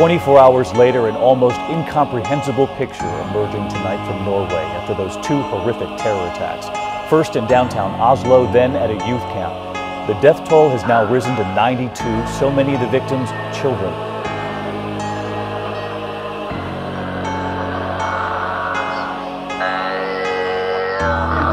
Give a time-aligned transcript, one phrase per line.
[0.00, 5.94] 24 hours later, an almost incomprehensible picture emerging tonight from Norway after those two horrific
[5.98, 6.68] terror attacks.
[7.10, 9.52] First in downtown Oslo, then at a youth camp.
[10.06, 11.92] The death toll has now risen to 92,
[12.28, 13.92] so many of the victims children.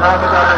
[0.00, 0.57] Namen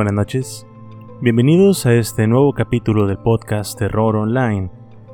[0.00, 0.66] buenas noches.
[1.20, 4.70] Bienvenidos a este nuevo capítulo del podcast Terror Online,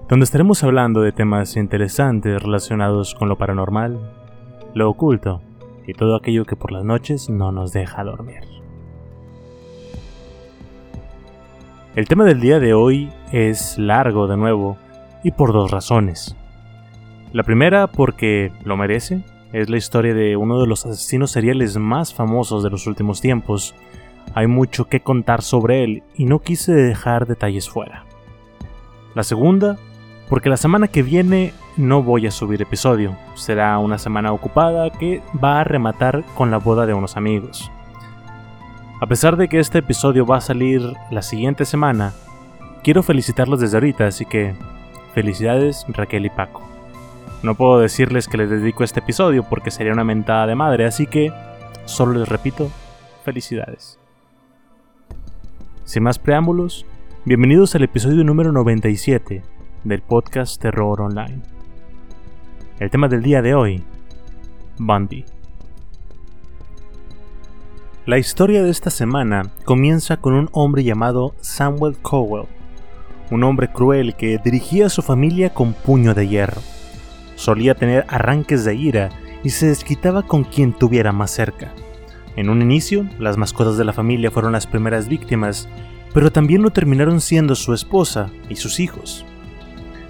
[0.09, 3.99] donde estaremos hablando de temas interesantes relacionados con lo paranormal,
[4.75, 5.43] lo oculto
[5.89, 8.43] y todo aquello que por las noches no nos deja dormir.
[11.97, 14.77] El tema del día de hoy es largo de nuevo
[15.25, 16.37] y por dos razones.
[17.33, 22.15] La primera porque lo merece, es la historia de uno de los asesinos seriales más
[22.15, 23.75] famosos de los últimos tiempos.
[24.37, 28.05] Hay mucho que contar sobre él y no quise dejar detalles fuera.
[29.15, 29.79] La segunda,
[30.29, 33.17] porque la semana que viene no voy a subir episodio.
[33.35, 37.71] Será una semana ocupada que va a rematar con la boda de unos amigos.
[39.01, 42.13] A pesar de que este episodio va a salir la siguiente semana,
[42.85, 44.55] quiero felicitarlos desde ahorita, así que
[45.15, 46.61] felicidades Raquel y Paco.
[47.43, 51.07] No puedo decirles que les dedico este episodio porque sería una mentada de madre, así
[51.07, 51.33] que
[51.87, 52.71] solo les repito,
[53.25, 53.99] felicidades.
[55.87, 56.85] Sin más preámbulos,
[57.25, 59.45] bienvenidos al episodio número 97
[59.85, 61.41] del podcast Terror Online.
[62.81, 63.85] El tema del día de hoy,
[64.79, 65.25] Bundy.
[68.05, 72.49] La historia de esta semana comienza con un hombre llamado Samuel Cowell,
[73.31, 76.63] un hombre cruel que dirigía a su familia con puño de hierro.
[77.37, 79.11] Solía tener arranques de ira
[79.45, 81.73] y se desquitaba con quien tuviera más cerca.
[82.37, 85.69] En un inicio, las mascotas de la familia fueron las primeras víctimas,
[86.13, 89.25] pero también lo terminaron siendo su esposa y sus hijos.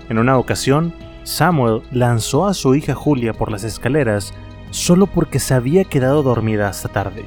[0.09, 0.93] En una ocasión,
[1.23, 4.35] Samuel lanzó a su hija Julia por las escaleras
[4.71, 7.25] solo porque se había quedado dormida hasta tarde.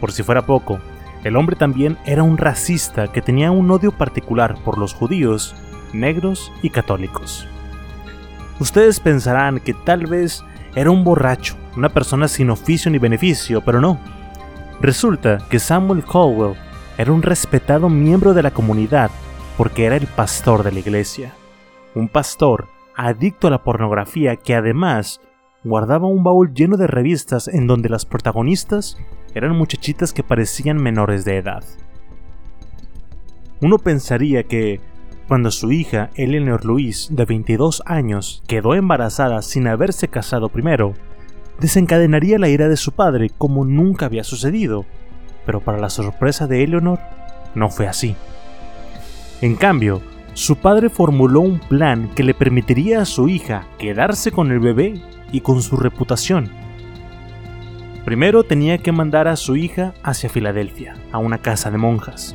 [0.00, 0.78] Por si fuera poco,
[1.24, 5.56] el hombre también era un racista que tenía un odio particular por los judíos,
[5.92, 7.46] negros y católicos.
[8.60, 10.44] Ustedes pensarán que tal vez
[10.74, 13.98] era un borracho, una persona sin oficio ni beneficio, pero no.
[14.80, 16.56] Resulta que Samuel Caldwell
[16.98, 19.10] era un respetado miembro de la comunidad
[19.56, 21.32] porque era el pastor de la iglesia.
[21.94, 25.20] Un pastor adicto a la pornografía que además
[25.64, 28.98] guardaba un baúl lleno de revistas en donde las protagonistas
[29.34, 31.64] eran muchachitas que parecían menores de edad.
[33.60, 34.80] Uno pensaría que,
[35.26, 40.94] cuando su hija Eleanor Louise, de 22 años, quedó embarazada sin haberse casado primero,
[41.60, 44.84] desencadenaría la ira de su padre como nunca había sucedido,
[45.44, 46.98] pero para la sorpresa de Eleanor,
[47.54, 48.14] no fue así.
[49.40, 50.02] En cambio,
[50.34, 55.00] su padre formuló un plan que le permitiría a su hija quedarse con el bebé
[55.32, 56.50] y con su reputación.
[58.04, 62.34] Primero tenía que mandar a su hija hacia Filadelfia, a una casa de monjas.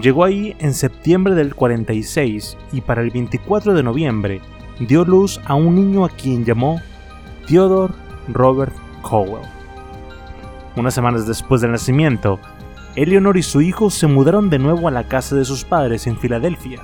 [0.00, 4.40] Llegó ahí en septiembre del 46 y para el 24 de noviembre
[4.78, 6.80] dio luz a un niño a quien llamó
[7.46, 7.94] Theodore
[8.28, 9.46] Robert Cowell.
[10.74, 12.40] Unas semanas después del nacimiento,
[12.96, 16.18] Eleanor y su hijo se mudaron de nuevo a la casa de sus padres en
[16.18, 16.80] Filadelfia.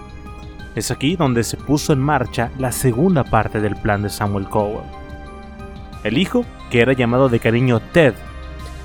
[0.76, 4.86] Es aquí donde se puso en marcha la segunda parte del plan de Samuel Cowell.
[6.04, 8.14] El hijo, que era llamado de cariño Ted,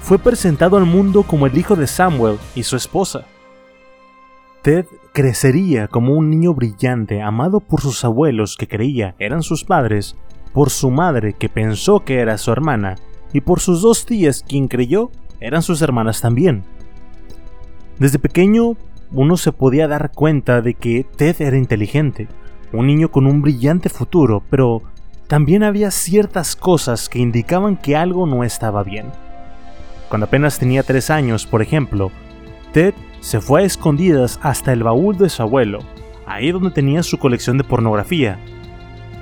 [0.02, 3.26] fue presentado al mundo como el hijo de Samuel y su esposa.
[4.62, 10.16] Ted crecería como un niño brillante, amado por sus abuelos que creía eran sus padres,
[10.54, 12.96] por su madre que pensó que era su hermana,
[13.34, 16.64] y por sus dos tías quien creyó eran sus hermanas también.
[18.00, 18.76] Desde pequeño
[19.12, 22.28] uno se podía dar cuenta de que Ted era inteligente,
[22.74, 24.82] un niño con un brillante futuro, pero
[25.28, 29.08] también había ciertas cosas que indicaban que algo no estaba bien.
[30.10, 32.12] Cuando apenas tenía tres años, por ejemplo,
[32.72, 35.80] Ted se fue a escondidas hasta el baúl de su abuelo,
[36.26, 38.40] ahí donde tenía su colección de pornografía.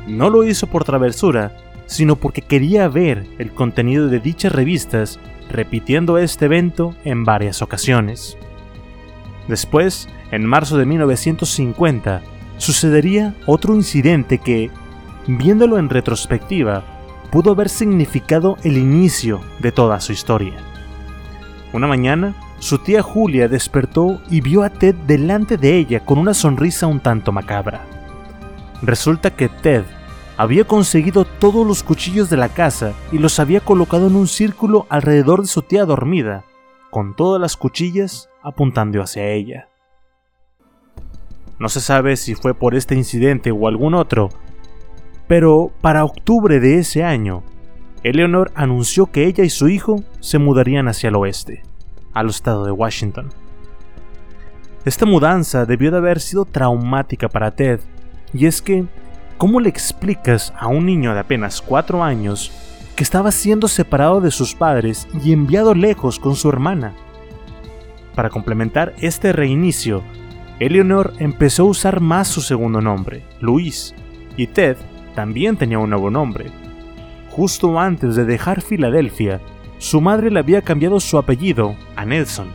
[0.07, 1.57] No lo hizo por travesura,
[1.87, 5.19] sino porque quería ver el contenido de dichas revistas,
[5.49, 8.37] repitiendo este evento en varias ocasiones.
[9.47, 12.21] Después, en marzo de 1950,
[12.57, 14.71] sucedería otro incidente que,
[15.27, 16.83] viéndolo en retrospectiva,
[17.31, 20.53] pudo haber significado el inicio de toda su historia.
[21.73, 26.33] Una mañana, su tía Julia despertó y vio a Ted delante de ella con una
[26.33, 27.85] sonrisa un tanto macabra.
[28.85, 29.83] Resulta que Ted
[30.37, 34.85] había conseguido todos los cuchillos de la casa y los había colocado en un círculo
[34.89, 36.45] alrededor de su tía dormida,
[36.91, 39.69] con todas las cuchillas apuntando hacia ella.
[41.57, 44.29] No se sabe si fue por este incidente o algún otro,
[45.27, 47.41] pero para octubre de ese año,
[48.03, 51.63] Eleanor anunció que ella y su hijo se mudarían hacia el oeste,
[52.13, 53.29] al estado de Washington.
[54.85, 57.79] Esta mudanza debió de haber sido traumática para Ted,
[58.35, 58.85] y es que,
[59.37, 62.51] ¿cómo le explicas a un niño de apenas 4 años
[62.95, 66.93] que estaba siendo separado de sus padres y enviado lejos con su hermana?
[68.13, 70.03] Para complementar este reinicio,
[70.59, 73.93] Eleanor empezó a usar más su segundo nombre, Luis,
[74.37, 74.77] y Ted
[75.15, 76.51] también tenía un nuevo nombre.
[77.29, 79.39] Justo antes de dejar Filadelfia,
[79.77, 82.47] su madre le había cambiado su apellido a Nelson.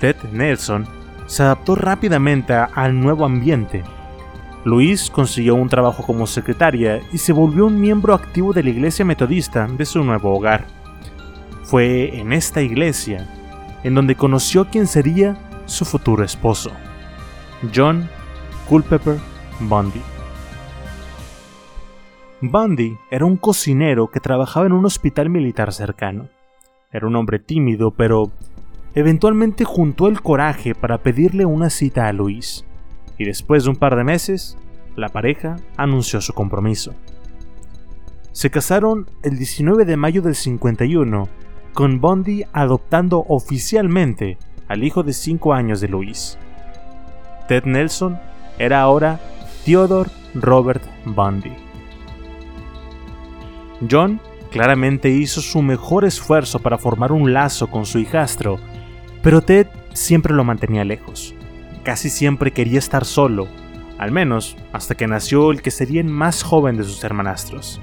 [0.00, 0.86] Ted Nelson
[1.26, 3.82] se adaptó rápidamente al nuevo ambiente.
[4.66, 9.04] Luis consiguió un trabajo como secretaria y se volvió un miembro activo de la iglesia
[9.04, 10.66] metodista de su nuevo hogar.
[11.62, 13.28] Fue en esta iglesia
[13.84, 15.36] en donde conoció a quien sería
[15.66, 16.72] su futuro esposo,
[17.72, 18.08] John
[18.68, 19.18] Culpeper
[19.60, 20.02] Bundy.
[22.40, 26.28] Bundy era un cocinero que trabajaba en un hospital militar cercano.
[26.90, 28.32] Era un hombre tímido, pero
[28.96, 32.66] eventualmente juntó el coraje para pedirle una cita a Luis,
[33.18, 34.56] y después de un par de meses,
[34.96, 36.94] la pareja anunció su compromiso.
[38.32, 41.28] Se casaron el 19 de mayo del 51
[41.72, 46.38] con Bundy adoptando oficialmente al hijo de 5 años de Luis.
[47.48, 48.18] Ted Nelson
[48.58, 49.20] era ahora
[49.64, 51.52] Theodore Robert Bundy.
[53.90, 54.20] John
[54.50, 58.58] claramente hizo su mejor esfuerzo para formar un lazo con su hijastro,
[59.22, 61.34] pero Ted siempre lo mantenía lejos.
[61.86, 63.48] Casi siempre quería estar solo,
[63.96, 67.80] al menos hasta que nació el que sería el más joven de sus hermanastros.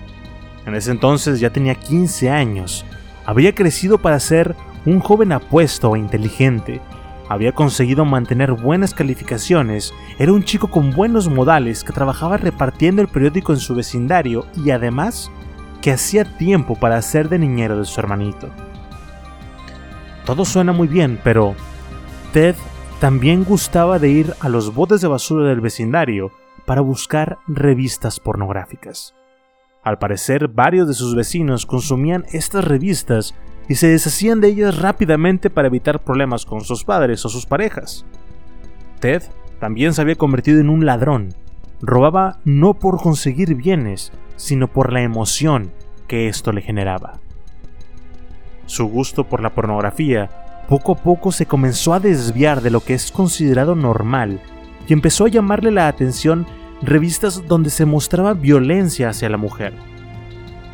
[0.68, 2.86] En ese entonces ya tenía 15 años
[3.26, 4.56] había crecido para ser
[4.86, 6.82] un joven apuesto e inteligente.
[7.30, 13.08] Había conseguido mantener buenas calificaciones, era un chico con buenos modales que trabajaba repartiendo el
[13.08, 15.32] periódico en su vecindario y además
[15.82, 18.50] que hacía tiempo para ser de niñero de su hermanito.
[20.26, 21.56] Todo suena muy bien, pero
[22.34, 22.56] Ted
[23.04, 26.32] también gustaba de ir a los botes de basura del vecindario
[26.66, 29.14] para buscar revistas pornográficas.
[29.84, 33.36] Al parecer, varios de sus vecinos consumían estas revistas
[33.68, 38.06] y se deshacían de ellas rápidamente para evitar problemas con sus padres o sus parejas.
[39.02, 39.22] Ted
[39.60, 41.36] también se había convertido en un ladrón.
[41.82, 45.74] Robaba no por conseguir bienes, sino por la emoción
[46.08, 47.20] que esto le generaba.
[48.66, 52.94] Su gusto por la pornografía poco a poco se comenzó a desviar de lo que
[52.94, 54.40] es considerado normal
[54.88, 56.46] y empezó a llamarle la atención
[56.82, 59.74] revistas donde se mostraba violencia hacia la mujer.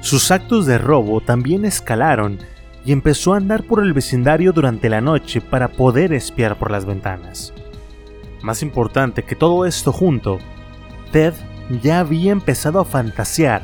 [0.02, 2.40] Sus actos de robo también escalaron
[2.86, 6.86] y empezó a andar por el vecindario durante la noche para poder espiar por las
[6.86, 7.54] ventanas.
[8.42, 10.40] Más importante que todo esto junto,
[11.12, 11.34] Ted
[11.82, 13.64] ya había empezado a fantasear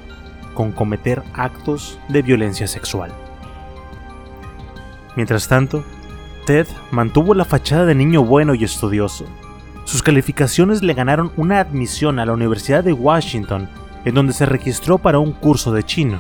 [0.53, 3.12] con cometer actos de violencia sexual.
[5.15, 5.84] Mientras tanto,
[6.45, 9.25] Ted mantuvo la fachada de niño bueno y estudioso,
[9.85, 13.69] sus calificaciones le ganaron una admisión a la Universidad de Washington,
[14.03, 16.19] en donde se registró para un curso de chino.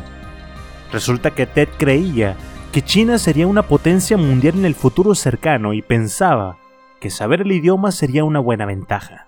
[0.91, 2.35] Resulta que Ted creía
[2.71, 6.57] que China sería una potencia mundial en el futuro cercano y pensaba
[6.99, 9.27] que saber el idioma sería una buena ventaja.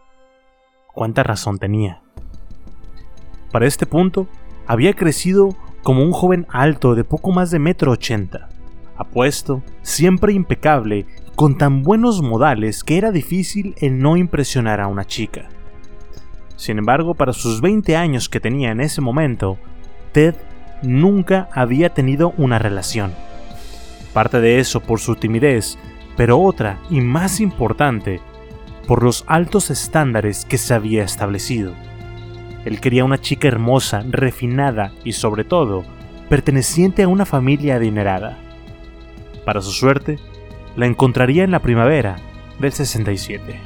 [0.93, 2.01] ¿Cuánta razón tenía?
[3.51, 4.27] Para este punto,
[4.65, 8.49] había crecido como un joven alto de poco más de metro ochenta,
[8.97, 15.05] apuesto, siempre impecable con tan buenos modales que era difícil el no impresionar a una
[15.05, 15.49] chica.
[16.55, 19.59] Sin embargo, para sus 20 años que tenía en ese momento,
[20.11, 20.35] Ted
[20.81, 23.13] nunca había tenido una relación.
[24.13, 25.77] Parte de eso por su timidez,
[26.15, 28.19] pero otra, y más importante,
[28.87, 31.73] por los altos estándares que se había establecido.
[32.65, 35.85] Él quería una chica hermosa, refinada y sobre todo,
[36.29, 38.39] perteneciente a una familia adinerada.
[39.47, 40.19] Para su suerte,
[40.75, 42.17] la encontraría en la primavera
[42.59, 43.57] del 67.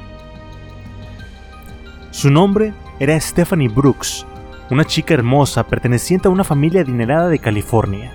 [2.12, 4.24] Su nombre era Stephanie Brooks,
[4.70, 8.12] una chica hermosa perteneciente a una familia adinerada de California.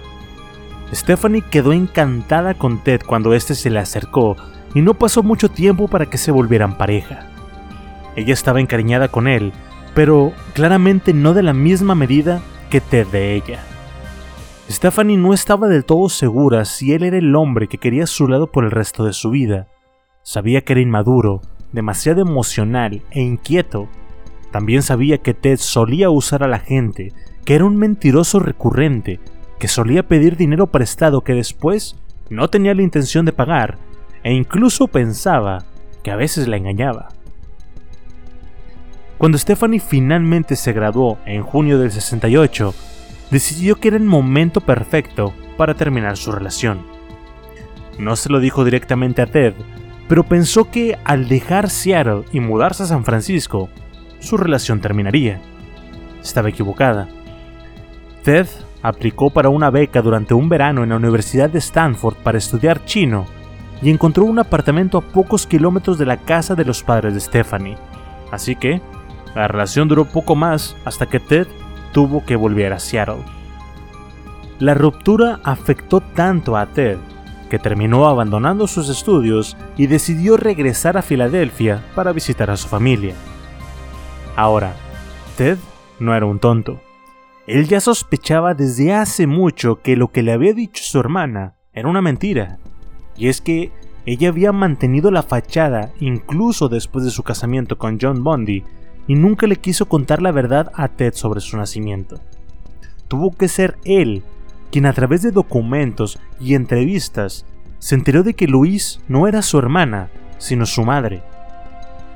[0.94, 4.38] Stephanie quedó encantada con Ted cuando éste se le acercó
[4.74, 7.28] y no pasó mucho tiempo para que se volvieran pareja.
[8.16, 9.52] Ella estaba encariñada con él,
[9.94, 13.60] pero claramente no de la misma medida que Ted de ella.
[14.70, 18.28] Stephanie no estaba del todo segura si él era el hombre que quería a su
[18.28, 19.68] lado por el resto de su vida.
[20.24, 23.88] Sabía que era inmaduro, demasiado emocional e inquieto.
[24.52, 27.14] También sabía que Ted solía usar a la gente,
[27.46, 29.22] que era un mentiroso recurrente,
[29.58, 31.96] que solía pedir dinero prestado que después
[32.30, 33.78] no tenía la intención de pagar,
[34.24, 35.64] e incluso pensaba
[36.04, 37.08] que a veces la engañaba.
[39.18, 42.74] Cuando Stephanie finalmente se graduó en junio del 68,
[43.32, 46.82] decidió que era el momento perfecto para terminar su relación.
[48.00, 49.54] No se lo dijo directamente a Ted,
[50.08, 53.70] pero pensó que al dejar Seattle y mudarse a San Francisco,
[54.20, 55.42] su relación terminaría.
[56.22, 57.08] Estaba equivocada.
[58.24, 58.48] Ted
[58.82, 63.26] aplicó para una beca durante un verano en la Universidad de Stanford para estudiar chino
[63.82, 67.78] y encontró un apartamento a pocos kilómetros de la casa de los padres de Stephanie.
[68.32, 68.82] Así que,
[69.36, 71.48] la relación duró poco más hasta que Ted
[71.98, 73.24] tuvo que volver a Seattle.
[74.60, 77.00] La ruptura afectó tanto a Ted
[77.50, 83.16] que terminó abandonando sus estudios y decidió regresar a Filadelfia para visitar a su familia.
[84.36, 84.76] Ahora,
[85.38, 85.58] Ted
[85.98, 86.80] no era un tonto.
[87.48, 91.90] Él ya sospechaba desde hace mucho que lo que le había dicho su hermana era
[91.90, 92.60] una mentira,
[93.16, 93.72] y es que
[94.06, 98.64] ella había mantenido la fachada incluso después de su casamiento con John Bundy
[99.08, 102.20] y nunca le quiso contar la verdad a Ted sobre su nacimiento.
[103.08, 104.24] Tuvo que ser él
[104.72, 107.46] quien a través de documentos y entrevistas
[107.80, 111.24] se enteró de que Louise no era su hermana, sino su madre.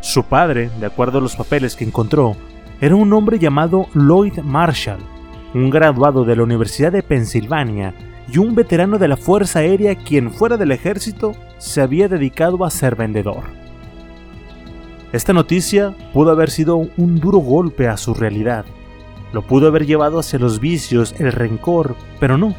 [0.01, 2.35] Su padre, de acuerdo a los papeles que encontró,
[2.81, 4.99] era un hombre llamado Lloyd Marshall,
[5.53, 7.93] un graduado de la Universidad de Pensilvania
[8.27, 12.71] y un veterano de la Fuerza Aérea quien fuera del ejército se había dedicado a
[12.71, 13.60] ser vendedor.
[15.13, 18.65] Esta noticia pudo haber sido un duro golpe a su realidad.
[19.33, 22.55] Lo pudo haber llevado hacia los vicios, el rencor, pero no.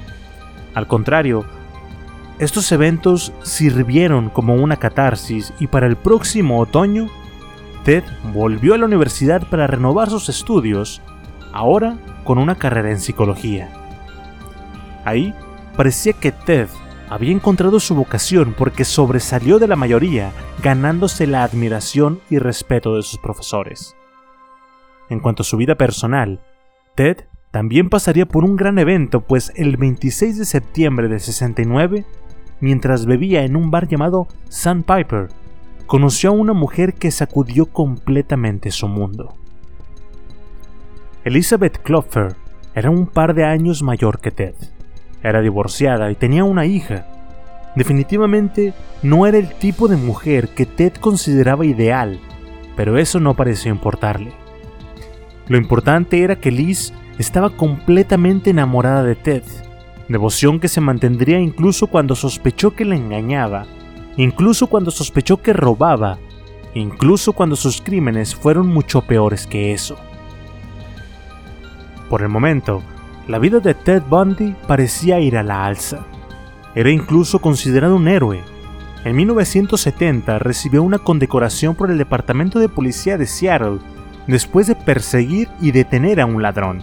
[0.74, 1.44] Al contrario,
[2.38, 7.08] estos eventos sirvieron como una catarsis y para el próximo otoño,
[7.84, 11.00] Ted volvió a la universidad para renovar sus estudios,
[11.52, 13.70] ahora con una carrera en psicología.
[15.04, 15.34] Ahí
[15.76, 16.68] parecía que Ted
[17.12, 23.02] había encontrado su vocación porque sobresalió de la mayoría, ganándose la admiración y respeto de
[23.02, 23.94] sus profesores.
[25.10, 26.40] En cuanto a su vida personal,
[26.94, 32.06] Ted también pasaría por un gran evento, pues el 26 de septiembre de 69,
[32.60, 35.28] mientras bebía en un bar llamado Sandpiper,
[35.86, 39.34] conoció a una mujer que sacudió completamente su mundo.
[41.24, 42.36] Elizabeth Klopfer
[42.74, 44.54] era un par de años mayor que Ted.
[45.22, 47.06] Era divorciada y tenía una hija.
[47.76, 52.20] Definitivamente no era el tipo de mujer que Ted consideraba ideal,
[52.76, 54.32] pero eso no pareció importarle.
[55.48, 59.42] Lo importante era que Liz estaba completamente enamorada de Ted,
[60.08, 63.66] devoción que se mantendría incluso cuando sospechó que la engañaba,
[64.16, 66.18] incluso cuando sospechó que robaba,
[66.74, 69.96] incluso cuando sus crímenes fueron mucho peores que eso.
[72.08, 72.82] Por el momento,
[73.28, 76.04] la vida de Ted Bundy parecía ir a la alza.
[76.74, 78.40] Era incluso considerado un héroe.
[79.04, 83.78] En 1970 recibió una condecoración por el Departamento de Policía de Seattle
[84.26, 86.82] después de perseguir y detener a un ladrón.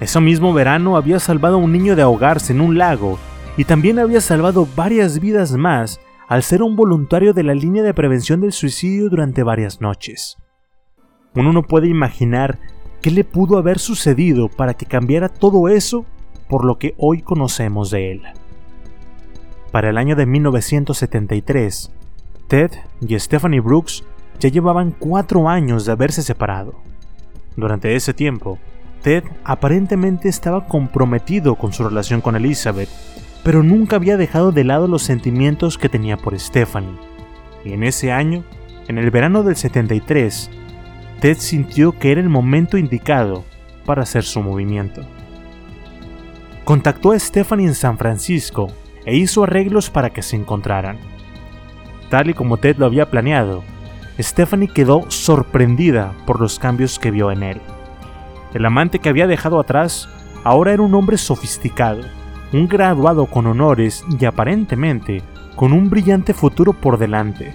[0.00, 3.18] Ese mismo verano había salvado a un niño de ahogarse en un lago
[3.56, 7.94] y también había salvado varias vidas más al ser un voluntario de la línea de
[7.94, 10.36] prevención del suicidio durante varias noches.
[11.34, 12.58] Uno no puede imaginar
[13.00, 16.04] ¿Qué le pudo haber sucedido para que cambiara todo eso
[16.48, 18.22] por lo que hoy conocemos de él?
[19.70, 21.92] Para el año de 1973,
[22.48, 24.02] Ted y Stephanie Brooks
[24.40, 26.74] ya llevaban cuatro años de haberse separado.
[27.56, 28.58] Durante ese tiempo,
[29.02, 32.88] Ted aparentemente estaba comprometido con su relación con Elizabeth,
[33.44, 36.98] pero nunca había dejado de lado los sentimientos que tenía por Stephanie.
[37.64, 38.42] Y en ese año,
[38.88, 40.50] en el verano del 73,
[41.20, 43.44] Ted sintió que era el momento indicado
[43.84, 45.02] para hacer su movimiento.
[46.64, 48.68] Contactó a Stephanie en San Francisco
[49.04, 50.98] e hizo arreglos para que se encontraran.
[52.08, 53.64] Tal y como Ted lo había planeado,
[54.20, 57.60] Stephanie quedó sorprendida por los cambios que vio en él.
[58.54, 60.08] El amante que había dejado atrás
[60.44, 62.02] ahora era un hombre sofisticado,
[62.52, 65.22] un graduado con honores y aparentemente
[65.56, 67.54] con un brillante futuro por delante.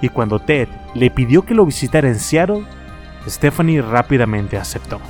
[0.00, 2.64] Y cuando Ted le pidió que lo visitara en Seattle,
[3.26, 5.00] Stephanie rápidamente aceptó.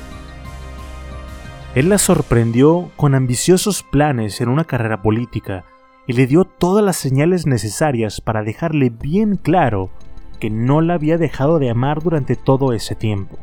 [1.74, 5.64] Él la sorprendió con ambiciosos planes en una carrera política
[6.06, 9.90] y le dio todas las señales necesarias para dejarle bien claro
[10.38, 13.38] que no la había dejado de amar durante todo ese tiempo.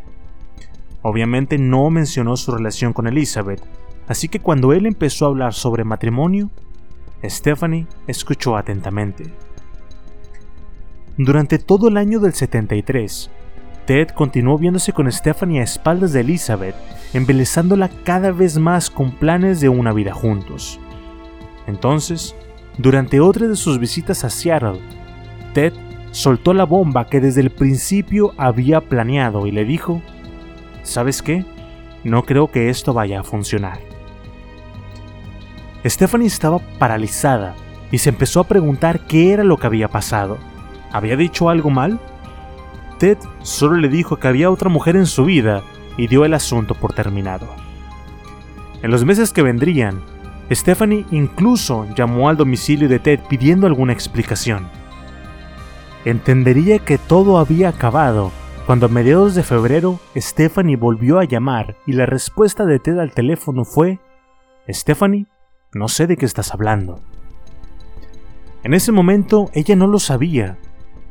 [1.01, 3.61] Obviamente no mencionó su relación con Elizabeth,
[4.07, 6.51] así que cuando él empezó a hablar sobre matrimonio,
[7.23, 9.33] Stephanie escuchó atentamente.
[11.17, 13.29] Durante todo el año del 73,
[13.91, 16.75] Ted continuó viéndose con Stephanie a espaldas de Elizabeth,
[17.11, 20.79] embelezándola cada vez más con planes de una vida juntos.
[21.67, 22.33] Entonces,
[22.77, 24.79] durante otra de sus visitas a Seattle,
[25.53, 25.73] Ted
[26.11, 30.01] soltó la bomba que desde el principio había planeado y le dijo,
[30.83, 31.43] ¿sabes qué?
[32.05, 33.79] No creo que esto vaya a funcionar.
[35.83, 37.55] Stephanie estaba paralizada
[37.91, 40.37] y se empezó a preguntar qué era lo que había pasado.
[40.93, 41.99] ¿Había dicho algo mal?
[43.01, 45.63] Ted solo le dijo que había otra mujer en su vida
[45.97, 47.47] y dio el asunto por terminado.
[48.83, 50.03] En los meses que vendrían,
[50.51, 54.67] Stephanie incluso llamó al domicilio de Ted pidiendo alguna explicación.
[56.05, 58.31] Entendería que todo había acabado
[58.67, 63.13] cuando a mediados de febrero Stephanie volvió a llamar y la respuesta de Ted al
[63.13, 63.97] teléfono fue,
[64.69, 65.25] Stephanie,
[65.73, 67.01] no sé de qué estás hablando.
[68.61, 70.59] En ese momento ella no lo sabía,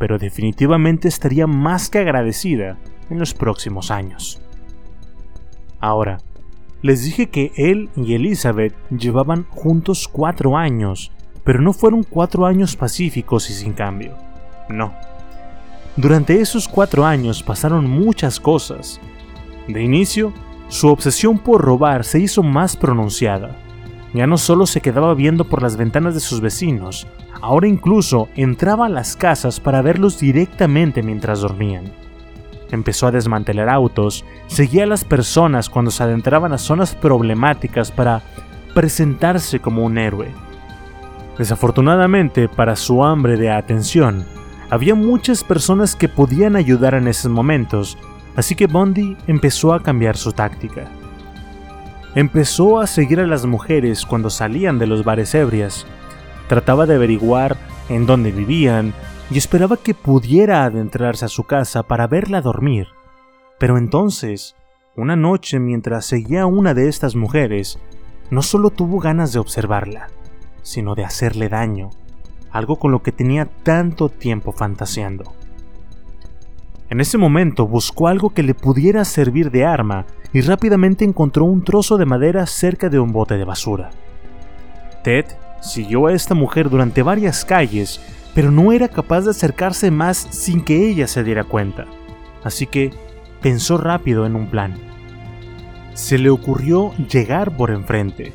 [0.00, 2.78] pero definitivamente estaría más que agradecida
[3.10, 4.40] en los próximos años.
[5.78, 6.22] Ahora,
[6.80, 11.12] les dije que él y Elizabeth llevaban juntos cuatro años,
[11.44, 14.16] pero no fueron cuatro años pacíficos y sin cambio.
[14.70, 14.94] No.
[15.96, 18.98] Durante esos cuatro años pasaron muchas cosas.
[19.68, 20.32] De inicio,
[20.68, 23.54] su obsesión por robar se hizo más pronunciada.
[24.12, 27.06] Ya no solo se quedaba viendo por las ventanas de sus vecinos,
[27.40, 31.92] ahora incluso entraba a las casas para verlos directamente mientras dormían.
[32.70, 38.22] Empezó a desmantelar autos, seguía a las personas cuando se adentraban a zonas problemáticas para
[38.74, 40.28] presentarse como un héroe.
[41.38, 44.24] Desafortunadamente, para su hambre de atención,
[44.70, 47.98] había muchas personas que podían ayudar en esos momentos,
[48.36, 50.88] así que Bondi empezó a cambiar su táctica.
[52.14, 55.86] Empezó a seguir a las mujeres cuando salían de los bares ebrias.
[56.48, 57.56] Trataba de averiguar
[57.88, 58.92] en dónde vivían
[59.30, 62.88] y esperaba que pudiera adentrarse a su casa para verla dormir.
[63.58, 64.56] Pero entonces,
[64.96, 67.78] una noche mientras seguía a una de estas mujeres,
[68.30, 70.08] no solo tuvo ganas de observarla,
[70.62, 71.90] sino de hacerle daño
[72.50, 75.32] algo con lo que tenía tanto tiempo fantaseando.
[76.88, 81.64] En ese momento buscó algo que le pudiera servir de arma y rápidamente encontró un
[81.64, 83.90] trozo de madera cerca de un bote de basura.
[85.02, 85.26] Ted
[85.60, 88.00] siguió a esta mujer durante varias calles,
[88.34, 91.86] pero no era capaz de acercarse más sin que ella se diera cuenta,
[92.44, 92.92] así que
[93.40, 94.74] pensó rápido en un plan.
[95.94, 98.32] Se le ocurrió llegar por enfrente,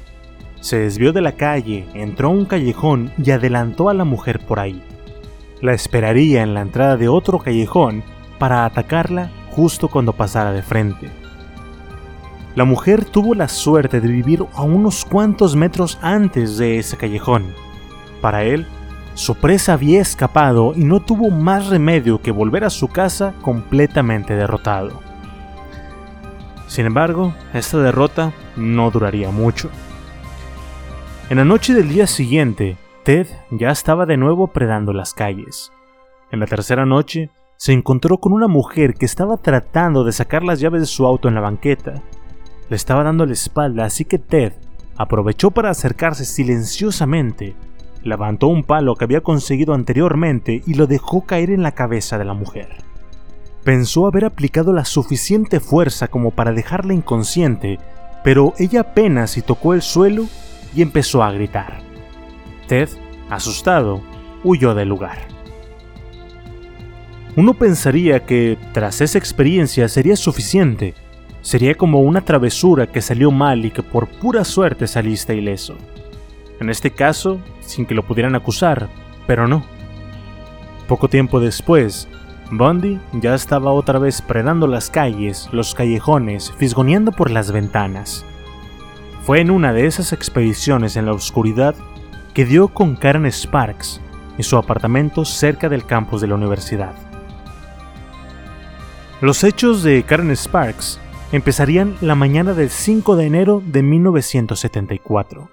[0.59, 4.59] se desvió de la calle, entró a un callejón y adelantó a la mujer por
[4.59, 4.81] ahí.
[5.61, 8.03] La esperaría en la entrada de otro callejón
[8.39, 11.24] para atacarla justo cuando pasara de frente.
[12.55, 17.53] La mujer tuvo la suerte de vivir a unos cuantos metros antes de ese callejón.
[18.21, 18.65] Para él,
[19.13, 24.35] su presa había escapado y no tuvo más remedio que volver a su casa completamente
[24.35, 25.01] derrotado.
[26.67, 29.69] Sin embargo, esta derrota no duraría mucho.
[31.29, 35.71] En la noche del día siguiente, Ted ya estaba de nuevo predando las calles.
[36.31, 40.59] En la tercera noche, se encontró con una mujer que estaba tratando de sacar las
[40.59, 42.01] llaves de su auto en la banqueta.
[42.69, 44.53] Le estaba dando la espalda, así que Ted
[44.97, 47.55] aprovechó para acercarse silenciosamente,
[48.03, 52.25] levantó un palo que había conseguido anteriormente y lo dejó caer en la cabeza de
[52.25, 52.69] la mujer.
[53.63, 57.79] Pensó haber aplicado la suficiente fuerza como para dejarla inconsciente,
[58.23, 60.25] pero ella apenas si tocó el suelo
[60.75, 61.79] y empezó a gritar.
[62.67, 62.89] Ted,
[63.29, 64.01] asustado,
[64.43, 65.17] huyó del lugar.
[67.35, 70.93] Uno pensaría que tras esa experiencia sería suficiente,
[71.45, 75.75] sería como una travesura que salió mal y que por pura suerte saliste ileso.
[76.59, 78.89] En este caso, sin que lo pudieran acusar,
[79.27, 79.63] pero no.
[80.87, 82.07] Poco tiempo después,
[82.49, 88.25] Bundy ya estaba otra vez predando las calles, los callejones, fisgoneando por las ventanas.
[89.23, 91.75] Fue en una de esas expediciones en la oscuridad
[92.33, 94.01] que dio con Karen Sparks,
[94.39, 96.95] y su apartamento cerca del campus de la universidad.
[99.21, 100.99] Los hechos de Karen Sparks
[101.35, 105.49] empezarían la mañana del 5 de enero de 1974.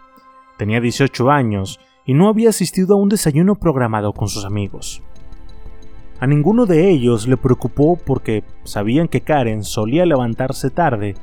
[0.57, 5.03] Tenía 18 años y no había asistido a un desayuno programado con sus amigos.
[6.21, 11.17] A ninguno de ellos le preocupó porque sabían que Karen solía levantarse tarde,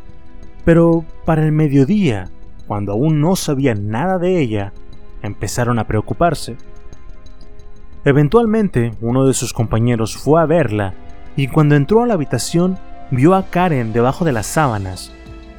[0.66, 2.30] pero para el mediodía,
[2.68, 4.74] cuando aún no sabían nada de ella,
[5.22, 6.58] empezaron a preocuparse.
[8.04, 10.96] Eventualmente, uno de sus compañeros fue a verla
[11.38, 12.78] y cuando entró a la habitación
[13.12, 15.12] vio a Karen debajo de las sábanas,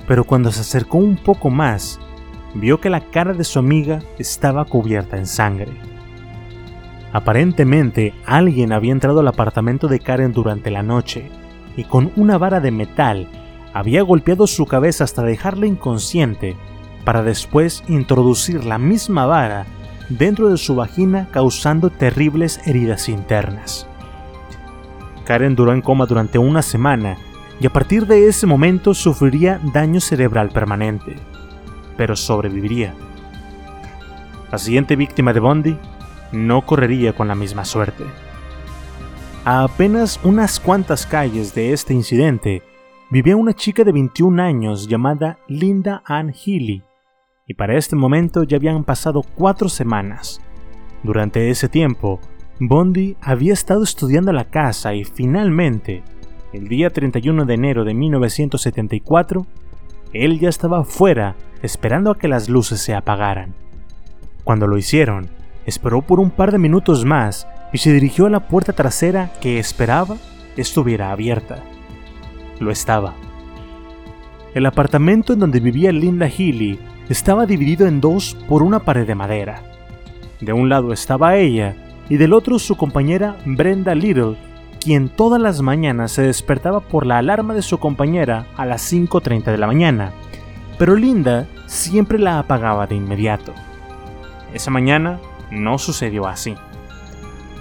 [0.06, 1.98] pero cuando se acercó un poco más,
[2.54, 5.72] vio que la cara de su amiga estaba cubierta en sangre.
[7.12, 11.28] Aparentemente, alguien había entrado al apartamento de Karen durante la noche
[11.76, 13.28] y con una vara de metal
[13.72, 16.56] había golpeado su cabeza hasta dejarla inconsciente,
[17.04, 19.64] para después introducir la misma vara
[20.08, 23.86] dentro de su vagina causando terribles heridas internas.
[25.24, 27.16] Karen duró en coma durante una semana
[27.60, 31.16] y a partir de ese momento sufriría daño cerebral permanente,
[31.96, 32.94] pero sobreviviría.
[34.50, 35.76] La siguiente víctima de Bondi
[36.32, 38.04] no correría con la misma suerte.
[39.44, 42.62] A apenas unas cuantas calles de este incidente
[43.10, 46.82] vivía una chica de 21 años llamada Linda Ann Healy,
[47.46, 50.40] y para este momento ya habían pasado cuatro semanas.
[51.02, 52.20] Durante ese tiempo,
[52.60, 56.04] Bondi había estado estudiando la casa y finalmente
[56.52, 59.46] el día 31 de enero de 1974,
[60.12, 63.54] él ya estaba fuera esperando a que las luces se apagaran.
[64.44, 65.28] Cuando lo hicieron,
[65.66, 69.58] esperó por un par de minutos más y se dirigió a la puerta trasera que
[69.58, 70.16] esperaba
[70.56, 71.62] estuviera abierta.
[72.58, 73.14] Lo estaba.
[74.54, 79.14] El apartamento en donde vivía Linda Healy estaba dividido en dos por una pared de
[79.14, 79.62] madera.
[80.40, 81.76] De un lado estaba ella
[82.08, 84.36] y del otro su compañera Brenda Little,
[84.80, 89.44] quien todas las mañanas se despertaba por la alarma de su compañera a las 5.30
[89.44, 90.12] de la mañana,
[90.78, 93.52] pero Linda siempre la apagaba de inmediato.
[94.54, 96.54] Esa mañana no sucedió así.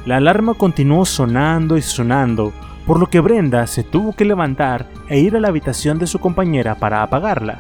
[0.06, 2.54] La alarma continuó sonando y sonando,
[2.88, 6.20] por lo que Brenda se tuvo que levantar e ir a la habitación de su
[6.20, 7.60] compañera para apagarla.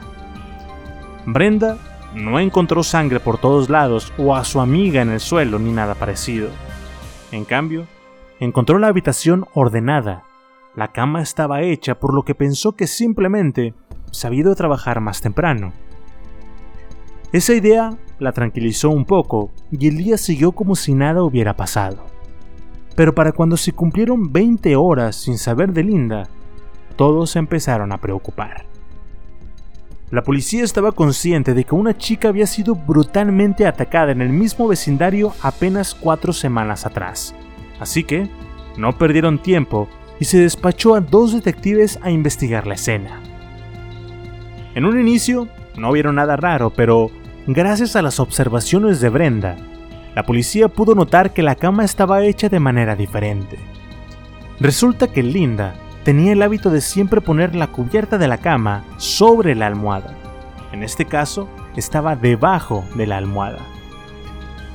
[1.25, 1.77] Brenda
[2.15, 5.93] no encontró sangre por todos lados o a su amiga en el suelo ni nada
[5.95, 6.49] parecido.
[7.31, 7.85] En cambio,
[8.41, 10.23] Encontró la habitación ordenada.
[10.73, 13.73] La cama estaba hecha por lo que pensó que simplemente
[14.23, 15.73] había ido trabajar más temprano.
[17.33, 21.97] Esa idea la tranquilizó un poco y el día siguió como si nada hubiera pasado.
[22.95, 26.29] Pero para cuando se cumplieron 20 horas sin saber de Linda,
[26.95, 28.65] todos se empezaron a preocupar.
[30.11, 34.69] La policía estaba consciente de que una chica había sido brutalmente atacada en el mismo
[34.69, 37.35] vecindario apenas cuatro semanas atrás
[37.79, 38.27] Así que
[38.77, 39.89] no perdieron tiempo
[40.19, 43.21] y se despachó a dos detectives a investigar la escena.
[44.75, 47.09] En un inicio no vieron nada raro, pero
[47.47, 49.57] gracias a las observaciones de Brenda,
[50.15, 53.57] la policía pudo notar que la cama estaba hecha de manera diferente.
[54.59, 59.55] Resulta que Linda tenía el hábito de siempre poner la cubierta de la cama sobre
[59.55, 60.15] la almohada.
[60.71, 63.59] En este caso, estaba debajo de la almohada.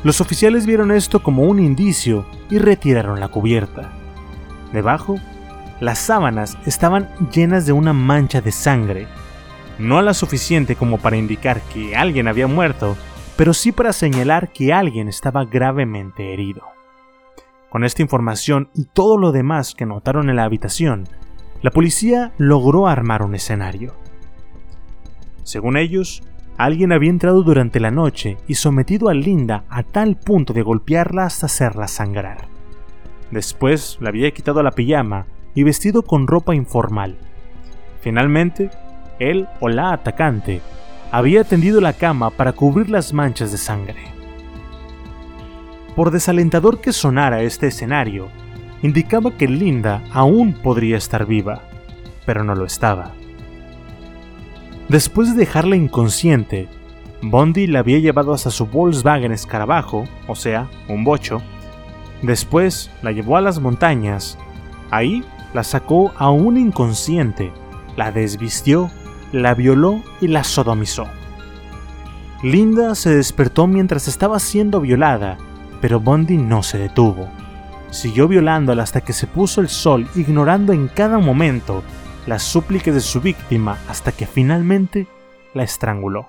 [0.04, 3.90] Los oficiales vieron esto como un indicio y retiraron la cubierta.
[4.70, 5.18] Debajo,
[5.80, 9.08] las sábanas estaban llenas de una mancha de sangre,
[9.78, 12.96] no la suficiente como para indicar que alguien había muerto,
[13.36, 16.62] pero sí para señalar que alguien estaba gravemente herido.
[17.70, 21.08] Con esta información y todo lo demás que notaron en la habitación,
[21.62, 23.94] la policía logró armar un escenario.
[25.44, 26.22] Según ellos,
[26.56, 31.24] Alguien había entrado durante la noche y sometido a Linda a tal punto de golpearla
[31.24, 32.46] hasta hacerla sangrar.
[33.32, 37.16] Después la había quitado la pijama y vestido con ropa informal.
[38.00, 38.70] Finalmente,
[39.18, 40.60] él o la atacante
[41.10, 44.14] había tendido la cama para cubrir las manchas de sangre.
[45.96, 48.28] Por desalentador que sonara este escenario,
[48.82, 51.62] indicaba que Linda aún podría estar viva,
[52.26, 53.12] pero no lo estaba.
[54.88, 56.68] Después de dejarla inconsciente,
[57.22, 61.40] Bondi la había llevado hasta su Volkswagen escarabajo, o sea, un bocho.
[62.20, 64.38] Después la llevó a las montañas.
[64.90, 67.50] Ahí la sacó aún inconsciente,
[67.96, 68.90] la desvistió,
[69.32, 71.06] la violó y la sodomizó.
[72.42, 75.38] Linda se despertó mientras estaba siendo violada,
[75.80, 77.28] pero Bondi no se detuvo.
[77.90, 81.82] Siguió violándola hasta que se puso el sol, ignorando en cada momento
[82.26, 85.06] las súplicas de su víctima hasta que finalmente
[85.52, 86.26] la estranguló.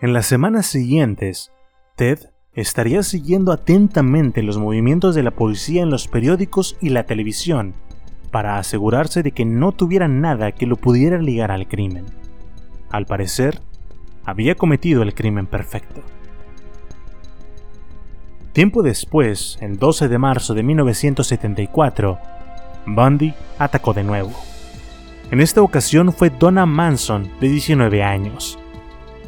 [0.00, 1.52] En las semanas siguientes,
[1.96, 7.74] Ted estaría siguiendo atentamente los movimientos de la policía en los periódicos y la televisión
[8.30, 12.06] para asegurarse de que no tuviera nada que lo pudiera ligar al crimen.
[12.90, 13.60] Al parecer,
[14.24, 16.02] había cometido el crimen perfecto.
[18.52, 22.18] Tiempo después, el 12 de marzo de 1974,
[22.94, 24.32] Bundy atacó de nuevo.
[25.30, 28.58] En esta ocasión fue Donna Manson, de 19 años.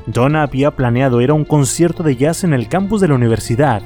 [0.07, 3.83] Donna había planeado ir a un concierto de jazz en el campus de la universidad,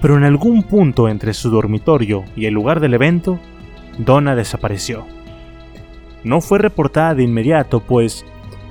[0.00, 3.40] pero en algún punto entre su dormitorio y el lugar del evento,
[3.98, 5.06] Donna desapareció.
[6.22, 8.24] No fue reportada de inmediato, pues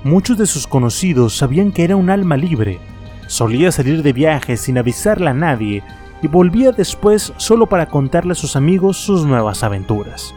[0.04, 2.80] muchos de sus conocidos sabían que era un alma libre.
[3.28, 5.84] Solía salir de viaje sin avisarle a nadie
[6.22, 10.34] y volvía después solo para contarle a sus amigos sus nuevas aventuras.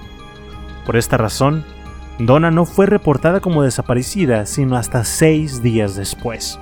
[0.88, 1.66] Por esta razón,
[2.18, 6.58] Donna no fue reportada como desaparecida sino hasta seis días después.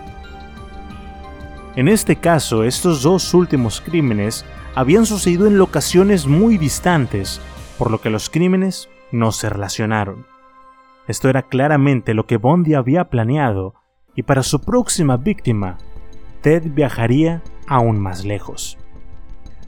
[1.76, 7.40] En este caso, estos dos últimos crímenes habían sucedido en locaciones muy distantes,
[7.78, 10.26] por lo que los crímenes no se relacionaron.
[11.06, 13.74] Esto era claramente lo que Bondi había planeado,
[14.16, 15.78] y para su próxima víctima,
[16.40, 18.76] Ted viajaría aún más lejos.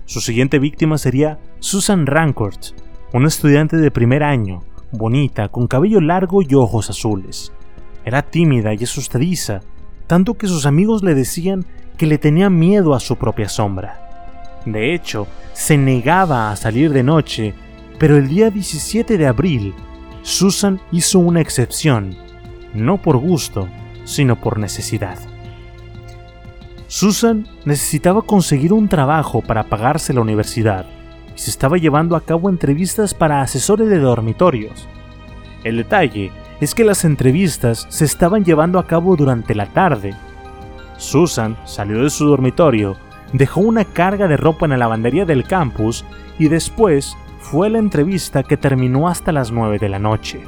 [0.05, 2.75] Su siguiente víctima sería Susan Rancourt,
[3.13, 7.53] una estudiante de primer año, bonita, con cabello largo y ojos azules.
[8.05, 9.61] Era tímida y asustadiza,
[10.07, 11.65] tanto que sus amigos le decían
[11.97, 14.61] que le tenía miedo a su propia sombra.
[14.67, 17.55] De hecho, se negaba a salir de noche,
[17.99, 19.75] pero el día 17 de abril,
[20.23, 22.15] Susan hizo una excepción,
[22.75, 23.69] no por gusto,
[24.05, 25.19] sino por necesidad.
[26.89, 30.87] Susan necesitaba conseguir un trabajo para pagarse la universidad
[31.39, 34.89] se estaba llevando a cabo entrevistas para asesores de dormitorios.
[35.65, 40.15] El detalle es que las entrevistas se estaban llevando a cabo durante la tarde.
[40.97, 42.97] Susan salió de su dormitorio,
[43.33, 46.05] dejó una carga de ropa en la lavandería del campus
[46.39, 50.41] y después fue la entrevista que terminó hasta las 9 de la noche.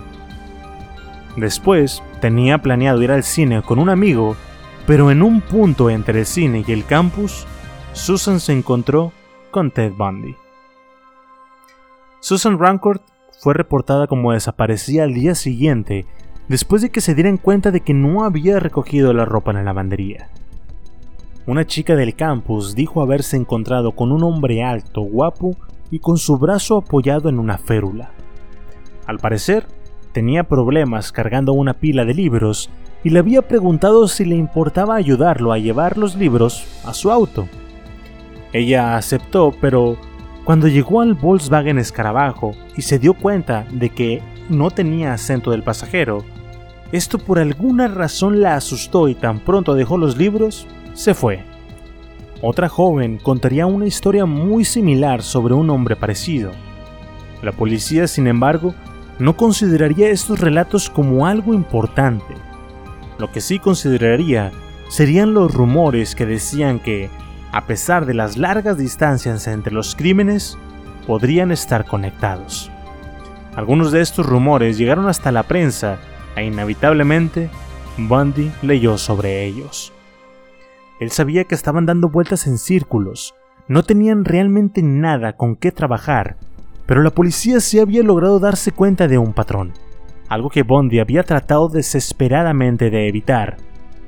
[1.37, 4.37] Después tenía planeado ir al cine con un amigo
[4.91, 7.47] pero en un punto entre el cine y el campus,
[7.93, 9.13] Susan se encontró
[9.53, 10.35] con Ted Bundy.
[12.21, 13.03] Susan Rancourt
[13.39, 16.05] fue reportada como desaparecida al día siguiente
[16.49, 19.63] después de que se dieran cuenta de que no había recogido la ropa en la
[19.63, 20.29] lavandería.
[21.47, 25.57] Una chica del campus dijo haberse encontrado con un hombre alto, guapo
[25.91, 28.11] y con su brazo apoyado en una férula.
[29.07, 29.67] Al parecer,
[30.13, 32.69] tenía problemas cargando una pila de libros
[33.03, 37.49] y le había preguntado si le importaba ayudarlo a llevar los libros a su auto.
[38.53, 39.97] Ella aceptó, pero
[40.51, 45.63] cuando llegó al Volkswagen Escarabajo y se dio cuenta de que no tenía acento del
[45.63, 46.25] pasajero,
[46.91, 51.45] esto por alguna razón la asustó y tan pronto dejó los libros, se fue.
[52.43, 56.51] Otra joven contaría una historia muy similar sobre un hombre parecido.
[57.45, 58.75] La policía, sin embargo,
[59.21, 62.35] no consideraría estos relatos como algo importante,
[63.19, 64.51] lo que sí consideraría
[64.89, 67.09] serían los rumores que decían que,
[67.53, 70.57] a pesar de las largas distancias entre los crímenes,
[71.07, 72.71] podrían estar conectados.
[73.57, 75.99] Algunos de estos rumores llegaron hasta la prensa
[76.37, 77.51] e inevitablemente
[77.99, 79.93] Bundy leyó sobre ellos.
[81.01, 83.35] Él sabía que estaban dando vueltas en círculos,
[83.69, 86.37] no tenían realmente nada con qué trabajar,
[86.87, 89.73] pero la policía sí había logrado darse cuenta de un patrón
[90.31, 93.57] algo que Bondi había tratado desesperadamente de evitar,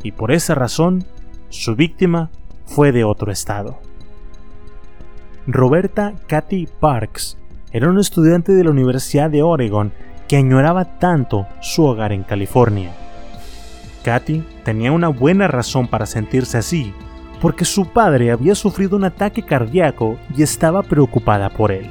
[0.05, 1.05] y por esa razón
[1.49, 2.31] su víctima
[2.67, 3.79] fue de otro estado.
[5.47, 7.39] Roberta Cathy Parks
[7.73, 9.93] era una estudiante de la Universidad de Oregon
[10.29, 12.93] que añoraba tanto su hogar en California.
[14.05, 16.93] Cathy tenía una buena razón para sentirse así,
[17.41, 21.91] porque su padre había sufrido un ataque cardíaco y estaba preocupada por él.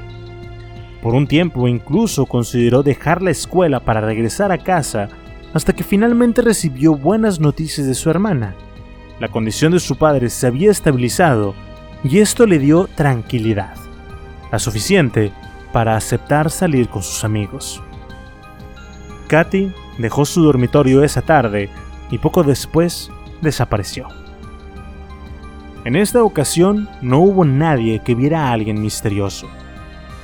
[1.02, 5.10] Por un tiempo incluso consideró dejar la escuela para regresar a casa
[5.54, 8.56] hasta que finalmente recibió buenas noticias de su hermana.
[9.22, 11.54] La condición de su padre se había estabilizado
[12.04, 13.76] y esto le dio tranquilidad,
[14.52, 15.32] la suficiente
[15.72, 17.84] para aceptar salir con sus amigos.
[19.28, 21.70] Katy dejó su dormitorio esa tarde
[22.10, 24.08] y poco después desapareció.
[25.86, 29.48] En esta ocasión no hubo nadie que viera a alguien misterioso.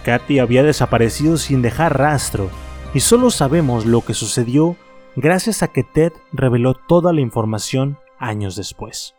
[0.05, 2.49] Katy había desaparecido sin dejar rastro,
[2.95, 4.75] y solo sabemos lo que sucedió
[5.15, 9.15] gracias a que Ted reveló toda la información años después.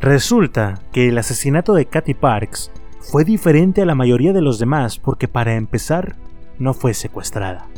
[0.00, 4.98] Resulta que el asesinato de Katy Parks fue diferente a la mayoría de los demás
[4.98, 6.16] porque para empezar
[6.58, 7.68] no fue secuestrada.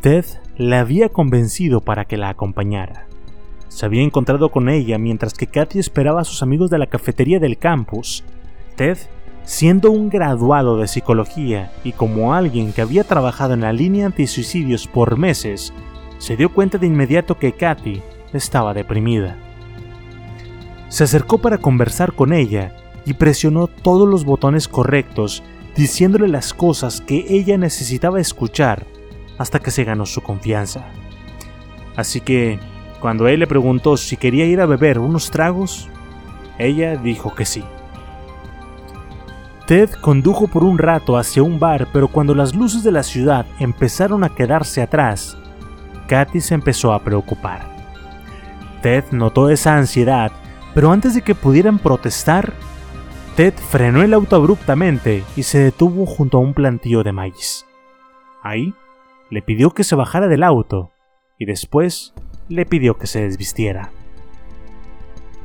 [0.00, 0.24] Ted
[0.56, 3.06] la había convencido para que la acompañara.
[3.68, 7.38] se había encontrado con ella mientras que Katy esperaba a sus amigos de la cafetería
[7.38, 8.24] del campus.
[8.76, 8.98] Ted,
[9.44, 14.88] siendo un graduado de psicología y como alguien que había trabajado en la línea antisuicidios
[14.88, 15.72] por meses,
[16.18, 18.02] se dio cuenta de inmediato que Katy
[18.32, 19.36] estaba deprimida.
[20.88, 25.42] Se acercó para conversar con ella y presionó todos los botones correctos,
[25.76, 28.86] diciéndole las cosas que ella necesitaba escuchar
[29.38, 30.84] hasta que se ganó su confianza.
[31.96, 32.58] Así que,
[33.00, 35.88] cuando él le preguntó si quería ir a beber unos tragos,
[36.58, 37.64] ella dijo que sí.
[39.66, 43.46] Ted condujo por un rato hacia un bar, pero cuando las luces de la ciudad
[43.60, 45.38] empezaron a quedarse atrás,
[46.08, 47.69] Katy se empezó a preocupar.
[48.82, 50.32] Ted notó esa ansiedad,
[50.74, 52.52] pero antes de que pudieran protestar,
[53.36, 57.66] Ted frenó el auto abruptamente y se detuvo junto a un plantío de maíz.
[58.42, 58.74] Ahí,
[59.30, 60.90] le pidió que se bajara del auto
[61.38, 62.14] y después
[62.48, 63.90] le pidió que se desvistiera.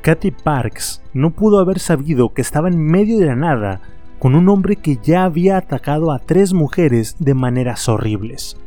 [0.02, 3.82] Katy Parks no pudo haber sabido que estaba en medio de la nada
[4.19, 8.58] con un hombre que ya había atacado a tres mujeres de maneras horribles,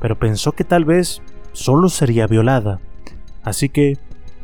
[0.00, 2.80] pero pensó que tal vez solo sería violada,
[3.42, 3.98] así que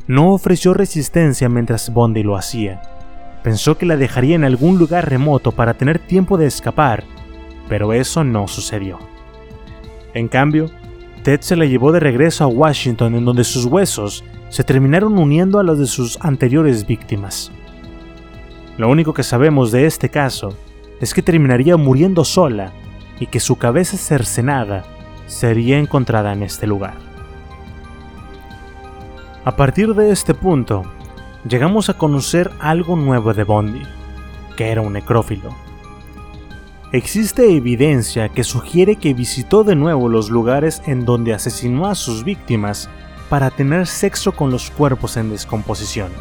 [0.06, 2.82] no ofreció resistencia mientras Bondi lo hacía.
[3.42, 7.04] Pensó que la dejaría en algún lugar remoto para tener tiempo de escapar,
[7.68, 8.98] pero eso no sucedió.
[10.14, 10.70] En cambio,
[11.22, 15.58] Ted se la llevó de regreso a Washington en donde sus huesos se terminaron uniendo
[15.58, 17.52] a los de sus anteriores víctimas.
[18.76, 20.56] Lo único que sabemos de este caso
[21.00, 22.72] es que terminaría muriendo sola
[23.20, 24.84] y que su cabeza cercenada
[25.26, 27.09] sería encontrada en este lugar.
[29.50, 30.84] A partir de este punto,
[31.44, 33.82] llegamos a conocer algo nuevo de Bondi,
[34.56, 35.50] que era un necrófilo.
[36.92, 42.22] Existe evidencia que sugiere que visitó de nuevo los lugares en donde asesinó a sus
[42.22, 42.88] víctimas
[43.28, 46.12] para tener sexo con los cuerpos en descomposición.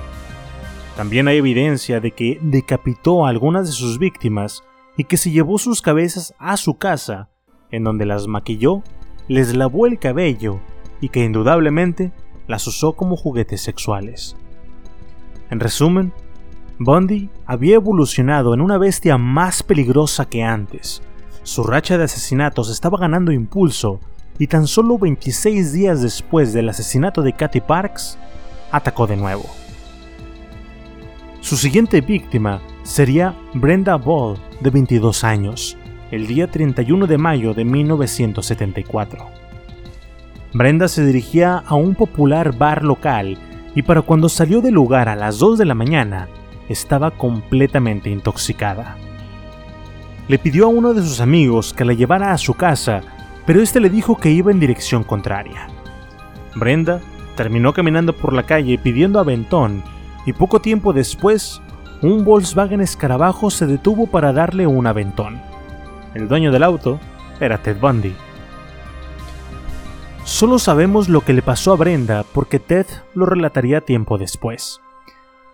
[0.97, 4.63] También hay evidencia de que decapitó a algunas de sus víctimas
[4.97, 7.29] y que se llevó sus cabezas a su casa,
[7.69, 8.81] en donde las maquilló,
[9.27, 10.59] les lavó el cabello
[10.99, 12.11] y que indudablemente
[12.49, 14.35] las usó como juguetes sexuales.
[15.51, 16.11] En resumen,
[16.79, 21.03] Bundy había evolucionado en una bestia más peligrosa que antes.
[21.43, 23.99] Su racha de asesinatos estaba ganando impulso
[24.39, 28.17] y tan solo 26 días después del asesinato de Katy Parks,
[28.71, 29.45] atacó de nuevo.
[31.41, 35.77] Su siguiente víctima sería Brenda Ball, de 22 años,
[36.09, 39.38] el día 31 de mayo de 1974.
[40.53, 43.37] Brenda se dirigía a un popular bar local
[43.75, 46.27] y para cuando salió del lugar a las 2 de la mañana,
[46.69, 48.97] estaba completamente intoxicada.
[50.27, 53.01] Le pidió a uno de sus amigos que la llevara a su casa,
[53.45, 55.67] pero este le dijo que iba en dirección contraria.
[56.55, 56.99] Brenda
[57.35, 59.83] terminó caminando por la calle pidiendo aventón
[60.25, 61.61] y poco tiempo después,
[62.01, 65.39] un Volkswagen escarabajo se detuvo para darle un aventón.
[66.15, 66.99] El dueño del auto
[67.39, 68.15] era Ted Bundy.
[70.29, 74.79] Solo sabemos lo que le pasó a Brenda porque Ted lo relataría tiempo después.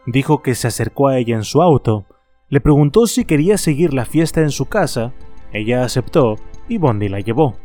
[0.05, 2.05] Dijo que se acercó a ella en su auto,
[2.49, 5.13] le preguntó si quería seguir la fiesta en su casa,
[5.53, 6.35] ella aceptó
[6.67, 7.55] y Bondi la llevó.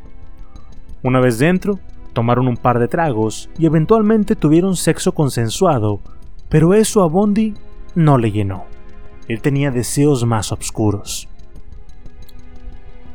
[1.03, 1.81] Una vez dentro,
[2.13, 6.01] tomaron un par de tragos y eventualmente tuvieron sexo consensuado,
[6.49, 7.55] pero eso a Bondi
[7.97, 8.67] no le llenó.
[9.27, 11.29] Él tenía deseos más oscuros.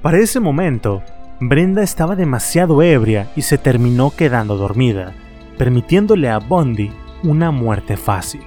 [0.01, 1.01] Para ese momento,
[1.41, 5.13] Brenda estaba demasiado ebria y se terminó quedando dormida,
[5.57, 6.91] permitiéndole a Bondi
[7.23, 8.41] una muerte fácil.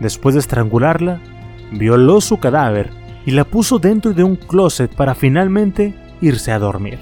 [0.00, 1.20] Después de estrangularla,
[1.72, 2.90] violó su cadáver
[3.26, 6.98] y la puso dentro de un closet para finalmente irse a dormir.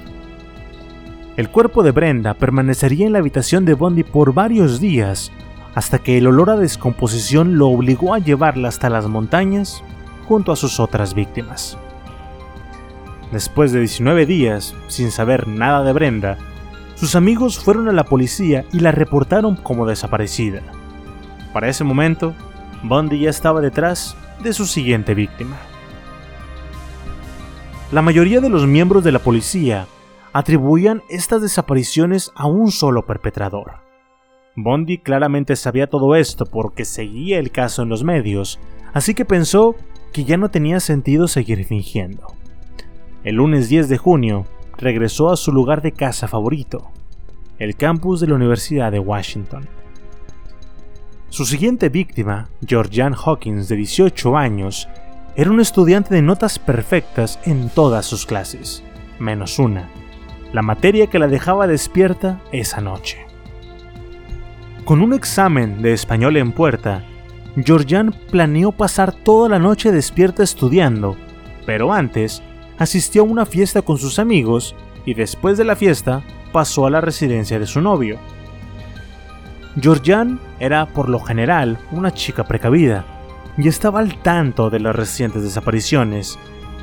[1.36, 5.30] El cuerpo de Brenda permanecería en la habitación de Bondi por varios días,
[5.76, 9.84] hasta que el olor a descomposición lo obligó a llevarla hasta las montañas
[10.26, 11.78] junto a sus otras víctimas.
[13.32, 16.38] Después de 19 días, sin saber nada de Brenda,
[16.94, 20.62] sus amigos fueron a la policía y la reportaron como desaparecida.
[21.52, 22.34] Para ese momento,
[22.82, 25.56] Bundy ya estaba detrás de su siguiente víctima.
[27.92, 29.86] La mayoría de los miembros de la policía
[30.32, 33.84] atribuían estas desapariciones a un solo perpetrador.
[34.56, 38.60] Bondi claramente sabía todo esto porque seguía el caso en los medios,
[38.92, 39.74] así que pensó
[40.12, 42.34] que ya no tenía sentido seguir fingiendo.
[43.24, 44.44] El lunes 10 de junio,
[44.76, 46.90] regresó a su lugar de casa favorito,
[47.58, 49.66] el campus de la Universidad de Washington.
[51.30, 54.90] Su siguiente víctima, Georgian Hawkins, de 18 años,
[55.36, 58.84] era un estudiante de notas perfectas en todas sus clases,
[59.18, 59.88] menos una,
[60.52, 63.24] la materia que la dejaba despierta esa noche.
[64.84, 67.02] Con un examen de español en puerta,
[67.56, 71.16] Georgian planeó pasar toda la noche despierta estudiando,
[71.64, 72.42] pero antes
[72.78, 74.74] asistió a una fiesta con sus amigos
[75.06, 76.22] y después de la fiesta
[76.52, 78.18] pasó a la residencia de su novio.
[79.80, 83.04] Georgian era por lo general una chica precavida
[83.58, 86.38] y estaba al tanto de las recientes desapariciones,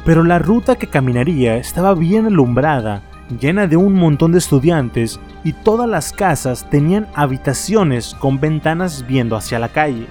[0.05, 3.03] pero la ruta que caminaría estaba bien alumbrada,
[3.39, 9.35] llena de un montón de estudiantes y todas las casas tenían habitaciones con ventanas viendo
[9.35, 10.07] hacia la calle.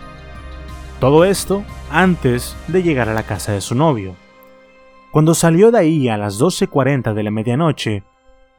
[1.01, 4.15] Todo esto antes de llegar a la casa de su novio.
[5.13, 8.05] Cuando salió de ahí a las 12.40 de la medianoche,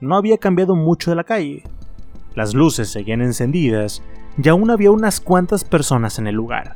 [0.01, 1.63] no había cambiado mucho de la calle.
[2.35, 4.03] Las luces seguían encendidas
[4.41, 6.75] y aún había unas cuantas personas en el lugar.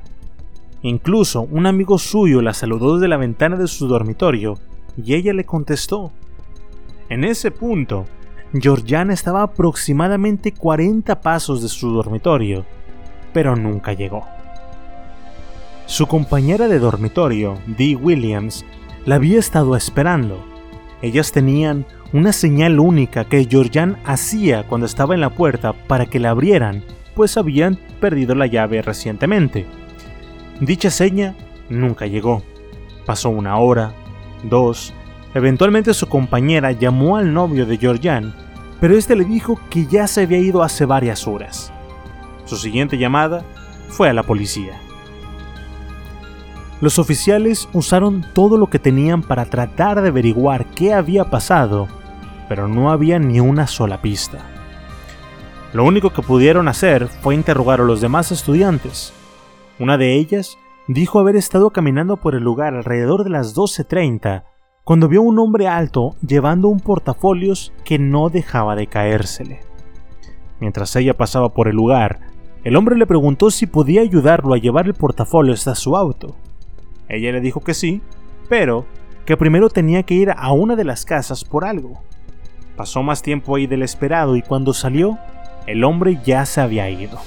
[0.82, 4.58] Incluso un amigo suyo la saludó desde la ventana de su dormitorio
[4.96, 6.14] y ella le contestó.
[7.10, 8.06] En ese punto,
[8.54, 12.66] Georgiana estaba aproximadamente 40 pasos de su dormitorio,
[13.34, 14.26] pero nunca llegó.
[15.86, 18.64] Su compañera de dormitorio, Dee Williams,
[19.06, 20.44] la había estado esperando.
[21.02, 26.20] Ellas tenían una señal única que Georgian hacía cuando estaba en la puerta para que
[26.20, 26.84] la abrieran,
[27.16, 29.66] pues habían perdido la llave recientemente.
[30.60, 31.36] Dicha seña
[31.70, 32.42] nunca llegó.
[33.06, 33.94] Pasó una hora,
[34.44, 34.94] dos,
[35.34, 38.34] eventualmente su compañera llamó al novio de Georgian,
[38.80, 41.72] pero este le dijo que ya se había ido hace varias horas.
[42.46, 43.44] Su siguiente llamada
[43.90, 44.80] fue a la policía.
[46.82, 51.88] Los oficiales usaron todo lo que tenían para tratar de averiguar qué había pasado,
[52.50, 54.40] pero no había ni una sola pista.
[55.74, 59.14] Lo único que pudieron hacer fue interrogar a los demás estudiantes.
[59.80, 60.58] Una de ellas
[60.88, 64.44] dijo haber estado caminando por el lugar alrededor de las 12.30
[64.84, 69.62] cuando vio un hombre alto llevando un portafolios que no dejaba de caérsele.
[70.60, 72.20] Mientras ella pasaba por el lugar,
[72.64, 76.36] el hombre le preguntó si podía ayudarlo a llevar el portafolio hasta su auto.
[77.10, 78.02] Ella le dijo que sí,
[78.50, 78.86] pero
[79.26, 82.02] que primero tenía que ir a una de las casas por algo.
[82.76, 85.18] Pasó más tiempo ahí del esperado y cuando salió,
[85.66, 87.20] el hombre ya se había ido.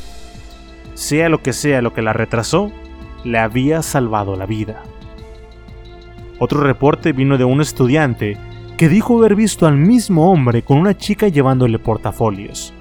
[0.95, 2.71] Sea lo que sea lo que la retrasó,
[3.25, 4.83] le había salvado la vida.
[6.39, 8.37] Otro reporte vino de un estudiante
[8.77, 12.73] que dijo haber visto al mismo hombre con una chica llevándole portafolios.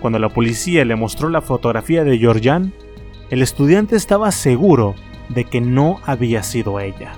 [0.00, 2.74] Cuando la policía le mostró la fotografía de Georgian,
[3.30, 4.94] el estudiante estaba seguro
[5.30, 7.12] de que no había sido ella.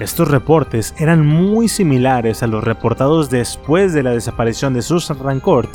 [0.00, 5.70] Estos reportes eran muy similares a los reportados después de la desaparición de Susan Rancourt,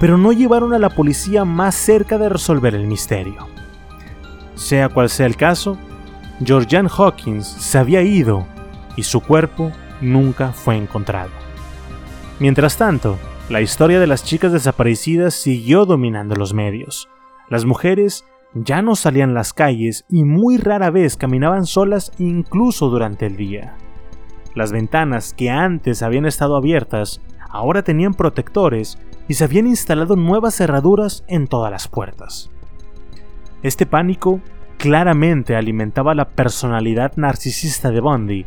[0.00, 3.48] pero no llevaron a la policía más cerca de resolver el misterio.
[4.54, 5.76] Sea cual sea el caso,
[6.42, 8.46] Georgian Hawkins se había ido
[8.96, 11.30] y su cuerpo nunca fue encontrado.
[12.38, 13.18] Mientras tanto,
[13.50, 17.10] la historia de las chicas desaparecidas siguió dominando los medios.
[17.50, 18.24] Las mujeres
[18.54, 23.76] ya no salían las calles y muy rara vez caminaban solas incluso durante el día.
[24.54, 28.98] Las ventanas que antes habían estado abiertas ahora tenían protectores
[29.28, 32.50] y se habían instalado nuevas cerraduras en todas las puertas.
[33.62, 34.40] Este pánico
[34.78, 38.46] claramente alimentaba la personalidad narcisista de Bundy,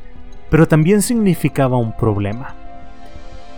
[0.49, 2.55] pero también significaba un problema.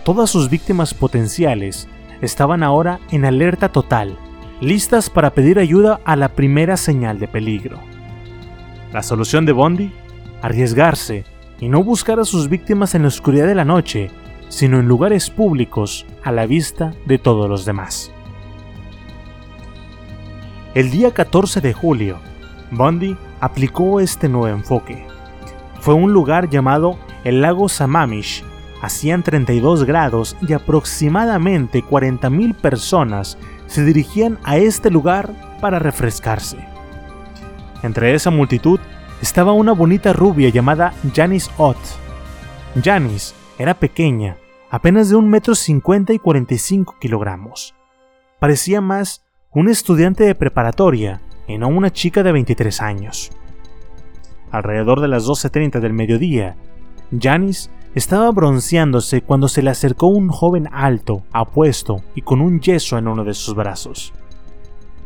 [0.04, 1.88] Todas sus víctimas potenciales
[2.20, 4.16] estaban ahora en alerta total
[4.60, 7.78] listas para pedir ayuda a la primera señal de peligro.
[8.92, 9.92] La solución de Bondi,
[10.42, 11.24] arriesgarse
[11.60, 14.10] y no buscar a sus víctimas en la oscuridad de la noche,
[14.48, 18.10] sino en lugares públicos a la vista de todos los demás.
[20.74, 22.18] El día 14 de julio,
[22.70, 25.06] Bondi aplicó este nuevo enfoque.
[25.80, 28.44] Fue un lugar llamado el lago Samamish.
[28.82, 36.58] Hacían 32 grados y aproximadamente 40.000 personas se dirigían a este lugar para refrescarse.
[37.82, 38.80] Entre esa multitud
[39.20, 41.78] estaba una bonita rubia llamada Janice Ott.
[42.82, 44.36] Janice era pequeña,
[44.70, 47.74] apenas de un metro cincuenta y 45 kilogramos.
[48.38, 53.30] Parecía más un estudiante de preparatoria y no una chica de 23 años.
[54.50, 56.56] Alrededor de las 12.30 del mediodía,
[57.18, 62.98] Janice estaba bronceándose cuando se le acercó un joven alto, apuesto y con un yeso
[62.98, 64.12] en uno de sus brazos.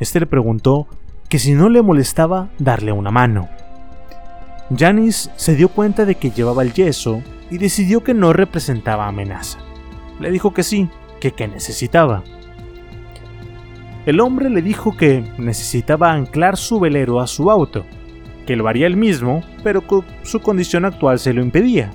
[0.01, 0.89] Este le preguntó
[1.29, 3.49] que si no le molestaba darle una mano.
[4.77, 9.61] Janice se dio cuenta de que llevaba el yeso y decidió que no representaba amenaza.
[10.19, 10.89] Le dijo que sí,
[11.21, 12.25] que qué necesitaba.
[14.05, 17.85] El hombre le dijo que necesitaba anclar su velero a su auto,
[18.47, 21.93] que lo haría él mismo, pero que su condición actual se lo impedía.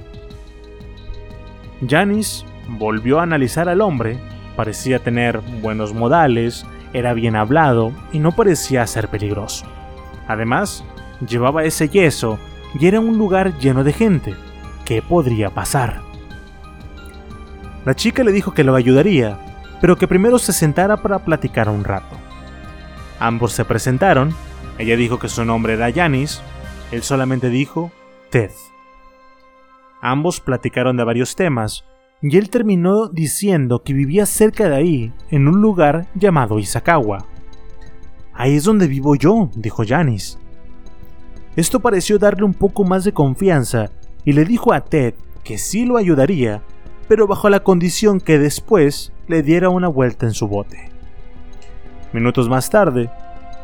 [1.88, 4.20] Janis volvió a analizar al hombre,
[4.56, 9.66] parecía tener buenos modales, era bien hablado y no parecía ser peligroso.
[10.28, 10.84] Además,
[11.28, 12.40] llevaba ese yeso
[12.80, 14.34] y era un lugar lleno de gente.
[14.86, 16.02] ¿Qué podría pasar?
[17.86, 19.38] La chica le dijo que lo ayudaría,
[19.82, 22.16] pero que primero se sentara para platicar un rato.
[23.20, 24.34] Ambos se presentaron,
[24.78, 26.42] ella dijo que su nombre era Janis,
[26.92, 27.92] él solamente dijo
[28.30, 28.52] Ted.
[30.02, 31.86] Ambos platicaron de varios temas,
[32.22, 37.26] y él terminó diciendo que vivía cerca de ahí, en un lugar llamado Isakawa.
[38.34, 40.38] Ahí es donde vivo yo, dijo Janis.
[41.56, 43.92] Esto pareció darle un poco más de confianza
[44.26, 46.62] y le dijo a Ted que sí lo ayudaría,
[47.08, 50.90] pero bajo la condición que después le diera una vuelta en su bote.
[52.12, 53.10] Minutos más tarde,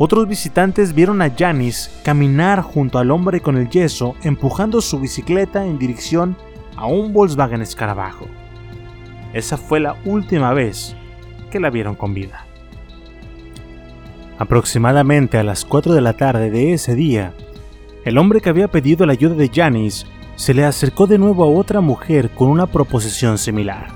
[0.04, 5.64] otros visitantes vieron a Janis caminar junto al hombre con el yeso empujando su bicicleta
[5.64, 6.36] en dirección
[6.76, 8.26] a un Volkswagen escarabajo.
[9.32, 10.96] Esa fue la última vez
[11.52, 12.48] que la vieron con vida.
[14.40, 17.36] Aproximadamente a las 4 de la tarde de ese día,
[18.04, 21.60] el hombre que había pedido la ayuda de Janis se le acercó de nuevo a
[21.60, 23.90] otra mujer con una proposición similar.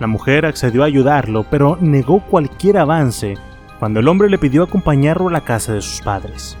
[0.00, 3.36] La mujer accedió a ayudarlo, pero negó cualquier avance
[3.84, 6.56] cuando el hombre le pidió acompañarlo a la casa de sus padres.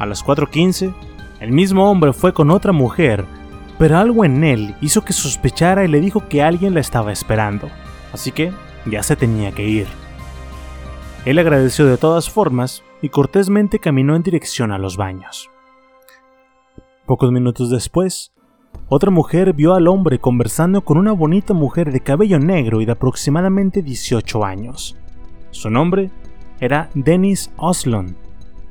[0.00, 0.92] A las 4.15,
[1.38, 3.24] el mismo hombre fue con otra mujer,
[3.78, 7.68] pero algo en él hizo que sospechara y le dijo que alguien la estaba esperando,
[8.12, 8.50] así que
[8.84, 9.86] ya se tenía que ir.
[11.24, 15.48] Él agradeció de todas formas y cortésmente caminó en dirección a los baños.
[17.06, 18.32] Pocos minutos después,
[18.88, 22.90] otra mujer vio al hombre conversando con una bonita mujer de cabello negro y de
[22.90, 24.96] aproximadamente 18 años.
[25.54, 26.10] Su nombre
[26.60, 28.16] era Dennis Oslon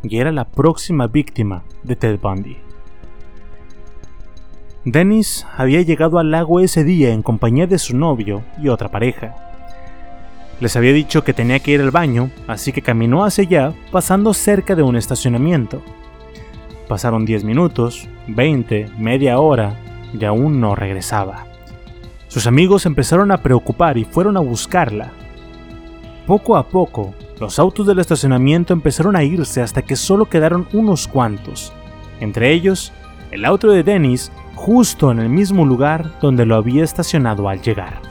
[0.04, 2.58] y era la próxima víctima de Ted Bundy.
[4.86, 9.36] Dennis había llegado al lago ese día en compañía de su novio y otra pareja.
[10.60, 14.34] Les había dicho que tenía que ir al baño, así que caminó hacia allá pasando
[14.34, 15.82] cerca de un estacionamiento.
[16.88, 19.80] Pasaron 10 minutos, 20, media hora,
[20.18, 21.46] y aún no regresaba.
[22.28, 25.12] Sus amigos empezaron a preocupar y fueron a buscarla.
[26.28, 31.08] Poco a poco, los autos del estacionamiento empezaron a irse hasta que solo quedaron unos
[31.08, 31.74] cuantos,
[32.20, 32.94] entre ellos
[33.32, 38.02] el auto de Dennis justo en el mismo lugar donde lo había estacionado al llegar.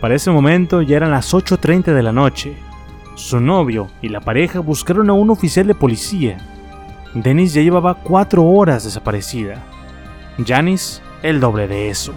[0.00, 2.56] Para ese momento ya eran las 8.30 de la noche.
[3.14, 6.38] Su novio y la pareja buscaron a un oficial de policía
[7.14, 9.62] Dennis ya llevaba cuatro horas desaparecida.
[10.44, 12.12] Janice, el doble de eso.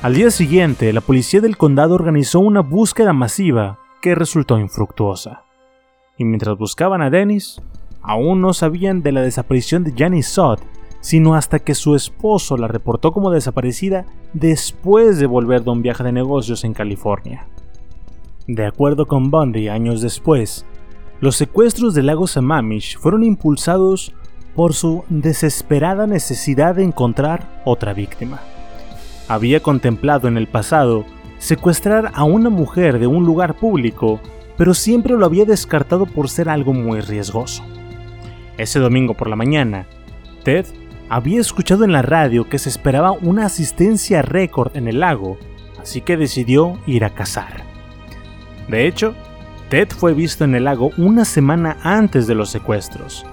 [0.00, 5.42] Al día siguiente, la policía del condado organizó una búsqueda masiva que resultó infructuosa.
[6.16, 7.60] Y mientras buscaban a Dennis,
[8.00, 10.60] aún no sabían de la desaparición de Janice Sott,
[11.00, 16.04] sino hasta que su esposo la reportó como desaparecida después de volver de un viaje
[16.04, 17.48] de negocios en California.
[18.46, 20.64] De acuerdo con Bundy, años después,
[21.20, 24.14] los secuestros del lago Sammamish fueron impulsados
[24.54, 28.40] por su desesperada necesidad de encontrar otra víctima.
[29.28, 31.04] Había contemplado en el pasado
[31.38, 34.20] secuestrar a una mujer de un lugar público,
[34.56, 37.62] pero siempre lo había descartado por ser algo muy riesgoso.
[38.56, 39.86] Ese domingo por la mañana,
[40.42, 40.66] Ted
[41.08, 45.38] había escuchado en la radio que se esperaba una asistencia récord en el lago,
[45.80, 47.62] así que decidió ir a cazar.
[48.68, 49.14] De hecho,
[49.68, 53.26] Ted fue visto en el lago una semana antes de los secuestros.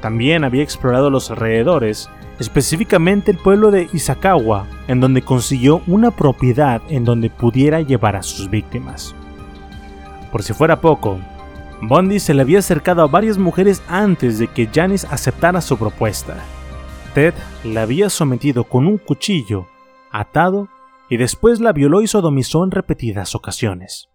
[0.00, 2.08] También había explorado los alrededores,
[2.42, 8.22] específicamente el pueblo de Isakawa, en donde consiguió una propiedad en donde pudiera llevar a
[8.22, 9.14] sus víctimas.
[10.32, 11.18] Por si fuera poco,
[11.80, 16.36] Bondi se le había acercado a varias mujeres antes de que Janice aceptara su propuesta.
[17.14, 17.34] Ted
[17.64, 19.66] la había sometido con un cuchillo,
[20.10, 20.68] atado,
[21.08, 24.08] y después la violó y sodomizó en repetidas ocasiones.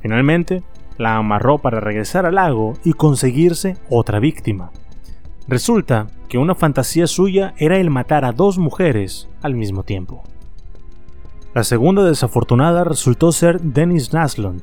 [0.00, 0.62] Finalmente,
[0.98, 4.72] la amarró para regresar al lago y conseguirse otra víctima.
[5.48, 10.24] Resulta que una fantasía suya era el matar a dos mujeres al mismo tiempo.
[11.54, 14.62] La segunda desafortunada resultó ser Dennis Naslund.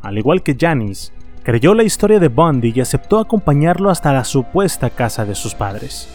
[0.00, 4.90] Al igual que Janice, creyó la historia de Bundy y aceptó acompañarlo hasta la supuesta
[4.90, 6.08] casa de sus padres.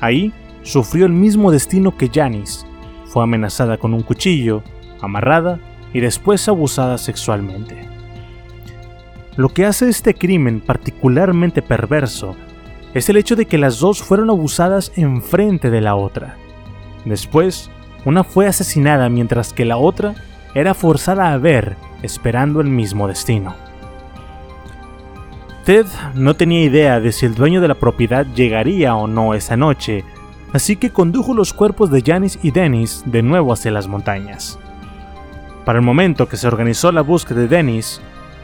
[0.00, 2.66] Ahí sufrió el mismo destino que Janice.
[3.04, 4.62] Fue amenazada con un cuchillo,
[5.02, 5.60] amarrada
[5.92, 7.76] y después abusada sexualmente.
[9.36, 12.34] Lo que hace este crimen particularmente perverso
[12.94, 16.36] es el hecho de que las dos fueron abusadas enfrente de la otra.
[17.04, 17.70] Después,
[18.04, 20.14] una fue asesinada mientras que la otra
[20.54, 23.54] era forzada a ver esperando el mismo destino.
[25.64, 29.56] Ted no tenía idea de si el dueño de la propiedad llegaría o no esa
[29.56, 30.04] noche,
[30.52, 34.58] así que condujo los cuerpos de Janice y Dennis de nuevo hacia las montañas.
[35.64, 38.00] Para el momento que se organizó la búsqueda de Dennis,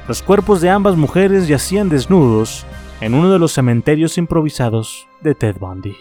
[0.06, 2.64] los cuerpos de ambas mujeres yacían desnudos
[3.00, 5.96] en uno de los cementerios improvisados de Ted Bundy.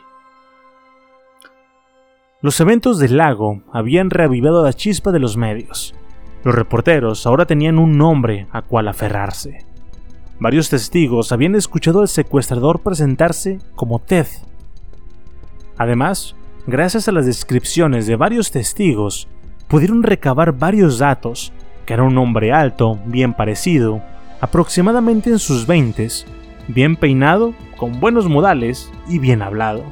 [2.42, 5.94] Los eventos del lago habían reavivado la chispa de los medios.
[6.44, 9.66] Los reporteros ahora tenían un nombre a cual aferrarse.
[10.40, 14.28] Varios testigos habían escuchado al secuestrador presentarse como Ted.
[15.78, 16.36] Además,
[16.68, 19.28] gracias a las descripciones de varios testigos,
[19.68, 21.52] pudieron recabar varios datos,
[21.86, 24.02] que era un hombre alto, bien parecido,
[24.40, 26.26] aproximadamente en sus veintes,
[26.68, 29.84] bien peinado, con buenos modales y bien hablado.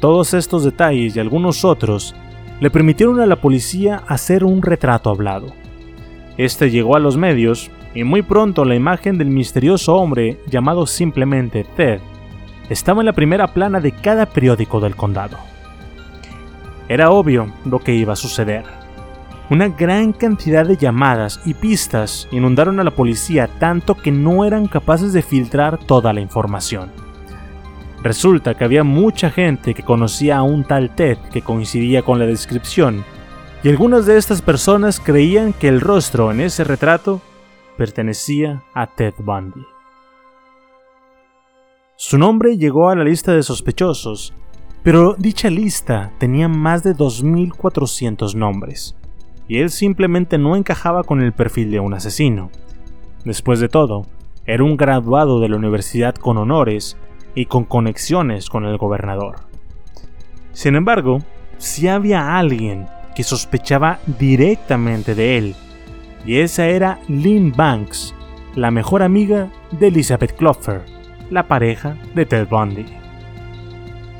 [0.00, 2.14] Todos estos detalles y algunos otros
[2.60, 5.52] le permitieron a la policía hacer un retrato hablado.
[6.36, 11.64] Este llegó a los medios y muy pronto la imagen del misterioso hombre llamado simplemente
[11.76, 12.00] Ted
[12.68, 15.38] estaba en la primera plana de cada periódico del condado.
[16.88, 18.64] Era obvio lo que iba a suceder.
[19.48, 24.66] Una gran cantidad de llamadas y pistas inundaron a la policía tanto que no eran
[24.66, 26.90] capaces de filtrar toda la información.
[28.02, 32.26] Resulta que había mucha gente que conocía a un tal Ted que coincidía con la
[32.26, 33.04] descripción,
[33.62, 37.20] y algunas de estas personas creían que el rostro en ese retrato
[37.76, 39.64] pertenecía a Ted Bundy.
[41.94, 44.34] Su nombre llegó a la lista de sospechosos,
[44.82, 48.96] pero dicha lista tenía más de 2.400 nombres
[49.48, 52.50] y él simplemente no encajaba con el perfil de un asesino.
[53.24, 54.06] Después de todo,
[54.44, 56.96] era un graduado de la universidad con honores
[57.34, 59.40] y con conexiones con el gobernador.
[60.52, 61.18] Sin embargo,
[61.58, 65.54] si había alguien que sospechaba directamente de él,
[66.24, 68.14] y esa era Lynn Banks,
[68.54, 70.82] la mejor amiga de Elizabeth Clover,
[71.30, 72.86] la pareja de Ted Bundy.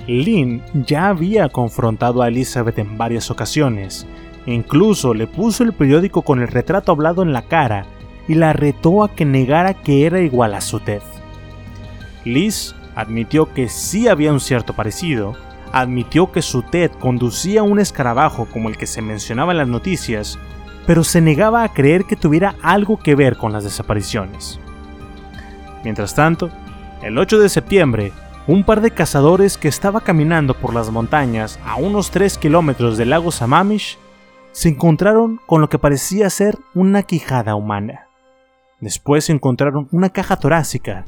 [0.07, 4.07] Lynn ya había confrontado a Elizabeth en varias ocasiones
[4.47, 7.85] Incluso le puso el periódico con el retrato hablado en la cara
[8.29, 11.03] y la retó a que negara que era igual a su Ted.
[12.25, 15.35] Liz admitió que sí había un cierto parecido,
[15.73, 20.39] admitió que su Ted conducía un escarabajo como el que se mencionaba en las noticias,
[20.87, 24.61] pero se negaba a creer que tuviera algo que ver con las desapariciones.
[25.83, 26.51] Mientras tanto,
[27.03, 28.13] el 8 de septiembre,
[28.47, 33.11] un par de cazadores que estaba caminando por las montañas a unos 3 kilómetros del
[33.11, 33.99] lago Sammamish
[34.57, 38.07] se encontraron con lo que parecía ser una quijada humana.
[38.81, 41.05] Después encontraron una caja torácica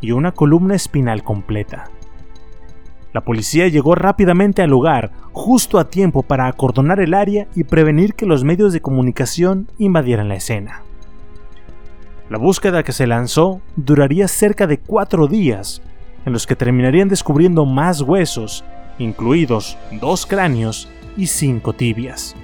[0.00, 1.90] y una columna espinal completa.
[3.12, 8.14] La policía llegó rápidamente al lugar, justo a tiempo para acordonar el área y prevenir
[8.14, 10.82] que los medios de comunicación invadieran la escena.
[12.30, 15.82] La búsqueda que se lanzó duraría cerca de cuatro días,
[16.24, 18.64] en los que terminarían descubriendo más huesos,
[19.00, 22.36] incluidos dos cráneos y cinco tibias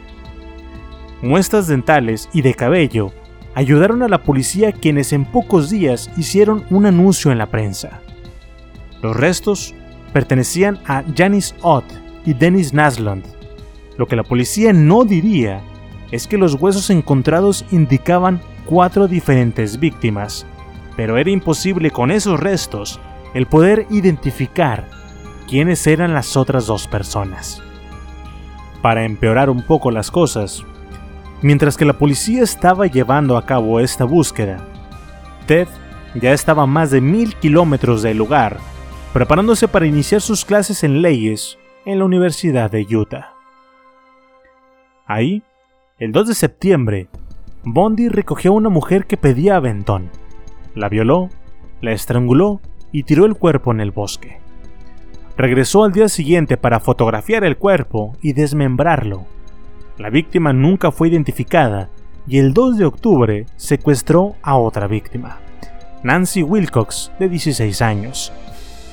[1.22, 3.12] muestras dentales y de cabello
[3.54, 8.00] ayudaron a la policía quienes en pocos días hicieron un anuncio en la prensa.
[9.02, 9.74] Los restos
[10.12, 11.84] pertenecían a Janice Ott
[12.24, 13.24] y Dennis Naslund.
[13.96, 15.60] Lo que la policía no diría
[16.10, 20.46] es que los huesos encontrados indicaban cuatro diferentes víctimas,
[20.96, 23.00] pero era imposible con esos restos
[23.34, 24.88] el poder identificar
[25.48, 27.62] quiénes eran las otras dos personas.
[28.82, 30.64] Para empeorar un poco las cosas,
[31.40, 34.58] Mientras que la policía estaba llevando a cabo esta búsqueda,
[35.46, 35.68] Ted
[36.14, 38.58] ya estaba a más de mil kilómetros del lugar,
[39.12, 43.34] preparándose para iniciar sus clases en leyes en la Universidad de Utah.
[45.06, 45.44] Ahí,
[46.00, 47.08] el 2 de septiembre,
[47.62, 50.10] Bondi recogió a una mujer que pedía aventón,
[50.74, 51.28] la violó,
[51.80, 52.60] la estranguló
[52.90, 54.40] y tiró el cuerpo en el bosque.
[55.36, 59.37] Regresó al día siguiente para fotografiar el cuerpo y desmembrarlo
[59.98, 61.90] la víctima nunca fue identificada
[62.26, 65.40] y el 2 de octubre secuestró a otra víctima,
[66.04, 68.32] Nancy Wilcox, de 16 años.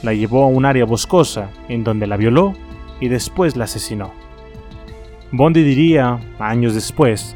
[0.02, 2.54] La llevó a un área boscosa en donde la violó
[3.00, 4.14] y después la asesinó.
[5.32, 7.36] Bondi diría, años después,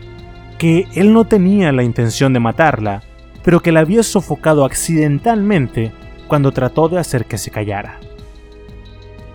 [0.57, 3.03] que él no tenía la intención de matarla,
[3.43, 5.91] pero que la había sofocado accidentalmente
[6.27, 7.99] cuando trató de hacer que se callara.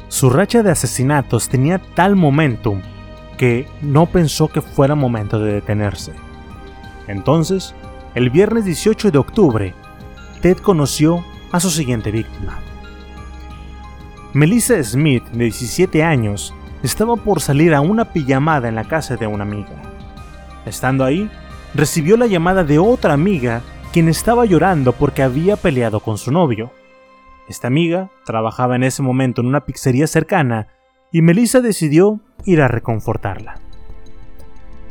[0.09, 2.81] Su racha de asesinatos tenía tal momentum
[3.37, 6.13] que no pensó que fuera momento de detenerse.
[7.07, 7.75] Entonces,
[8.15, 9.75] el viernes 18 de octubre,
[10.41, 12.59] Ted conoció a su siguiente víctima.
[14.33, 19.27] Melissa Smith, de 17 años, estaba por salir a una pijamada en la casa de
[19.27, 19.81] una amiga.
[20.67, 21.31] Estando ahí,
[21.75, 23.63] recibió la llamada de otra amiga
[23.93, 26.73] quien estaba llorando porque había peleado con su novio.
[27.49, 30.69] Esta amiga trabajaba en ese momento en una pizzería cercana
[31.15, 33.61] y Melissa decidió ir a reconfortarla.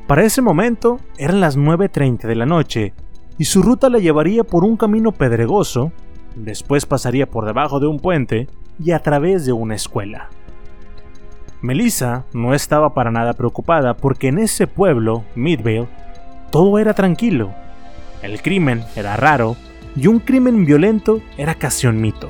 [0.07, 2.93] Para ese momento eran las 9.30 de la noche
[3.37, 5.91] y su ruta la llevaría por un camino pedregoso,
[6.37, 8.47] después pasaría por debajo de un puente
[8.79, 10.29] y a través de una escuela.
[11.61, 15.89] Melissa no estaba para nada preocupada porque en ese pueblo, Midvale,
[16.51, 17.53] todo era tranquilo.
[18.21, 19.57] El crimen era raro
[19.93, 22.29] y un crimen violento era casi un mito.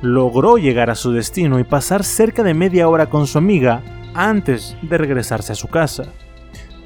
[0.00, 3.82] Logró llegar a su destino y pasar cerca de media hora con su amiga
[4.14, 6.04] antes de regresarse a su casa.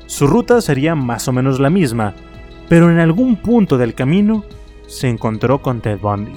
[0.06, 2.14] Su ruta sería más o menos la misma,
[2.68, 4.44] pero en algún punto del camino
[4.86, 6.32] se encontró con Ted Bundy.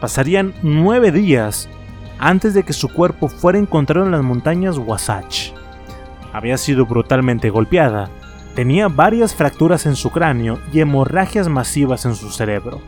[0.00, 1.68] Pasarían nueve días
[2.18, 5.50] antes de que su cuerpo fuera encontrado en las montañas Wasatch.
[6.32, 8.08] Había sido brutalmente golpeada,
[8.54, 12.80] tenía varias fracturas en su cráneo y hemorragias masivas en su cerebro.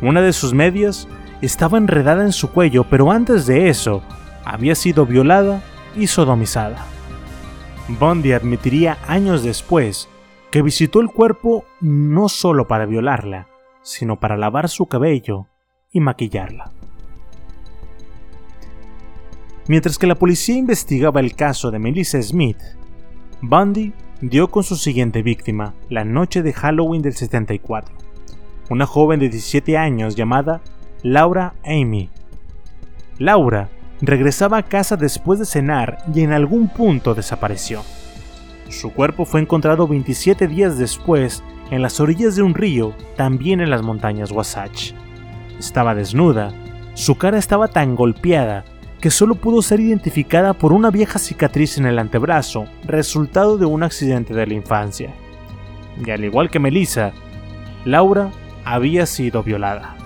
[0.00, 1.08] Una de sus medias
[1.42, 4.02] estaba enredada en su cuello, pero antes de eso,
[4.44, 5.62] había sido violada
[5.94, 6.84] y sodomizada.
[7.88, 10.08] Bundy admitiría años después
[10.50, 13.48] que visitó el cuerpo no solo para violarla,
[13.82, 15.46] sino para lavar su cabello
[15.92, 16.70] y maquillarla.
[19.66, 22.58] Mientras que la policía investigaba el caso de Melissa Smith,
[23.42, 27.94] Bundy dio con su siguiente víctima la noche de Halloween del 74,
[28.70, 30.62] una joven de 17 años llamada
[31.02, 32.10] Laura Amy.
[33.18, 33.68] Laura
[34.00, 37.82] regresaba a casa después de cenar y en algún punto desapareció.
[38.68, 43.70] Su cuerpo fue encontrado 27 días después en las orillas de un río, también en
[43.70, 44.92] las montañas Wasatch.
[45.58, 46.52] Estaba desnuda,
[46.94, 48.64] su cara estaba tan golpeada
[49.00, 53.84] que solo pudo ser identificada por una vieja cicatriz en el antebrazo, resultado de un
[53.84, 55.14] accidente de la infancia.
[56.04, 57.12] Y al igual que Melissa,
[57.84, 58.30] Laura
[58.64, 59.97] había sido violada.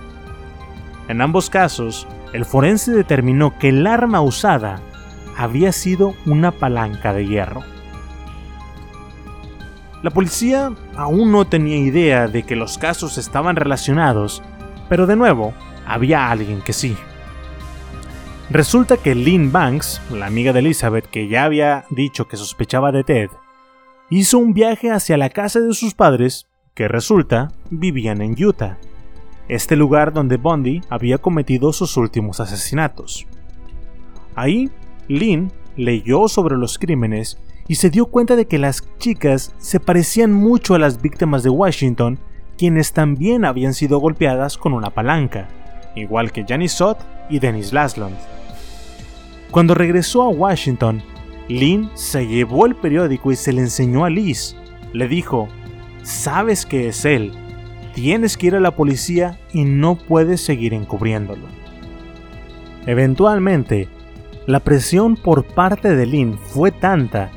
[1.08, 4.80] En ambos casos, el forense determinó que el arma usada
[5.36, 7.62] había sido una palanca de hierro.
[10.02, 14.42] La policía aún no tenía idea de que los casos estaban relacionados,
[14.88, 15.54] pero de nuevo,
[15.86, 16.96] había alguien que sí.
[18.50, 23.04] Resulta que Lynn Banks, la amiga de Elizabeth que ya había dicho que sospechaba de
[23.04, 23.30] Ted,
[24.10, 28.78] hizo un viaje hacia la casa de sus padres, que resulta vivían en Utah,
[29.48, 33.26] este lugar donde Bundy había cometido sus últimos asesinatos.
[34.34, 34.70] Ahí,
[35.08, 37.38] Lynn leyó sobre los crímenes
[37.68, 41.50] y se dio cuenta de que las chicas se parecían mucho a las víctimas de
[41.50, 42.18] Washington,
[42.56, 45.48] quienes también habían sido golpeadas con una palanca,
[45.94, 46.98] igual que Janice Sott
[47.30, 48.16] y Dennis Lasland.
[49.50, 51.02] Cuando regresó a Washington,
[51.48, 54.56] Lynn se llevó el periódico y se le enseñó a Liz.
[54.92, 55.48] Le dijo,
[56.02, 57.32] sabes que es él,
[57.94, 61.46] tienes que ir a la policía y no puedes seguir encubriéndolo.
[62.86, 63.88] Eventualmente,
[64.46, 67.30] la presión por parte de Lynn fue tanta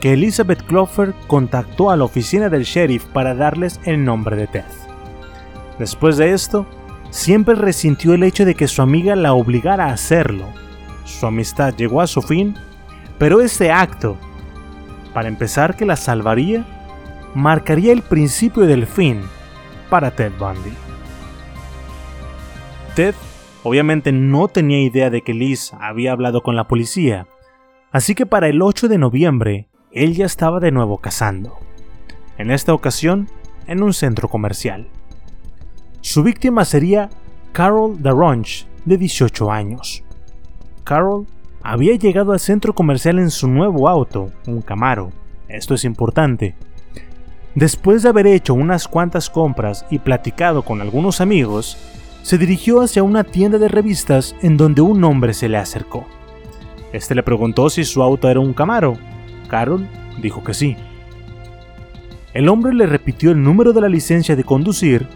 [0.00, 4.64] que Elizabeth Clover contactó a la oficina del sheriff para darles el nombre de Ted.
[5.78, 6.66] Después de esto,
[7.10, 10.46] siempre resintió el hecho de que su amiga la obligara a hacerlo.
[11.04, 12.56] Su amistad llegó a su fin,
[13.18, 14.16] pero ese acto,
[15.12, 16.64] para empezar que la salvaría,
[17.34, 19.22] marcaría el principio del fin
[19.90, 20.72] para Ted Bundy.
[22.94, 23.14] Ted
[23.62, 27.26] obviamente no tenía idea de que Liz había hablado con la policía,
[27.92, 31.58] así que para el 8 de noviembre él ya estaba de nuevo cazando.
[32.36, 33.28] En esta ocasión,
[33.66, 34.88] en un centro comercial.
[36.00, 37.10] Su víctima sería
[37.52, 40.02] Carol Daronch, de 18 años.
[40.84, 41.26] Carol
[41.62, 45.10] había llegado al centro comercial en su nuevo auto, un Camaro.
[45.48, 46.54] Esto es importante.
[47.58, 51.76] Después de haber hecho unas cuantas compras y platicado con algunos amigos,
[52.22, 56.06] se dirigió hacia una tienda de revistas en donde un hombre se le acercó.
[56.92, 58.96] Este le preguntó si su auto era un Camaro
[59.48, 59.88] Carol
[60.22, 60.76] dijo que sí.
[62.32, 65.08] El hombre le repitió el número de la licencia de conducir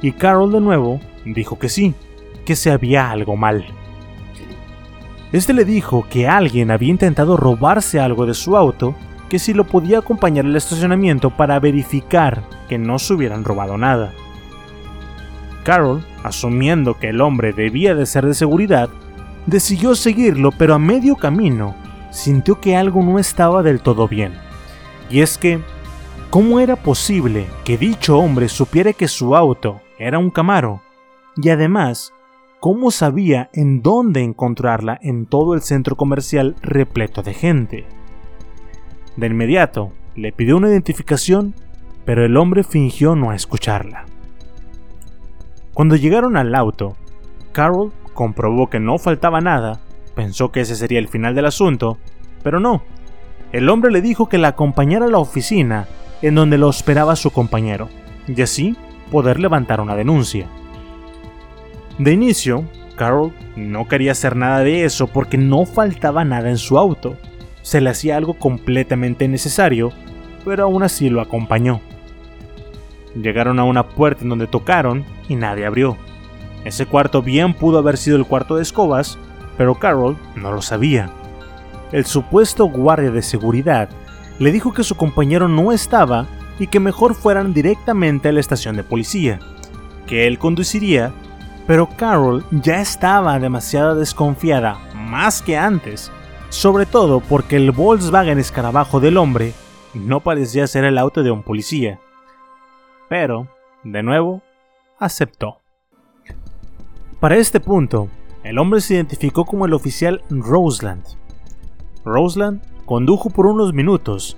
[0.00, 1.94] y Carol de nuevo dijo que sí,
[2.44, 3.66] que se había algo mal.
[5.32, 8.94] Este le dijo que alguien había intentado robarse algo de su auto,
[9.28, 14.12] que si lo podía acompañar al estacionamiento para verificar que no se hubieran robado nada.
[15.64, 18.88] Carol, asumiendo que el hombre debía de ser de seguridad,
[19.46, 21.74] decidió seguirlo, pero a medio camino
[22.10, 24.32] sintió que algo no estaba del todo bien.
[25.10, 25.60] Y es que,
[26.30, 30.82] ¿cómo era posible que dicho hombre supiera que su auto era un Camaro?
[31.36, 32.12] Y además,
[32.60, 37.86] ¿cómo sabía en dónde encontrarla en todo el centro comercial repleto de gente?
[39.18, 41.54] De inmediato, le pidió una identificación,
[42.04, 44.06] pero el hombre fingió no escucharla.
[45.74, 46.96] Cuando llegaron al auto,
[47.52, 49.80] Carol comprobó que no faltaba nada
[50.18, 51.96] Pensó que ese sería el final del asunto,
[52.42, 52.82] pero no.
[53.52, 55.86] el hombre le dijo que la acompañara a la oficina
[56.22, 57.88] en donde lo esperaba su compañero,
[58.26, 58.76] y así
[59.12, 60.48] poder levantar una denuncia.
[61.98, 62.64] De inicio,
[62.96, 67.16] Carol no quería hacer nada de eso porque no faltaba nada en su auto.
[67.68, 69.92] Se le hacía algo completamente necesario,
[70.42, 71.82] pero aún así lo acompañó.
[73.14, 75.98] Llegaron a una puerta en donde tocaron y nadie abrió.
[76.64, 79.18] Ese cuarto bien pudo haber sido el cuarto de escobas,
[79.58, 81.10] pero Carol no lo sabía.
[81.92, 83.90] El supuesto guardia de seguridad
[84.38, 86.24] le dijo que su compañero no estaba
[86.58, 89.40] y que mejor fueran directamente a la estación de policía,
[90.06, 91.12] que él conduciría,
[91.66, 96.10] pero Carol ya estaba demasiado desconfiada, más que antes,
[96.50, 99.52] sobre todo porque el Volkswagen escarabajo del hombre
[99.94, 102.00] no parecía ser el auto de un policía.
[103.08, 103.48] Pero,
[103.84, 104.42] de nuevo,
[104.98, 105.58] aceptó.
[107.20, 108.08] Para este punto,
[108.44, 111.04] el hombre se identificó como el oficial Roseland.
[112.04, 114.36] Roseland condujo por unos minutos,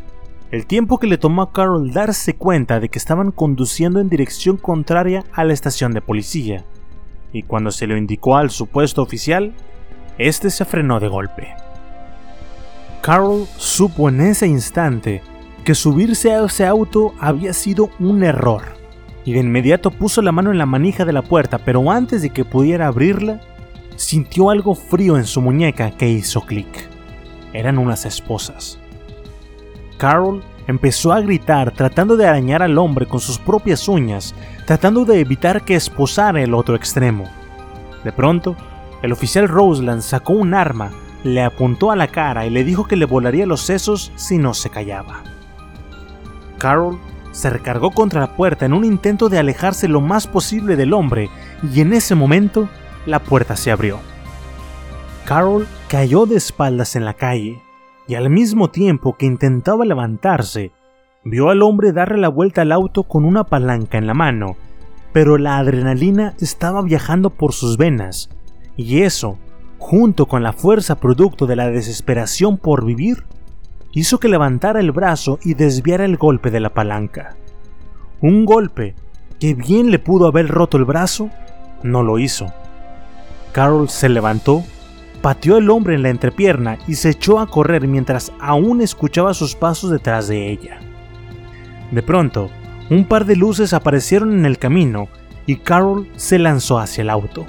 [0.50, 4.56] el tiempo que le tomó a Carol darse cuenta de que estaban conduciendo en dirección
[4.56, 6.64] contraria a la estación de policía,
[7.32, 9.54] y cuando se lo indicó al supuesto oficial,
[10.18, 11.54] este se frenó de golpe.
[13.00, 15.22] Carol supo en ese instante
[15.64, 18.62] que subirse a ese auto había sido un error,
[19.24, 22.30] y de inmediato puso la mano en la manija de la puerta, pero antes de
[22.30, 23.40] que pudiera abrirla,
[23.96, 26.88] sintió algo frío en su muñeca que hizo clic.
[27.52, 28.78] Eran unas esposas.
[29.96, 34.34] Carol empezó a gritar tratando de arañar al hombre con sus propias uñas,
[34.66, 37.28] tratando de evitar que esposara el otro extremo.
[38.04, 38.56] De pronto,
[39.02, 40.90] el oficial Roseland sacó un arma,
[41.24, 44.54] le apuntó a la cara y le dijo que le volaría los sesos si no
[44.54, 45.22] se callaba.
[46.58, 46.98] Carol
[47.32, 51.30] se recargó contra la puerta en un intento de alejarse lo más posible del hombre
[51.72, 52.68] y en ese momento
[53.06, 53.98] la puerta se abrió.
[55.24, 57.62] Carol cayó de espaldas en la calle
[58.08, 60.72] y al mismo tiempo que intentaba levantarse,
[61.24, 64.56] vio al hombre darle la vuelta al auto con una palanca en la mano,
[65.12, 68.30] pero la adrenalina estaba viajando por sus venas
[68.76, 69.38] y eso,
[69.80, 73.24] junto con la fuerza producto de la desesperación por vivir,
[73.92, 77.36] hizo que levantara el brazo y desviara el golpe de la palanca.
[78.20, 78.94] Un golpe
[79.40, 81.30] que bien le pudo haber roto el brazo,
[81.82, 82.52] no lo hizo.
[83.52, 84.62] Carol se levantó,
[85.22, 89.56] pateó al hombre en la entrepierna y se echó a correr mientras aún escuchaba sus
[89.56, 90.78] pasos detrás de ella.
[91.90, 92.50] De pronto,
[92.90, 95.08] un par de luces aparecieron en el camino
[95.46, 97.46] y Carol se lanzó hacia el auto.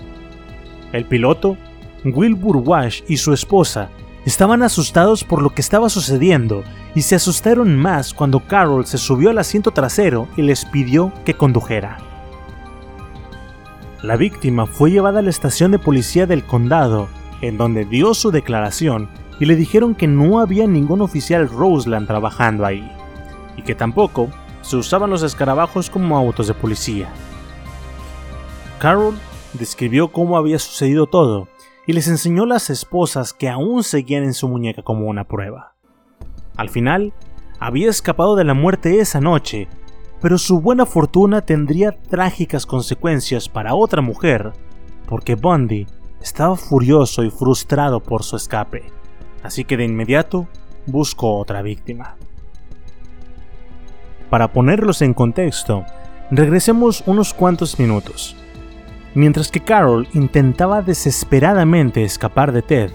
[0.93, 1.57] El piloto,
[2.03, 3.89] Wilbur Wash y su esposa
[4.25, 9.31] Estaban asustados por lo que estaba sucediendo y se asustaron más cuando Carol se subió
[9.31, 11.97] al asiento trasero y les pidió que condujera.
[14.03, 17.07] La víctima fue llevada a la estación de policía del condado,
[17.41, 22.63] en donde dio su declaración y le dijeron que no había ningún oficial Roseland trabajando
[22.63, 22.91] ahí,
[23.57, 24.29] y que tampoco
[24.61, 27.09] se usaban los escarabajos como autos de policía.
[28.77, 29.15] Carol
[29.53, 31.47] describió cómo había sucedido todo
[31.91, 35.75] y les enseñó las esposas que aún seguían en su muñeca como una prueba.
[36.55, 37.11] Al final,
[37.59, 39.67] había escapado de la muerte esa noche,
[40.21, 44.53] pero su buena fortuna tendría trágicas consecuencias para otra mujer,
[45.05, 45.85] porque Bundy
[46.21, 48.85] estaba furioso y frustrado por su escape,
[49.43, 50.47] así que de inmediato
[50.85, 52.15] buscó otra víctima.
[54.29, 55.83] Para ponerlos en contexto,
[56.29, 58.40] regresemos unos cuantos minutos.
[59.13, 62.91] Mientras que Carol intentaba desesperadamente escapar de Ted,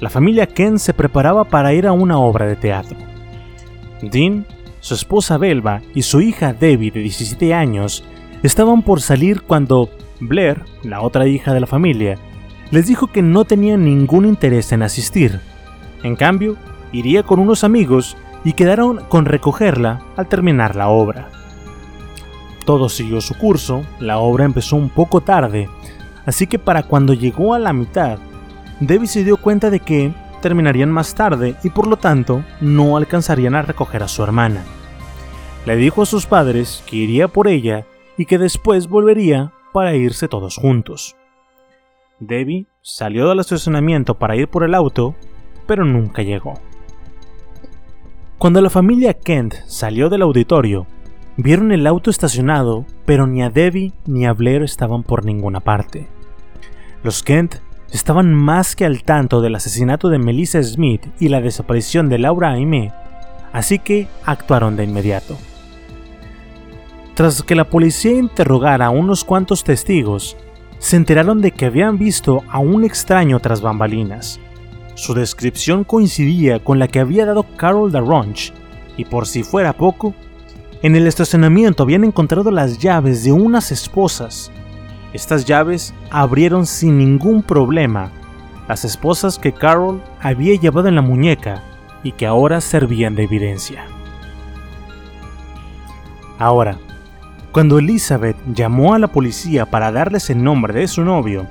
[0.00, 2.98] la familia Ken se preparaba para ir a una obra de teatro.
[4.02, 4.46] Dean,
[4.80, 8.04] su esposa Belva y su hija Debbie de 17 años
[8.42, 9.88] estaban por salir cuando
[10.20, 12.18] Blair, la otra hija de la familia,
[12.70, 15.40] les dijo que no tenía ningún interés en asistir.
[16.02, 16.56] En cambio,
[16.92, 21.30] iría con unos amigos y quedaron con recogerla al terminar la obra.
[22.66, 25.70] Todo siguió su curso, la obra empezó un poco tarde,
[26.26, 28.18] así que para cuando llegó a la mitad,
[28.80, 30.12] Debbie se dio cuenta de que
[30.42, 34.64] terminarían más tarde y por lo tanto no alcanzarían a recoger a su hermana.
[35.64, 37.86] Le dijo a sus padres que iría por ella
[38.18, 41.14] y que después volvería para irse todos juntos.
[42.18, 45.14] Debbie salió del estacionamiento para ir por el auto,
[45.66, 46.54] pero nunca llegó.
[48.38, 50.86] Cuando la familia Kent salió del auditorio,
[51.38, 56.08] Vieron el auto estacionado, pero ni a Debbie ni a Blair estaban por ninguna parte.
[57.02, 57.56] Los Kent
[57.92, 62.52] estaban más que al tanto del asesinato de Melissa Smith y la desaparición de Laura
[62.52, 62.90] Aimee,
[63.52, 65.36] así que actuaron de inmediato.
[67.14, 70.38] Tras que la policía interrogara a unos cuantos testigos,
[70.78, 74.40] se enteraron de que habían visto a un extraño tras bambalinas.
[74.94, 78.54] Su descripción coincidía con la que había dado Carol Darronch,
[78.96, 80.14] y por si fuera poco,
[80.82, 84.50] en el estacionamiento habían encontrado las llaves de unas esposas.
[85.12, 88.10] Estas llaves abrieron sin ningún problema
[88.68, 91.62] las esposas que Carol había llevado en la muñeca
[92.02, 93.86] y que ahora servían de evidencia.
[96.38, 96.78] Ahora,
[97.52, 101.46] cuando Elizabeth llamó a la policía para darles el nombre de su novio,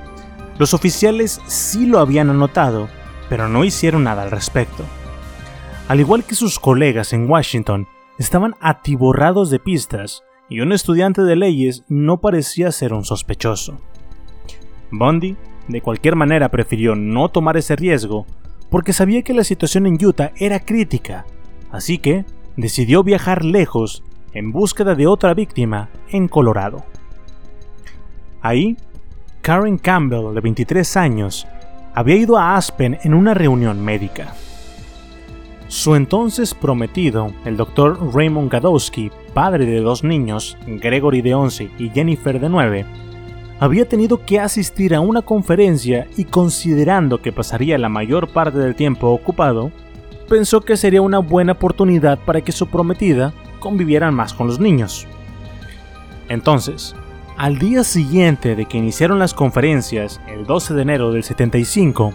[0.58, 2.88] los oficiales sí lo habían anotado,
[3.28, 4.84] pero no hicieron nada al respecto.
[5.88, 7.88] Al igual que sus colegas en Washington,
[8.18, 13.78] estaban atiborrados de pistas y un estudiante de leyes no parecía ser un sospechoso.
[14.90, 15.36] Bundy,
[15.68, 18.26] de cualquier manera, prefirió no tomar ese riesgo
[18.70, 21.26] porque sabía que la situación en Utah era crítica,
[21.70, 22.24] así que
[22.56, 24.02] decidió viajar lejos
[24.32, 26.84] en búsqueda de otra víctima en Colorado.
[28.40, 28.76] Ahí,
[29.42, 31.46] Karen Campbell, de 23 años,
[31.94, 34.34] había ido a Aspen en una reunión médica.
[35.68, 41.90] Su entonces prometido, el doctor Raymond Gadowski, padre de dos niños, Gregory de 11 y
[41.90, 42.86] Jennifer de 9,
[43.58, 48.76] había tenido que asistir a una conferencia y considerando que pasaría la mayor parte del
[48.76, 49.72] tiempo ocupado,
[50.28, 55.06] pensó que sería una buena oportunidad para que su prometida convivieran más con los niños.
[56.28, 56.94] Entonces,
[57.36, 62.12] al día siguiente de que iniciaron las conferencias, el 12 de enero del 75,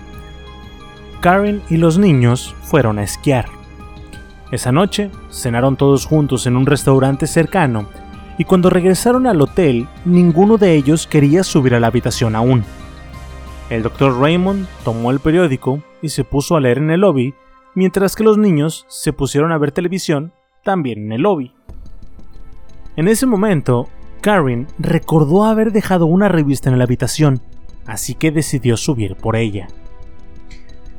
[1.21, 3.45] Karen y los niños fueron a esquiar.
[4.51, 7.87] Esa noche cenaron todos juntos en un restaurante cercano
[8.39, 12.63] y cuando regresaron al hotel ninguno de ellos quería subir a la habitación aún.
[13.69, 17.35] El doctor Raymond tomó el periódico y se puso a leer en el lobby,
[17.75, 21.53] mientras que los niños se pusieron a ver televisión también en el lobby.
[22.95, 23.89] En ese momento,
[24.21, 27.41] Karen recordó haber dejado una revista en la habitación,
[27.85, 29.67] así que decidió subir por ella.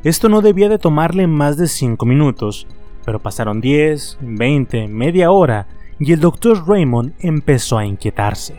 [0.04, 2.66] Esto no debía de tomarle más de 5 minutos,
[3.04, 5.68] pero pasaron 10, 20, media hora
[6.00, 8.56] y el doctor Raymond empezó a inquietarse.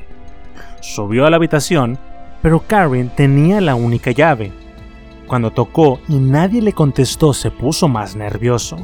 [0.80, 2.00] Subió a la habitación,
[2.42, 4.54] pero Karen tenía la única llave.
[5.28, 8.78] Cuando tocó y nadie le contestó se puso más nervioso.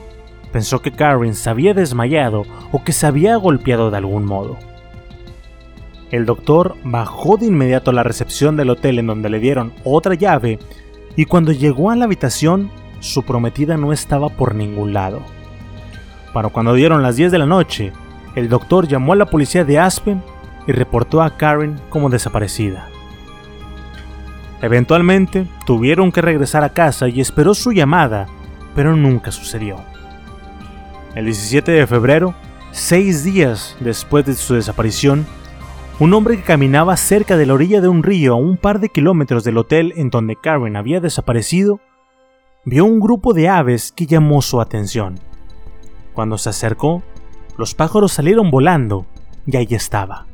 [0.51, 2.43] Pensó que Karen se había desmayado
[2.74, 4.57] o que se había golpeado de algún modo.
[6.12, 10.16] El doctor bajó de inmediato a la recepción del hotel en donde le dieron otra
[10.16, 10.60] llave
[11.16, 15.22] y cuando llegó a la habitación, su prometida no estaba por ningún lado.
[16.34, 17.91] Para cuando dieron las 10 de la noche,
[18.36, 20.22] el doctor llamó a la policía de Aspen
[20.68, 22.88] y reportó a Karen como desaparecida.
[24.62, 28.28] Eventualmente tuvieron que regresar a casa y esperó su llamada,
[28.76, 29.78] pero nunca sucedió.
[31.16, 32.36] El 17 de febrero,
[32.72, 35.26] seis días después de su desaparición,
[36.00, 38.88] un hombre que caminaba cerca de la orilla de un río a un par de
[38.88, 41.82] kilómetros del hotel en donde Karen había desaparecido,
[42.64, 45.20] vio un grupo de aves que llamó su atención.
[46.14, 47.04] Cuando se acercó,
[47.58, 49.06] los pájaros salieron volando
[49.45, 50.26] y ahí estaba,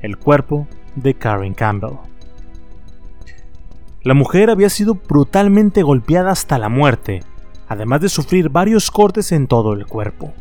[0.00, 1.98] el cuerpo de Karen Campbell.
[4.02, 7.22] La mujer había sido brutalmente golpeada hasta la muerte,
[7.68, 10.32] además de sufrir varios cortes en todo el cuerpo.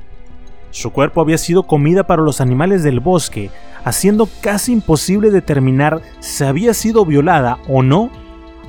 [0.71, 3.51] Su cuerpo había sido comida para los animales del bosque,
[3.83, 8.11] haciendo casi imposible determinar si había sido violada o no,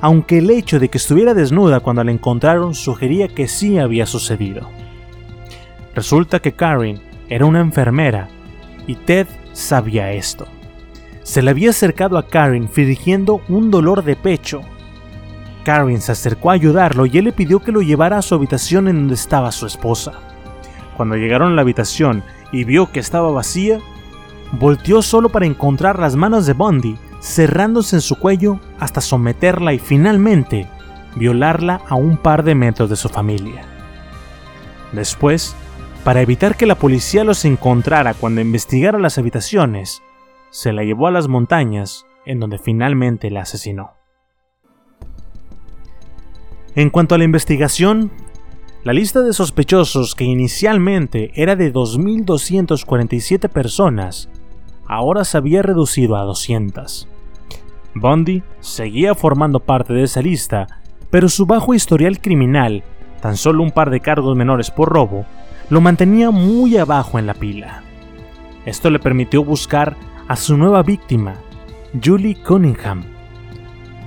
[0.01, 4.69] aunque el hecho de que estuviera desnuda cuando la encontraron sugería que sí había sucedido.
[5.95, 6.99] Resulta que Karen
[7.29, 8.27] era una enfermera
[8.85, 10.45] y Ted sabía esto.
[11.23, 14.61] Se le había acercado a Karen fingiendo un dolor de pecho.
[15.63, 18.87] Karen se acercó a ayudarlo y él le pidió que lo llevara a su habitación
[18.87, 20.11] en donde estaba su esposa.
[20.97, 23.79] Cuando llegaron a la habitación y vio que estaba vacía,
[24.53, 29.79] volteó solo para encontrar las manos de Bundy cerrándose en su cuello hasta someterla y
[29.79, 30.67] finalmente
[31.15, 33.63] violarla a un par de metros de su familia.
[34.91, 35.55] Después,
[36.03, 40.03] para evitar que la policía los encontrara cuando investigara las habitaciones,
[40.51, 43.93] se la llevó a las montañas en donde finalmente la asesinó.
[46.75, 48.11] En cuanto a la investigación,
[48.83, 54.29] la lista de sospechosos, que inicialmente era de 2.247 personas,
[54.87, 57.07] ahora se había reducido a 200.
[57.95, 60.67] Bundy seguía formando parte de esa lista,
[61.09, 62.83] pero su bajo historial criminal,
[63.21, 65.25] tan solo un par de cargos menores por robo,
[65.69, 67.83] lo mantenía muy abajo en la pila.
[68.65, 69.95] Esto le permitió buscar
[70.27, 71.35] a su nueva víctima,
[72.03, 73.03] Julie Cunningham.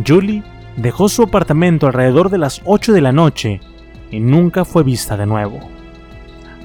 [0.07, 0.43] Julie
[0.77, 3.61] dejó su apartamento alrededor de las 8 de la noche
[4.11, 5.59] y nunca fue vista de nuevo.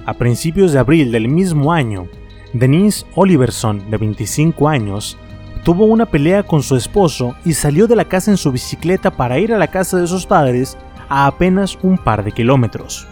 [0.06, 2.08] A principios de abril del mismo año,
[2.54, 5.18] Denise Oliverson, de 25 años,
[5.64, 9.40] tuvo una pelea con su esposo y salió de la casa en su bicicleta para
[9.40, 10.78] ir a la casa de sus padres
[11.10, 13.08] a apenas un par de kilómetros.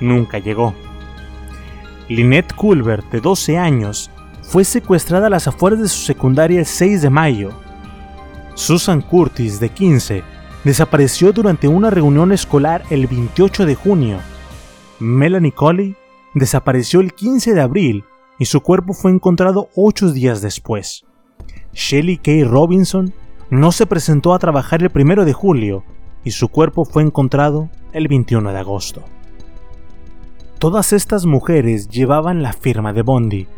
[0.00, 0.74] Nunca llegó.
[2.08, 4.10] Lynette Culver, de 12 años,
[4.42, 7.52] fue secuestrada a las afueras de su secundaria el 6 de mayo.
[8.54, 10.24] Susan Curtis, de 15,
[10.64, 14.18] desapareció durante una reunión escolar el 28 de junio.
[14.98, 15.96] Melanie Colley
[16.34, 18.04] desapareció el 15 de abril
[18.38, 21.04] y su cuerpo fue encontrado ocho días después.
[21.72, 23.12] Shelley Kay Robinson
[23.50, 25.84] no se presentó a trabajar el 1 de julio
[26.24, 29.02] y su cuerpo fue encontrado el 21 de agosto.
[30.58, 33.48] Todas estas mujeres llevaban la firma de Bondi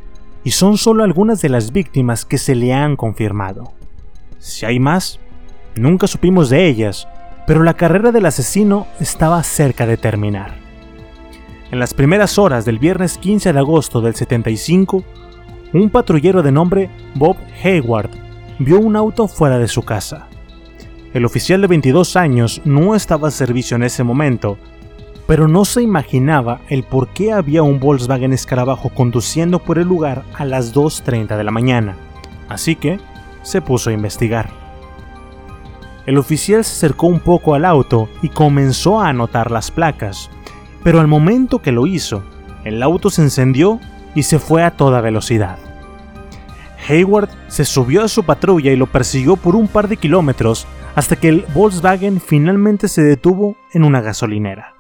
[0.43, 3.73] y son solo algunas de las víctimas que se le han confirmado.
[4.39, 5.21] Si hay más,
[5.77, 7.09] nunca supimos de ellas,
[7.47, 10.66] pero la carrera del asesino estaba cerca de terminar.
[11.73, 15.03] En las primeras horas del viernes 15 de agosto del 75,
[15.73, 18.11] un patrullero de nombre Bob Hayward
[18.61, 20.29] vio un auto fuera de su casa.
[21.13, 24.59] El oficial de 22 años no estaba a servicio en ese momento,
[25.27, 30.23] pero no se imaginaba el por qué había un Volkswagen Escarabajo conduciendo por el lugar
[30.35, 31.97] a las 2.30 de la mañana,
[32.49, 33.01] así que
[33.43, 34.51] se puso a investigar.
[36.07, 40.31] El oficial se acercó un poco al auto y comenzó a anotar las placas,
[40.87, 42.23] pero al momento que lo hizo,
[42.63, 43.81] el auto se encendió
[44.15, 45.59] y se fue a toda velocidad.
[46.89, 50.65] Hayward se subió a su patrulla y lo persiguió por un par de kilómetros
[50.95, 54.75] hasta que el Volkswagen finalmente se detuvo en una gasolinera.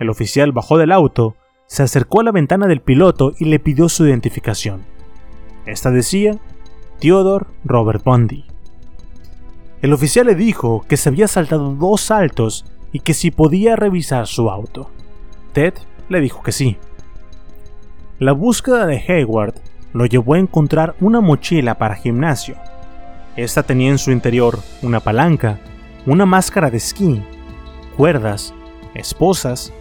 [0.00, 1.36] El oficial bajó del auto,
[1.68, 4.82] se acercó a la ventana del piloto y le pidió su identificación.
[5.64, 6.40] Esta decía
[6.98, 8.46] Theodore Robert Bundy.
[9.80, 14.26] El oficial le dijo que se había saltado dos saltos y que si podía revisar
[14.26, 14.90] su auto.
[15.54, 15.74] Ted
[16.08, 16.76] le dijo que sí.
[18.18, 19.54] La búsqueda de Hayward
[19.92, 22.56] lo llevó a encontrar una mochila para gimnasio.
[23.36, 25.60] Esta tenía en su interior una palanca,
[26.06, 27.22] una máscara de esquí,
[27.96, 28.52] cuerdas,
[28.94, 29.72] esposas,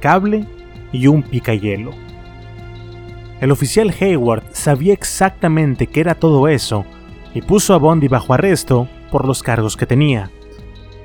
[0.00, 0.46] cable
[0.92, 1.92] y un picayelo.
[3.40, 6.84] El oficial Hayward sabía exactamente qué era todo eso
[7.34, 10.30] y puso a Bondi bajo arresto por los cargos que tenía,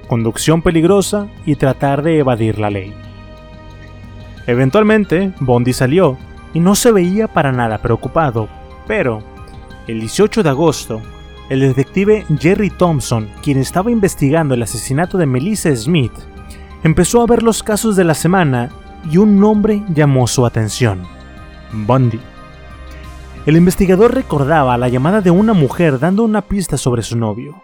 [0.08, 2.94] conducción peligrosa y tratar de evadir la ley.
[4.48, 6.18] Eventualmente, Bondi salió
[6.54, 8.48] y no se veía para nada preocupado,
[8.88, 9.24] pero
[9.88, 11.02] el 18 de agosto,
[11.50, 16.14] el detective Jerry Thompson, quien estaba investigando el asesinato de Melissa Smith,
[16.84, 18.70] empezó a ver los casos de la semana
[19.10, 21.04] y un nombre llamó su atención,
[21.72, 22.20] Bondi.
[23.46, 27.62] El investigador recordaba la llamada de una mujer dando una pista sobre su novio.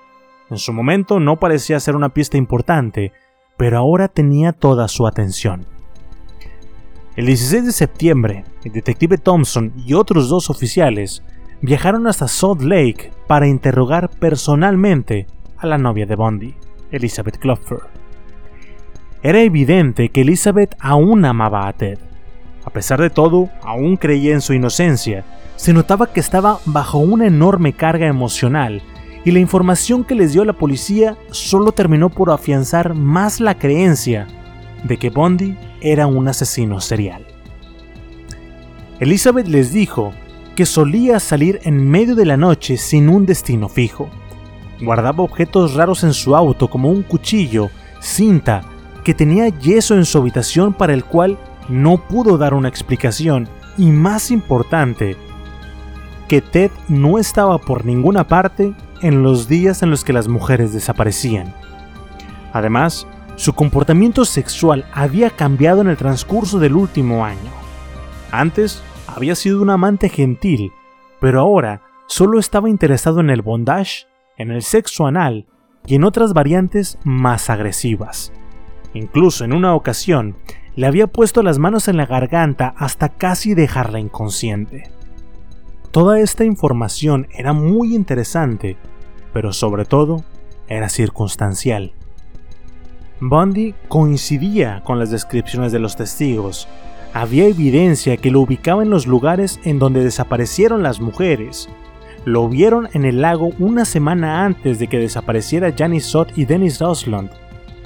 [0.51, 3.13] En su momento no parecía ser una pista importante,
[3.57, 5.65] pero ahora tenía toda su atención.
[7.21, 11.21] El 16 de septiembre, el detective Thompson y otros dos oficiales
[11.61, 16.55] viajaron hasta Salt Lake para interrogar personalmente a la novia de Bondi,
[16.89, 17.77] Elizabeth Klopfer.
[19.21, 21.99] Era evidente que Elizabeth aún amaba a Ted.
[22.65, 25.23] A pesar de todo, aún creía en su inocencia.
[25.57, 28.81] Se notaba que estaba bajo una enorme carga emocional
[29.23, 34.25] y la información que les dio la policía solo terminó por afianzar más la creencia
[34.83, 37.25] de que Bondi era un asesino serial.
[38.99, 40.13] Elizabeth les dijo
[40.55, 44.09] que solía salir en medio de la noche sin un destino fijo.
[44.79, 47.69] Guardaba objetos raros en su auto como un cuchillo,
[47.99, 48.63] cinta,
[49.03, 51.37] que tenía yeso en su habitación para el cual
[51.67, 53.47] no pudo dar una explicación
[53.77, 55.17] y más importante,
[56.27, 60.73] que Ted no estaba por ninguna parte en los días en los que las mujeres
[60.73, 61.53] desaparecían.
[62.53, 67.51] Además, su comportamiento sexual había cambiado en el transcurso del último año.
[68.31, 70.71] Antes había sido un amante gentil,
[71.19, 75.47] pero ahora solo estaba interesado en el bondage, en el sexo anal
[75.85, 78.31] y en otras variantes más agresivas.
[78.93, 80.35] Incluso en una ocasión
[80.75, 84.91] le había puesto las manos en la garganta hasta casi dejarla inconsciente.
[85.91, 88.77] Toda esta información era muy interesante,
[89.33, 90.23] pero sobre todo
[90.67, 91.93] era circunstancial.
[93.23, 96.67] Bundy coincidía con las descripciones de los testigos.
[97.13, 101.69] Había evidencia que lo ubicaba en los lugares en donde desaparecieron las mujeres.
[102.25, 106.79] Lo vieron en el lago una semana antes de que desapareciera Janice Sott y Dennis
[106.79, 107.29] Rosland.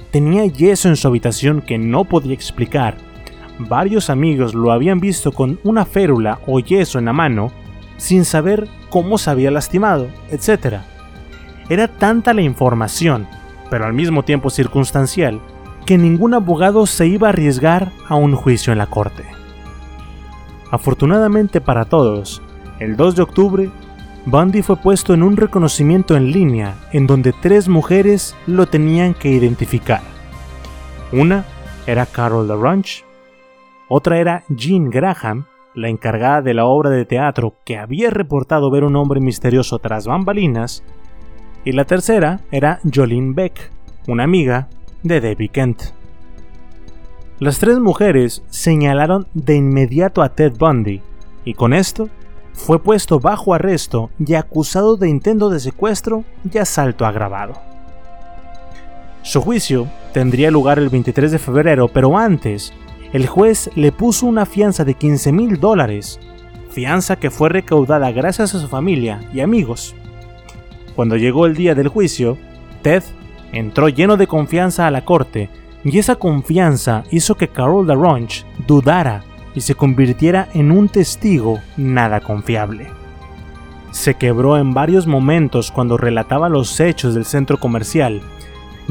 [0.09, 2.95] Tenía yeso en su habitación que no podía explicar.
[3.59, 7.51] Varios amigos lo habían visto con una férula o yeso en la mano,
[7.97, 10.77] sin saber cómo se había lastimado, etc.
[11.67, 13.27] Era tanta la información
[13.75, 15.41] pero al mismo tiempo circunstancial,
[15.85, 19.25] que ningún abogado se iba a arriesgar a un juicio en la corte.
[20.71, 22.41] Afortunadamente para todos,
[22.79, 23.69] el 2 de octubre,
[24.25, 29.31] Bundy fue puesto en un reconocimiento en línea en donde tres mujeres lo tenían que
[29.31, 29.99] identificar.
[31.11, 31.43] Una
[31.85, 33.03] era Carol LaRange,
[33.89, 38.85] otra era Jean Graham, la encargada de la obra de teatro que había reportado ver
[38.85, 40.81] un hombre misterioso tras bambalinas,
[41.65, 43.71] y la tercera era Jolene Beck,
[44.07, 44.69] una amiga
[45.03, 45.81] de Debbie Kent.
[47.39, 51.01] Las tres mujeres señalaron de inmediato a Ted Bundy,
[51.43, 52.07] y con esto
[52.53, 57.53] fue puesto bajo arresto y acusado de intento de secuestro y asalto agravado.
[59.23, 62.73] Su juicio tendría lugar el 23 de febrero, pero antes,
[63.11, 66.19] el juez le puso una fianza de 15 mil dólares,
[66.69, 69.95] fianza que fue recaudada gracias a su familia y amigos.
[70.95, 72.37] Cuando llegó el día del juicio,
[72.81, 73.03] Ted
[73.51, 75.49] entró lleno de confianza a la corte
[75.83, 79.23] y esa confianza hizo que Carol LaRonche dudara
[79.53, 82.87] y se convirtiera en un testigo nada confiable.
[83.91, 88.21] Se quebró en varios momentos cuando relataba los hechos del centro comercial,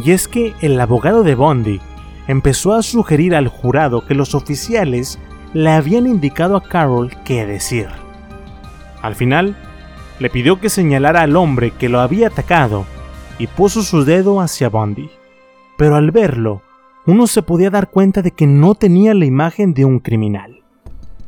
[0.02, 1.80] y es que el abogado de Bondi
[2.26, 5.18] empezó a sugerir al jurado que los oficiales
[5.52, 7.88] le habían indicado a Carol qué decir.
[9.02, 9.54] Al final,
[10.18, 12.84] le pidió que señalara al hombre que lo había atacado
[13.38, 15.10] y puso su dedo hacia Bondi.
[15.76, 16.62] Pero al verlo,
[17.06, 20.62] uno se podía dar cuenta de que no tenía la imagen de un criminal.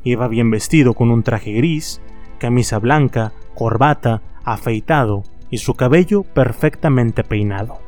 [0.04, 2.00] Iba bien vestido con un traje gris,
[2.38, 7.78] camisa blanca, corbata, afeitado y su cabello perfectamente peinado.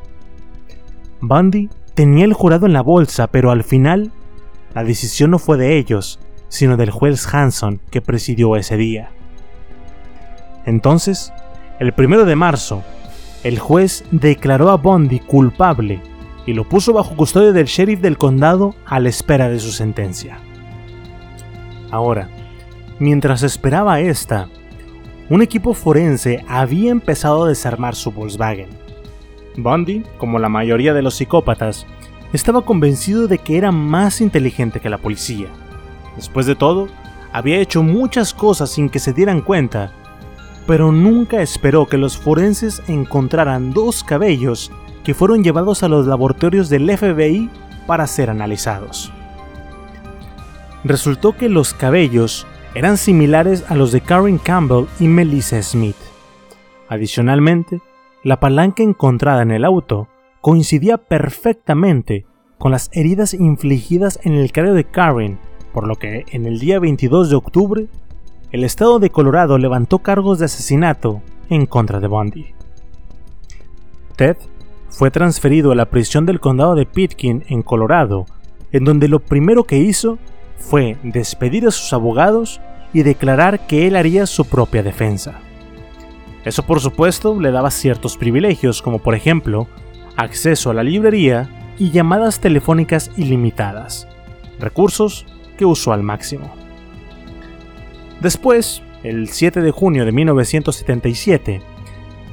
[1.21, 4.11] Bundy tenía el jurado en la bolsa, pero al final
[4.73, 6.19] la decisión no fue de ellos,
[6.49, 9.11] sino del juez Hanson que presidió ese día.
[10.69, 11.33] Entonces,
[11.79, 12.83] el primero de marzo,
[13.43, 15.99] el juez declaró a Bundy culpable
[16.45, 20.37] y lo puso bajo custodia del sheriff del condado a la espera de su sentencia.
[21.89, 22.29] Ahora,
[22.99, 24.47] mientras esperaba esta,
[25.31, 28.69] un equipo forense había empezado a desarmar su Volkswagen.
[29.57, 31.87] Bundy, como la mayoría de los psicópatas,
[32.31, 35.47] estaba convencido de que era más inteligente que la policía.
[36.15, 36.89] Después de todo,
[37.33, 39.93] había hecho muchas cosas sin que se dieran cuenta,
[40.69, 44.71] pero nunca esperó que los forenses encontraran dos cabellos
[45.03, 47.49] que fueron llevados a los laboratorios del FBI
[47.87, 49.11] para ser analizados.
[50.83, 55.95] Resultó que los cabellos eran similares a los de Karen Campbell y Melissa Smith.
[56.87, 57.81] Adicionalmente,
[58.23, 60.07] la palanca encontrada en el auto
[60.39, 62.27] coincidía perfectamente
[62.59, 65.39] con las heridas infligidas en el cráneo de Karen,
[65.73, 67.87] por lo que en el día 22 de octubre,
[68.51, 72.53] el estado de Colorado levantó cargos de asesinato en contra de Bundy.
[74.15, 74.37] Ted
[74.89, 78.25] fue transferido a la prisión del condado de Pitkin en Colorado,
[78.71, 80.17] en donde lo primero que hizo
[80.57, 82.59] fue despedir a sus abogados
[82.91, 85.39] y declarar que él haría su propia defensa.
[86.43, 89.67] Eso por supuesto le daba ciertos privilegios, como por ejemplo
[90.15, 94.07] acceso a la librería y llamadas telefónicas ilimitadas,
[94.59, 95.25] recursos
[95.57, 96.58] que usó al máximo.
[98.21, 101.61] Después, el 7 de junio de 1977,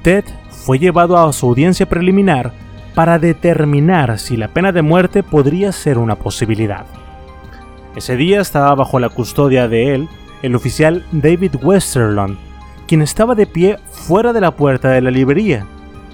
[0.02, 2.52] Ted fue llevado a su audiencia preliminar
[2.94, 6.86] para determinar si la pena de muerte podría ser una posibilidad.
[7.94, 10.08] Ese día estaba bajo la custodia de él
[10.42, 12.36] el oficial David Westerlund,
[12.86, 15.66] quien estaba de pie fuera de la puerta de la librería,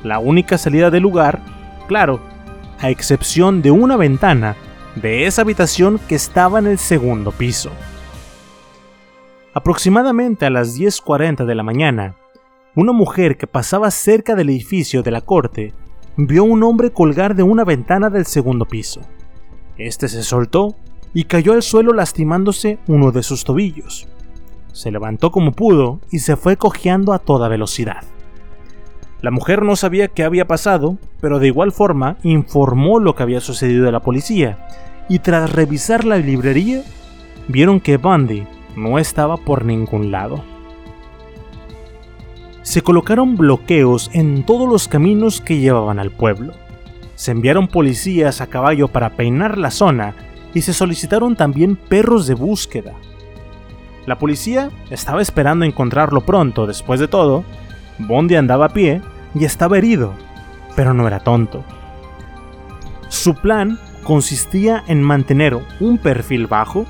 [0.03, 1.41] la única salida del lugar,
[1.89, 2.21] claro,
[2.79, 4.57] a excepción de una ventana
[4.97, 7.71] de esa habitación que estaba en el segundo piso.
[9.55, 12.17] Aproximadamente a las 10.40 de la mañana,
[12.75, 15.75] una mujer que pasaba cerca del edificio de la corte
[16.17, 19.03] vio un hombre colgar de una ventana del segundo piso.
[19.77, 20.75] Este se soltó
[21.13, 24.09] y cayó al suelo lastimándose uno de sus tobillos.
[24.73, 28.05] Se levantó como pudo y se fue cojeando a toda velocidad.
[29.21, 33.41] La mujer no sabía qué había pasado, pero de igual forma informó lo que había
[33.43, 34.67] sucedido a la policía,
[35.11, 36.83] y tras revisar la librería,
[37.49, 38.47] vieron que Bundy
[38.77, 40.43] no estaba por ningún lado
[42.63, 46.55] se colocaron bloqueos en todos los caminos que llevaban al pueblo.
[47.17, 50.15] Se enviaron policías a caballo para peinar la zona
[50.55, 52.95] y se solicitaron también perros de búsqueda.
[54.07, 57.45] La policía estaba esperando encontrarlo pronto, después de todo,
[57.99, 59.01] Bondi andaba a pie
[59.35, 60.13] y estaba herido,
[60.77, 61.65] pero no era tonto.
[63.09, 66.87] Su plan consistía en mantener un perfil bajo.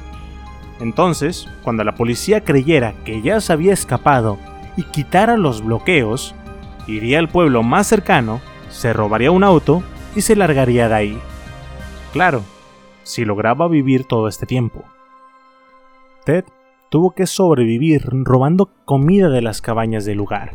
[0.82, 4.36] Entonces, cuando la policía creyera que ya se había escapado
[4.76, 6.34] y quitara los bloqueos,
[6.88, 9.84] iría al pueblo más cercano, se robaría un auto
[10.16, 11.18] y se largaría de ahí.
[12.12, 12.42] Claro,
[13.04, 14.82] si lograba vivir todo este tiempo.
[16.24, 16.44] Ted
[16.90, 20.54] tuvo que sobrevivir robando comida de las cabañas del lugar,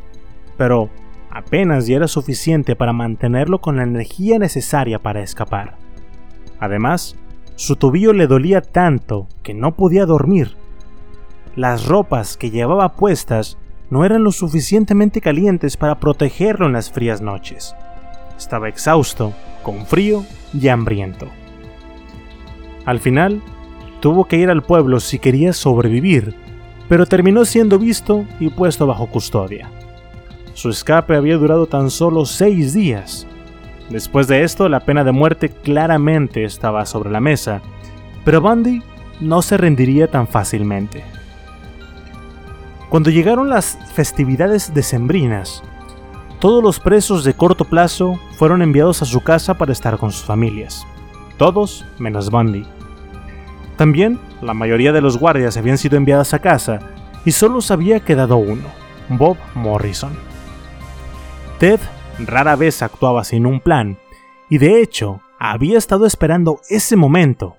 [0.58, 0.90] pero
[1.32, 5.78] apenas ya era suficiente para mantenerlo con la energía necesaria para escapar.
[6.60, 7.16] Además,
[7.58, 10.56] su tobillo le dolía tanto que no podía dormir.
[11.56, 13.58] Las ropas que llevaba puestas
[13.90, 17.76] no eran lo suficientemente calientes para protegerlo en las frías noches.
[18.38, 20.24] Estaba exhausto, con frío
[20.54, 21.28] y hambriento.
[22.86, 23.42] Al final,
[24.02, 26.36] tuvo que ir al pueblo si quería sobrevivir,
[26.88, 29.72] pero terminó siendo visto y puesto bajo custodia.
[30.54, 33.26] Su escape había durado tan solo seis días.
[33.90, 37.62] Después de esto, la pena de muerte claramente estaba sobre la mesa,
[38.26, 38.84] pero Bundy
[39.22, 41.04] no se rendiría tan fácilmente.
[42.90, 45.64] Cuando llegaron las festividades decembrinas,
[46.40, 50.24] todos los presos de corto plazo fueron enviados a su casa para estar con sus
[50.24, 50.86] familias.
[51.38, 52.66] Todos menos Bundy.
[53.76, 56.80] También, la mayoría de los guardias habían sido enviados a casa
[57.26, 58.68] y solo se había quedado uno,
[59.10, 60.14] Bob Morrison.
[61.60, 61.80] Ted
[62.20, 63.98] rara vez actuaba sin un plan,
[64.50, 67.56] y de hecho, había estado esperando ese momento.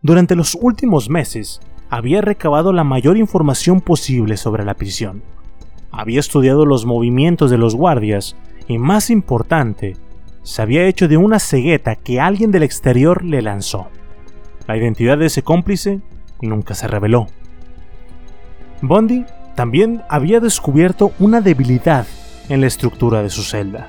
[0.00, 1.60] Durante los últimos meses,
[1.90, 5.22] había recabado la mayor información posible sobre la prisión.
[5.90, 8.36] Había estudiado los movimientos de los guardias
[8.66, 9.96] y, más importante,
[10.42, 13.88] se había hecho de una cegueta que alguien del exterior le lanzó.
[14.66, 16.00] La identidad de ese cómplice
[16.40, 17.26] nunca se reveló.
[18.80, 19.24] Bondi
[19.54, 22.06] también había descubierto una debilidad
[22.52, 23.88] en la estructura de su celda.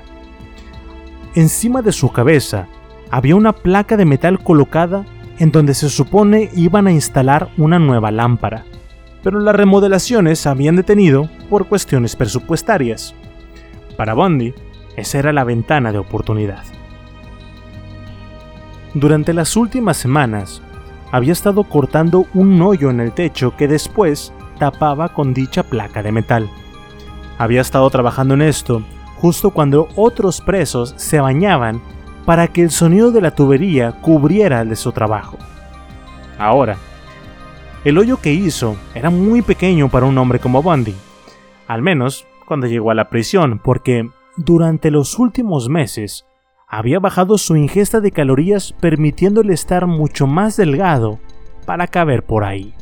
[1.34, 2.66] Encima de su cabeza
[3.10, 5.04] había una placa de metal colocada
[5.38, 8.64] en donde se supone iban a instalar una nueva lámpara,
[9.22, 13.14] pero las remodelaciones habían detenido por cuestiones presupuestarias.
[13.98, 14.54] Para Bondi,
[14.96, 16.62] esa era la ventana de oportunidad.
[18.94, 20.62] Durante las últimas semanas,
[21.12, 26.12] había estado cortando un hoyo en el techo que después tapaba con dicha placa de
[26.12, 26.48] metal.
[27.38, 28.82] Había estado trabajando en esto
[29.16, 31.80] justo cuando otros presos se bañaban
[32.24, 35.38] para que el sonido de la tubería cubriera el de su trabajo.
[36.38, 36.76] Ahora,
[37.84, 40.94] el hoyo que hizo era muy pequeño para un hombre como Bundy,
[41.66, 46.26] al menos cuando llegó a la prisión, porque durante los últimos meses
[46.68, 51.18] había bajado su ingesta de calorías permitiéndole estar mucho más delgado
[51.66, 52.74] para caber por ahí.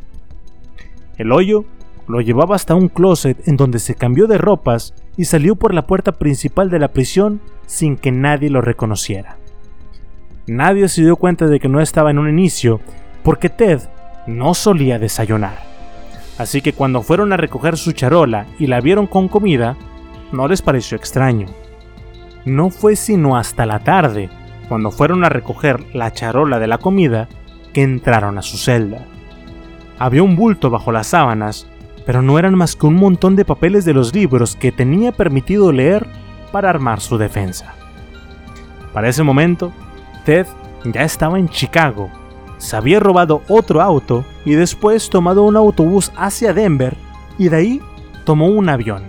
[1.19, 1.65] El hoyo
[2.09, 5.87] lo llevaba hasta un closet en donde se cambió de ropas y salió por la
[5.87, 9.37] puerta principal de la prisión sin que nadie lo reconociera.
[10.47, 12.81] Nadie se dio cuenta de que no estaba en un inicio
[13.23, 13.81] porque Ted
[14.27, 15.59] no solía desayunar.
[16.39, 19.77] Así que cuando fueron a recoger su charola y la vieron con comida,
[20.33, 21.47] no les pareció extraño.
[22.45, 24.29] No fue sino hasta la tarde,
[24.69, 27.29] cuando fueron a recoger la charola de la comida,
[27.73, 29.07] que entraron a su celda.
[29.99, 31.69] Había un bulto bajo las sábanas
[32.07, 35.73] pero no eran más que un montón de papeles de los libros que tenía permitido
[35.73, 36.07] leer
[36.51, 37.75] para armar su defensa.
[38.93, 39.73] Para ese momento,
[40.25, 40.47] Ted
[40.85, 42.11] ya estaba en Chicago,
[42.59, 46.97] se había robado otro auto y después tomado un autobús hacia Denver
[47.39, 47.81] y de ahí
[48.25, 49.03] tomó un avión.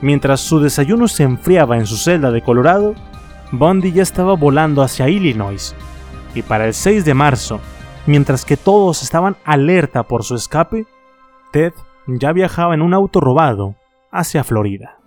[0.00, 2.94] Mientras su desayuno se enfriaba en su celda de Colorado,
[3.50, 5.74] Bundy ya estaba volando hacia Illinois
[6.34, 7.60] y para el 6 de marzo,
[8.06, 10.86] mientras que todos estaban alerta por su escape,
[11.50, 11.72] Ted
[12.06, 13.74] ya viajaba en un auto robado
[14.10, 14.98] hacia Florida.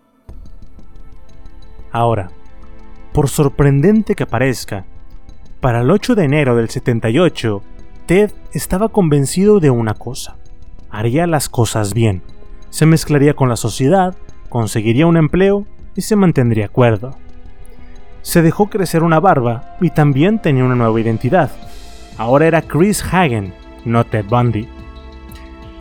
[1.91, 2.29] Ahora,
[3.13, 4.85] por sorprendente que parezca,
[5.59, 7.61] para el 8 de enero del 78,
[8.05, 10.37] Ted estaba convencido de una cosa.
[10.89, 12.23] Haría las cosas bien.
[12.69, 14.15] Se mezclaría con la sociedad,
[14.49, 15.65] conseguiría un empleo
[15.95, 17.15] y se mantendría cuerdo.
[18.21, 21.51] Se dejó crecer una barba y también tenía una nueva identidad.
[22.17, 23.53] Ahora era Chris Hagen,
[23.85, 24.67] no Ted Bundy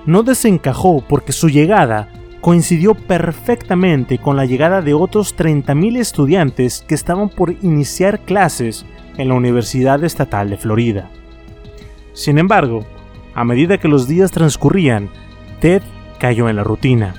[0.06, 2.09] no desencajó porque su llegada
[2.40, 8.86] coincidió perfectamente con la llegada de otros 30.000 estudiantes que estaban por iniciar clases
[9.18, 11.10] en la Universidad Estatal de Florida.
[12.12, 12.85] Sin embargo,
[13.35, 15.10] a medida que los días transcurrían,
[15.60, 15.82] Ted
[16.18, 17.14] cayó en la rutina.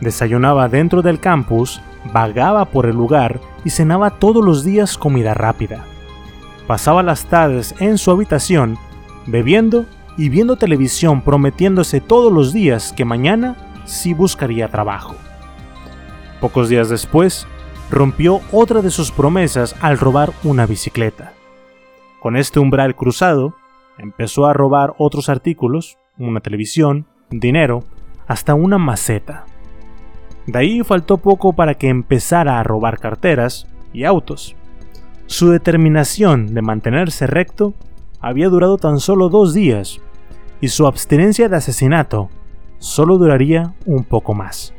[0.00, 1.80] Desayunaba dentro del campus,
[2.12, 5.84] vagaba por el lugar y cenaba todos los días comida rápida.
[6.66, 8.76] Pasaba las tardes en su habitación,
[9.26, 15.14] bebiendo y viendo televisión prometiéndose todos los días que mañana sí buscaría trabajo.
[16.40, 17.46] Pocos días después,
[17.90, 21.32] rompió otra de sus promesas al robar una bicicleta.
[22.20, 23.54] Con este umbral cruzado,
[23.98, 27.84] empezó a robar otros artículos, una televisión, dinero,
[28.26, 29.44] hasta una maceta.
[30.46, 34.56] De ahí faltó poco para que empezara a robar carteras y autos.
[35.26, 37.74] Su determinación de mantenerse recto
[38.20, 40.00] había durado tan solo dos días,
[40.64, 42.30] y su abstinencia de asesinato
[42.78, 44.72] solo duraría un poco más.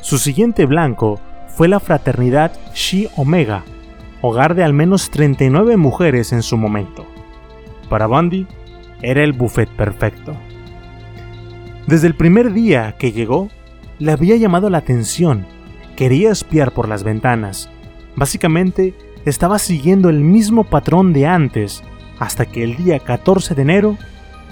[0.00, 3.62] Su siguiente blanco fue la fraternidad Xi Omega,
[4.22, 7.06] hogar de al menos 39 mujeres en su momento.
[7.88, 8.48] Para Bundy,
[9.02, 10.34] era el buffet perfecto.
[11.86, 13.48] Desde el primer día que llegó,
[14.00, 15.46] le había llamado la atención,
[15.94, 17.70] quería espiar por las ventanas.
[18.16, 18.94] Básicamente,
[19.26, 21.84] estaba siguiendo el mismo patrón de antes,
[22.18, 23.96] hasta que el día 14 de enero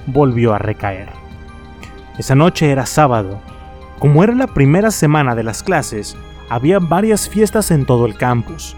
[0.07, 1.09] volvió a recaer.
[2.19, 3.41] Esa noche era sábado.
[3.99, 6.17] Como era la primera semana de las clases,
[6.49, 8.77] había varias fiestas en todo el campus.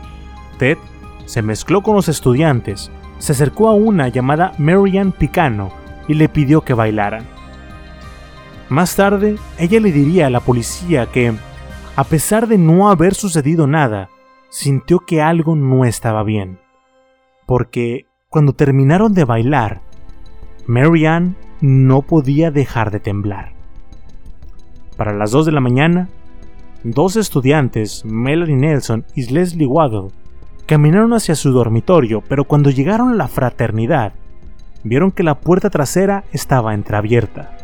[0.58, 0.78] Ted
[1.26, 5.70] se mezcló con los estudiantes, se acercó a una llamada Marianne Picano
[6.08, 7.26] y le pidió que bailaran.
[8.68, 11.34] Más tarde, ella le diría a la policía que,
[11.94, 14.10] a pesar de no haber sucedido nada,
[14.48, 16.58] sintió que algo no estaba bien.
[17.46, 19.82] Porque cuando terminaron de bailar,
[20.66, 23.52] Marianne no podía dejar de temblar.
[24.96, 26.08] Para las 2 de la mañana,
[26.82, 30.10] dos estudiantes, Melanie Nelson y Leslie Waddle,
[30.66, 34.12] caminaron hacia su dormitorio, pero cuando llegaron a la fraternidad,
[34.82, 37.56] vieron que la puerta trasera estaba entreabierta.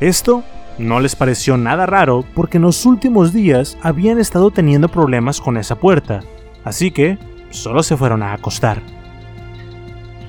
[0.00, 0.44] Esto
[0.78, 5.56] no les pareció nada raro porque en los últimos días habían estado teniendo problemas con
[5.56, 6.20] esa puerta,
[6.64, 7.18] así que
[7.50, 8.80] solo se fueron a acostar.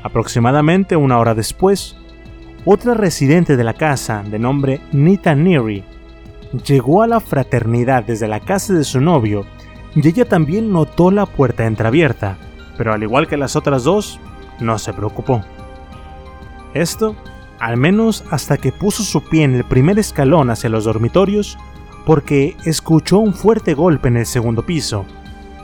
[0.04, 1.96] Aproximadamente una hora después,
[2.66, 5.84] otra residente de la casa, de nombre Nita Neary,
[6.66, 9.46] llegó a la fraternidad desde la casa de su novio
[9.96, 12.38] y ella también notó la puerta entreabierta,
[12.78, 14.20] pero al igual que las otras dos,
[14.60, 15.44] no se preocupó.
[16.74, 17.16] Esto,
[17.60, 21.58] al menos hasta que puso su pie en el primer escalón hacia los dormitorios,
[22.06, 25.06] porque escuchó un fuerte golpe en el segundo piso,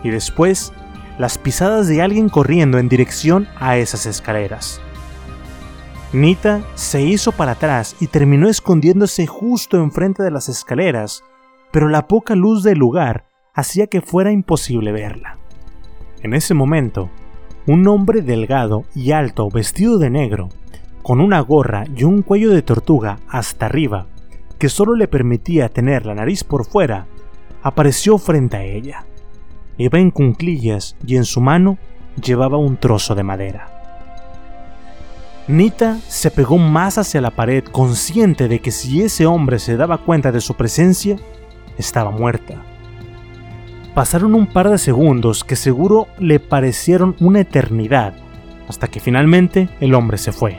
[0.03, 0.73] y después
[1.17, 4.81] las pisadas de alguien corriendo en dirección a esas escaleras.
[6.13, 11.23] Nita se hizo para atrás y terminó escondiéndose justo enfrente de las escaleras,
[11.71, 15.37] pero la poca luz del lugar hacía que fuera imposible verla.
[16.21, 17.09] En ese momento,
[17.67, 20.49] un hombre delgado y alto vestido de negro,
[21.01, 24.07] con una gorra y un cuello de tortuga hasta arriba,
[24.57, 27.07] que solo le permitía tener la nariz por fuera,
[27.61, 29.05] apareció frente a ella.
[29.77, 31.77] Iba en cunclillas y en su mano
[32.21, 33.75] llevaba un trozo de madera.
[35.47, 39.99] Nita se pegó más hacia la pared consciente de que si ese hombre se daba
[39.99, 41.17] cuenta de su presencia,
[41.77, 42.63] estaba muerta.
[43.93, 48.15] Pasaron un par de segundos que seguro le parecieron una eternidad,
[48.67, 50.57] hasta que finalmente el hombre se fue.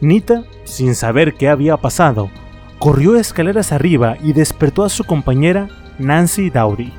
[0.00, 2.30] Nita, sin saber qué había pasado,
[2.78, 5.68] corrió escaleras arriba y despertó a su compañera
[5.98, 6.92] Nancy Dowdy.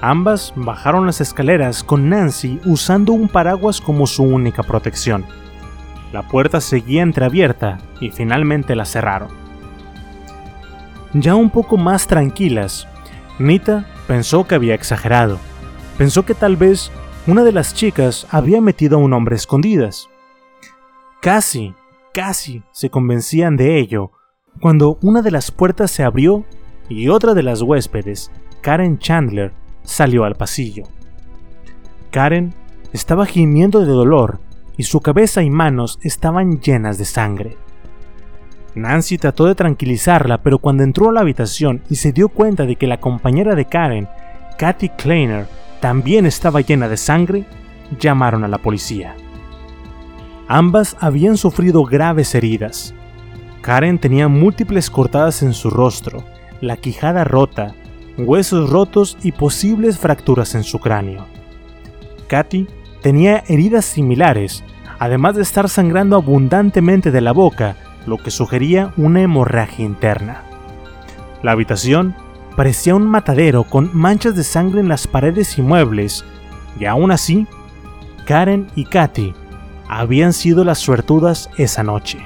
[0.00, 5.26] Ambas bajaron las escaleras con Nancy usando un paraguas como su única protección.
[6.12, 9.28] La puerta seguía entreabierta y finalmente la cerraron.
[11.12, 12.88] Ya un poco más tranquilas,
[13.38, 15.38] Nita pensó que había exagerado.
[15.98, 16.90] Pensó que tal vez
[17.26, 20.08] una de las chicas había metido a un hombre escondidas.
[21.20, 21.74] Casi,
[22.14, 24.12] casi se convencían de ello
[24.60, 26.44] cuando una de las puertas se abrió
[26.88, 28.32] y otra de las huéspedes,
[28.62, 29.52] Karen Chandler,
[29.82, 30.84] salió al pasillo.
[32.10, 32.54] Karen
[32.92, 34.40] estaba gimiendo de dolor
[34.76, 37.56] y su cabeza y manos estaban llenas de sangre.
[38.74, 42.76] Nancy trató de tranquilizarla, pero cuando entró a la habitación y se dio cuenta de
[42.76, 44.08] que la compañera de Karen,
[44.58, 45.46] Kathy Kleiner,
[45.80, 47.46] también estaba llena de sangre,
[47.98, 49.16] llamaron a la policía.
[50.46, 52.94] Ambas habían sufrido graves heridas.
[53.62, 56.24] Karen tenía múltiples cortadas en su rostro,
[56.60, 57.74] la quijada rota
[58.26, 61.26] huesos rotos y posibles fracturas en su cráneo.
[62.28, 62.66] Katy
[63.02, 64.64] tenía heridas similares,
[64.98, 67.76] además de estar sangrando abundantemente de la boca,
[68.06, 70.42] lo que sugería una hemorragia interna.
[71.42, 72.14] La habitación
[72.56, 76.24] parecía un matadero con manchas de sangre en las paredes y muebles,
[76.78, 77.46] y aún así,
[78.26, 79.34] Karen y Katy
[79.88, 82.18] habían sido las suertudas esa noche.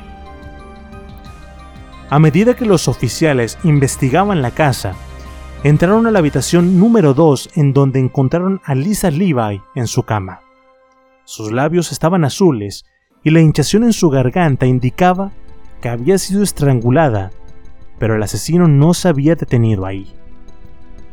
[2.11, 4.95] A medida que los oficiales investigaban la casa,
[5.65, 10.43] entraron a la habitación número 2 en donde encontraron a Lisa Levi en su cama.
[11.25, 12.85] Sus labios estaban azules
[13.23, 15.33] y la hinchación en su garganta indicaba
[15.81, 17.31] que había sido estrangulada,
[17.99, 20.13] pero el asesino no se había detenido ahí.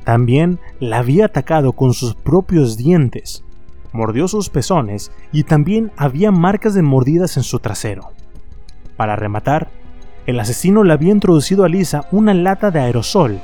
[0.04, 3.46] También la había atacado con sus propios dientes,
[3.94, 8.12] mordió sus pezones y también había marcas de mordidas en su trasero.
[8.98, 9.70] Para rematar,
[10.26, 13.40] el asesino le había introducido a Lisa una lata de aerosol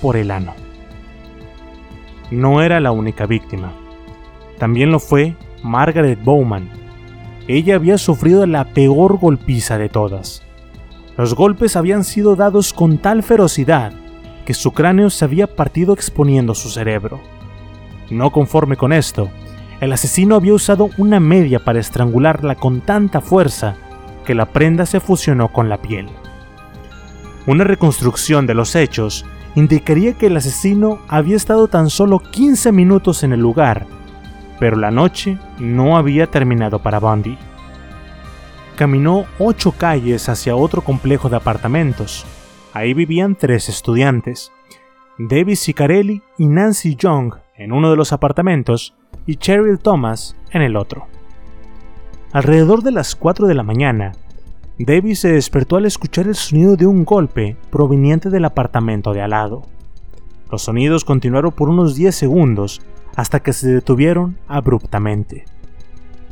[0.00, 0.54] por el ano.
[2.30, 3.72] No era la única víctima.
[4.58, 6.68] También lo fue Margaret Bowman.
[7.48, 10.42] Ella había sufrido la peor golpiza de todas.
[11.16, 13.92] Los golpes habían sido dados con tal ferocidad
[14.44, 17.20] que su cráneo se había partido exponiendo su cerebro.
[18.10, 19.28] No conforme con esto,
[19.80, 23.76] el asesino había usado una media para estrangularla con tanta fuerza
[24.24, 26.08] que la prenda se fusionó con la piel.
[27.46, 29.24] Una reconstrucción de los hechos
[29.54, 33.86] indicaría que el asesino había estado tan solo 15 minutos en el lugar,
[34.58, 37.36] pero la noche no había terminado para Bundy.
[38.76, 42.24] Caminó ocho calles hacia otro complejo de apartamentos.
[42.72, 44.52] Ahí vivían tres estudiantes,
[45.18, 48.94] David Sicarelli y Nancy Young en uno de los apartamentos
[49.26, 51.08] y Cheryl Thomas en el otro.
[52.32, 54.12] Alrededor de las 4 de la mañana,
[54.84, 59.30] David se despertó al escuchar el sonido de un golpe proveniente del apartamento de al
[59.30, 59.66] lado.
[60.50, 62.80] Los sonidos continuaron por unos 10 segundos
[63.14, 65.44] hasta que se detuvieron abruptamente.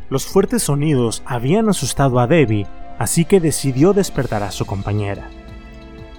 [0.08, 2.66] Los fuertes sonidos habían asustado a Debbie,
[2.98, 5.28] así que decidió despertar a su compañera.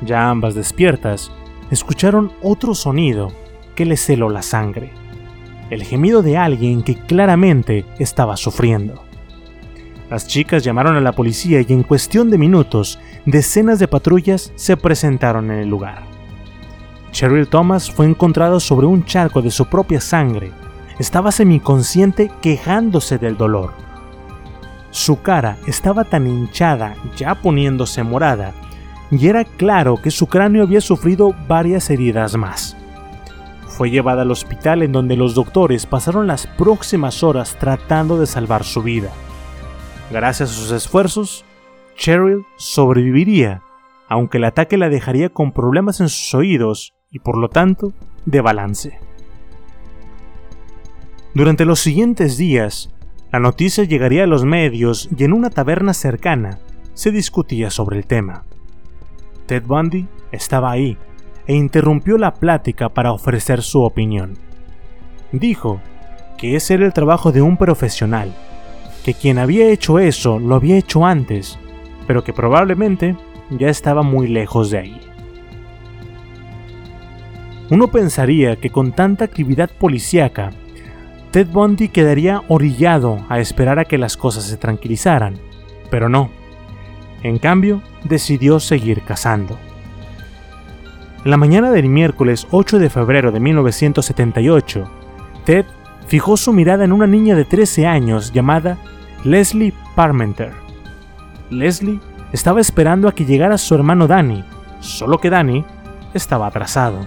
[0.02, 1.32] Ya ambas despiertas,
[1.72, 3.30] escucharon otro sonido
[3.74, 4.92] que les celó la sangre,
[5.72, 9.09] el gemido de alguien que claramente estaba sufriendo.
[10.10, 14.76] Las chicas llamaron a la policía y en cuestión de minutos, decenas de patrullas se
[14.76, 16.02] presentaron en el lugar.
[17.12, 20.52] Cheryl Thomas fue encontrado sobre un charco de su propia sangre.
[20.98, 23.74] Estaba semiconsciente quejándose del dolor.
[24.90, 28.54] Su cara estaba tan hinchada, ya poniéndose morada,
[29.12, 32.76] y era claro que su cráneo había sufrido varias heridas más.
[33.68, 38.64] Fue llevada al hospital en donde los doctores pasaron las próximas horas tratando de salvar
[38.64, 39.10] su vida.
[40.12, 41.46] Gracias a sus esfuerzos,
[41.96, 43.62] Cheryl sobreviviría,
[44.08, 47.94] aunque el ataque la dejaría con problemas en sus oídos y por lo tanto
[48.26, 48.98] de balance.
[51.36, 52.90] Durante los siguientes días,
[53.32, 56.58] la noticia llegaría a los medios y en una taberna cercana
[56.96, 58.46] se discutía sobre el tema.
[59.46, 60.98] Ted Bundy estaba ahí
[61.46, 64.40] e interrumpió la plática para ofrecer su opinión.
[65.32, 65.80] Dijo
[66.40, 68.34] que ese era el trabajo de un profesional,
[69.14, 71.58] quien había hecho eso lo había hecho antes,
[72.08, 73.16] pero que probablemente
[73.50, 75.02] ya estaba muy lejos de ahí.
[77.70, 80.52] Uno pensaría que con tanta actividad policíaca,
[81.32, 85.36] Ted Bundy quedaría orillado a esperar a que las cosas se tranquilizaran,
[85.92, 86.32] pero no.
[87.22, 89.58] En cambio, decidió seguir cazando.
[91.26, 94.90] La mañana del miércoles 8 de febrero de 1978,
[95.46, 95.66] Ted
[96.08, 98.80] fijó su mirada en una niña de 13 años llamada
[99.26, 100.54] Leslie Parmenter.
[101.50, 102.00] Leslie
[102.32, 104.46] estaba esperando a que llegara su hermano Danny,
[104.80, 105.66] solo que Danny
[106.14, 107.06] estaba atrasado.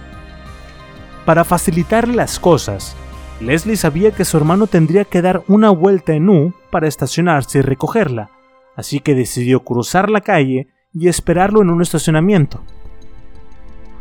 [1.25, 2.95] Para facilitarle las cosas,
[3.41, 7.61] Leslie sabía que su hermano tendría que dar una vuelta en U para estacionarse y
[7.61, 8.29] recogerla,
[8.75, 12.61] así que decidió cruzar la calle y esperarlo en un estacionamiento.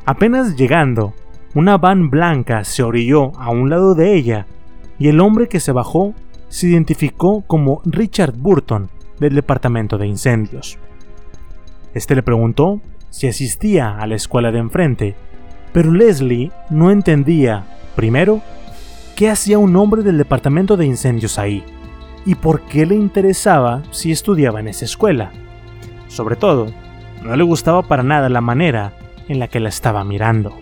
[0.04, 1.14] Apenas llegando,
[1.54, 4.46] una van blanca se orilló a un lado de ella
[4.98, 6.14] y el hombre que se bajó
[6.52, 10.78] se identificó como Richard Burton del Departamento de Incendios.
[11.94, 15.16] Este le preguntó si asistía a la escuela de enfrente
[15.72, 17.64] pero Leslie no entendía,
[17.96, 18.42] primero,
[19.16, 21.64] qué hacía un hombre del departamento de incendios ahí,
[22.26, 25.32] y por qué le interesaba si estudiaba en esa escuela.
[26.08, 26.66] Sobre todo,
[27.22, 28.92] no le gustaba para nada la manera
[29.28, 30.58] en la que la estaba mirando.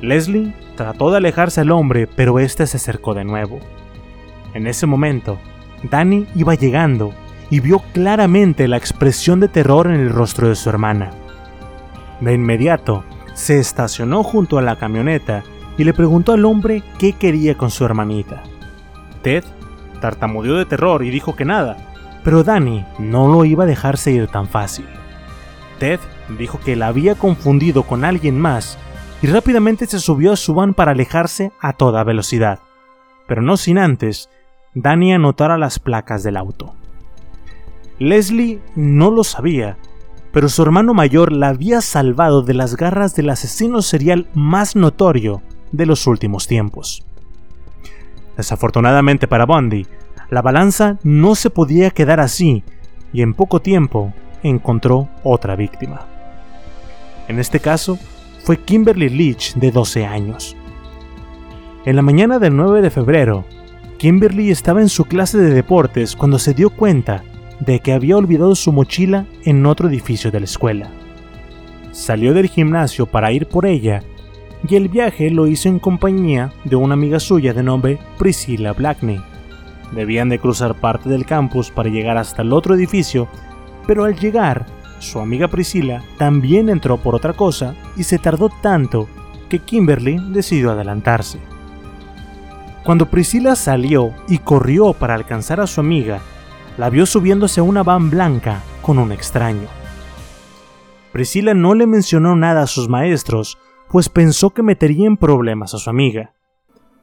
[0.00, 3.58] Leslie trató de alejarse al hombre, pero este se acercó de nuevo.
[4.56, 5.38] En ese momento,
[5.82, 7.12] Danny iba llegando
[7.50, 11.10] y vio claramente la expresión de terror en el rostro de su hermana.
[12.22, 13.04] De inmediato,
[13.34, 15.42] se estacionó junto a la camioneta
[15.76, 18.44] y le preguntó al hombre qué quería con su hermanita.
[19.20, 19.44] Ted
[20.00, 21.76] tartamudeó de terror y dijo que nada,
[22.24, 24.86] pero Danny no lo iba a dejarse ir tan fácil.
[25.78, 26.00] Ted
[26.38, 28.78] dijo que la había confundido con alguien más
[29.20, 32.60] y rápidamente se subió a su van para alejarse a toda velocidad,
[33.28, 34.30] pero no sin antes
[34.78, 36.74] Danny anotara las placas del auto.
[37.98, 39.78] Leslie no lo sabía,
[40.32, 45.40] pero su hermano mayor la había salvado de las garras del asesino serial más notorio
[45.72, 47.06] de los últimos tiempos.
[48.36, 49.86] Desafortunadamente para Bundy,
[50.28, 52.62] la balanza no se podía quedar así
[53.14, 54.12] y en poco tiempo
[54.42, 56.02] encontró otra víctima.
[57.28, 57.98] En este caso,
[58.44, 60.54] fue Kimberly Leach de 12 años.
[61.86, 63.46] En la mañana del 9 de febrero,
[63.98, 67.22] Kimberly estaba en su clase de deportes cuando se dio cuenta
[67.60, 70.90] de que había olvidado su mochila en otro edificio de la escuela.
[71.92, 74.02] Salió del gimnasio para ir por ella
[74.68, 79.20] y el viaje lo hizo en compañía de una amiga suya de nombre Priscilla Blackney.
[79.92, 83.28] Debían de cruzar parte del campus para llegar hasta el otro edificio,
[83.86, 84.66] pero al llegar,
[84.98, 89.08] su amiga Priscilla también entró por otra cosa y se tardó tanto
[89.48, 91.38] que Kimberly decidió adelantarse.
[92.86, 96.20] Cuando Priscila salió y corrió para alcanzar a su amiga,
[96.78, 99.66] la vio subiéndose a una van blanca con un extraño.
[101.12, 103.58] Priscila no le mencionó nada a sus maestros,
[103.90, 106.34] pues pensó que metería en problemas a su amiga.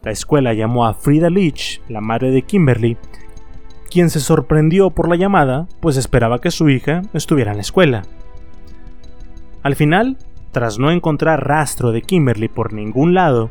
[0.03, 2.97] La escuela llamó a Frida Leach, la madre de Kimberly,
[3.91, 8.03] quien se sorprendió por la llamada, pues esperaba que su hija estuviera en la escuela.
[9.64, 10.18] Al final,
[10.53, 13.49] tras no encontrar rastro de Kimberly por ningún lado,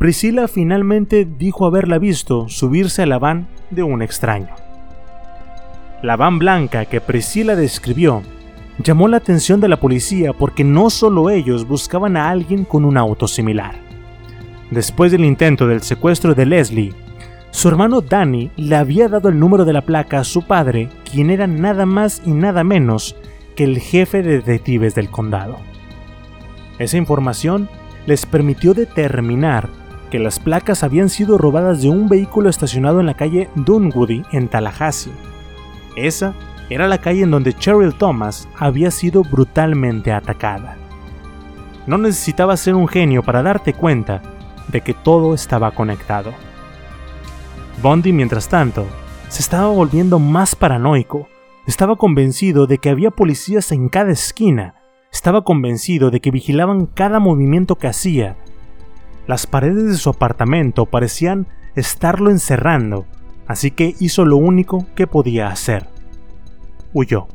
[0.00, 4.48] Priscila finalmente dijo haberla visto subirse a la van de un extraño.
[6.02, 8.22] La van blanca que Priscila describió
[8.82, 12.96] llamó la atención de la policía porque no solo ellos buscaban a alguien con un
[12.96, 13.74] auto similar.
[14.70, 16.94] Después del intento del secuestro de Leslie,
[17.50, 21.28] su hermano Danny le había dado el número de la placa a su padre, quien
[21.28, 23.16] era nada más y nada menos
[23.54, 25.58] que el jefe de detectives del condado.
[26.78, 27.68] Esa información
[28.06, 29.68] les permitió determinar
[30.10, 34.48] que las placas habían sido robadas de un vehículo estacionado en la calle Dunwoody en
[34.48, 35.12] Tallahassee.
[35.96, 36.34] Esa
[36.68, 40.76] era la calle en donde Cheryl Thomas había sido brutalmente atacada.
[41.86, 44.20] No necesitaba ser un genio para darte cuenta
[44.68, 46.32] de que todo estaba conectado.
[47.82, 48.86] Bondi, mientras tanto,
[49.28, 51.28] se estaba volviendo más paranoico.
[51.66, 54.74] Estaba convencido de que había policías en cada esquina
[55.12, 58.36] estaba convencido de que vigilaban cada movimiento que hacía.
[59.30, 61.46] Las paredes de su apartamento parecían
[61.76, 63.06] estarlo encerrando,
[63.46, 65.86] así que hizo lo único que podía hacer.
[66.92, 67.28] Huyó.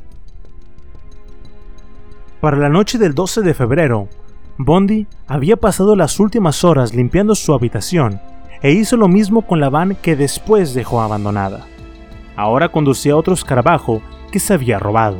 [2.42, 4.10] Para la noche del 12 de febrero,
[4.58, 8.20] Bondi había pasado las últimas horas limpiando su habitación
[8.62, 11.66] e hizo lo mismo con la van que después dejó abandonada.
[12.36, 14.02] Ahora conducía otro escarabajo
[14.34, 15.20] que se había robado.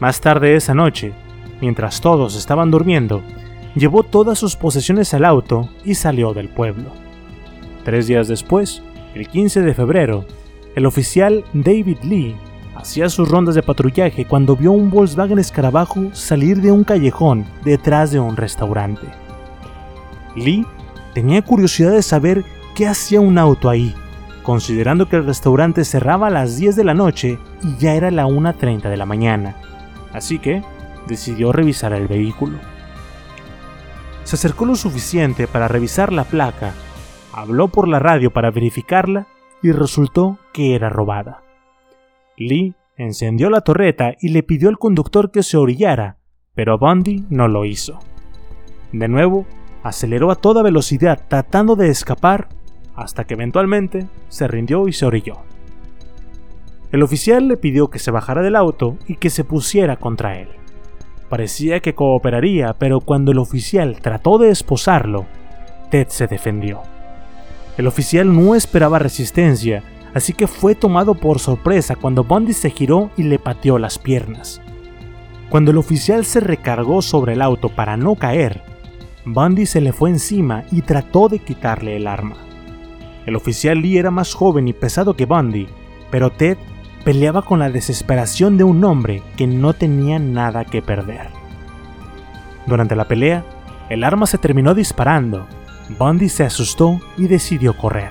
[0.00, 1.12] Más tarde esa noche,
[1.60, 3.22] mientras todos estaban durmiendo,
[3.76, 6.90] llevó todas sus posesiones al auto y salió del pueblo.
[7.84, 8.82] Tres días después,
[9.14, 10.24] el 15 de febrero,
[10.74, 12.36] el oficial David Lee
[12.74, 18.10] hacía sus rondas de patrullaje cuando vio un Volkswagen escarabajo salir de un callejón detrás
[18.10, 19.06] de un restaurante.
[20.34, 20.66] Lee
[21.14, 22.44] tenía curiosidad de saber
[22.74, 23.94] qué hacía un auto ahí,
[24.42, 28.26] considerando que el restaurante cerraba a las 10 de la noche y ya era la
[28.26, 29.56] 1.30 de la mañana
[30.16, 30.62] así que
[31.06, 32.58] decidió revisar el vehículo.
[34.26, 36.74] Se acercó lo suficiente para revisar la placa,
[37.32, 39.28] habló por la radio para verificarla
[39.62, 41.44] y resultó que era robada.
[42.36, 46.18] Lee encendió la torreta y le pidió al conductor que se orillara,
[46.56, 48.00] pero Bundy no lo hizo.
[48.90, 49.46] De nuevo,
[49.84, 52.48] aceleró a toda velocidad tratando de escapar
[52.96, 55.36] hasta que eventualmente se rindió y se orilló.
[56.90, 60.48] El oficial le pidió que se bajara del auto y que se pusiera contra él.
[61.28, 65.26] Parecía que cooperaría, pero cuando el oficial trató de esposarlo,
[65.90, 66.82] Ted se defendió.
[67.76, 69.82] El oficial no esperaba resistencia,
[70.14, 74.60] así que fue tomado por sorpresa cuando Bundy se giró y le pateó las piernas.
[75.50, 78.62] Cuando el oficial se recargó sobre el auto para no caer,
[79.24, 82.36] Bundy se le fue encima y trató de quitarle el arma.
[83.26, 85.66] El oficial Lee era más joven y pesado que Bundy,
[86.10, 86.56] pero Ted
[87.06, 91.28] peleaba con la desesperación de un hombre que no tenía nada que perder.
[92.66, 93.44] Durante la pelea,
[93.88, 95.46] el arma se terminó disparando.
[96.00, 98.10] Bundy se asustó y decidió correr.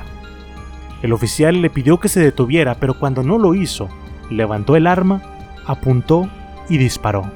[1.01, 3.89] El oficial le pidió que se detuviera, pero cuando no lo hizo,
[4.29, 5.21] levantó el arma,
[5.65, 6.29] apuntó
[6.69, 7.29] y disparó.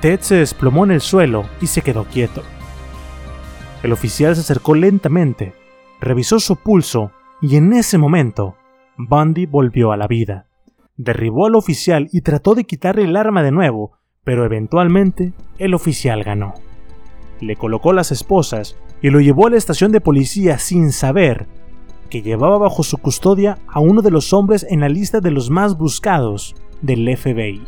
[0.00, 2.42] Ted se desplomó en el suelo y se quedó quieto.
[3.82, 5.52] El oficial se acercó lentamente,
[6.00, 7.10] revisó su pulso
[7.42, 8.56] y en ese momento
[9.08, 10.46] Bundy volvió a la vida.
[10.96, 13.92] Derribó al oficial y trató de quitarle el arma de nuevo,
[14.24, 16.54] pero eventualmente el oficial ganó.
[17.40, 21.48] Le colocó las esposas y lo llevó a la estación de policía sin saber
[22.10, 25.50] que llevaba bajo su custodia a uno de los hombres en la lista de los
[25.50, 27.62] más buscados del FBI.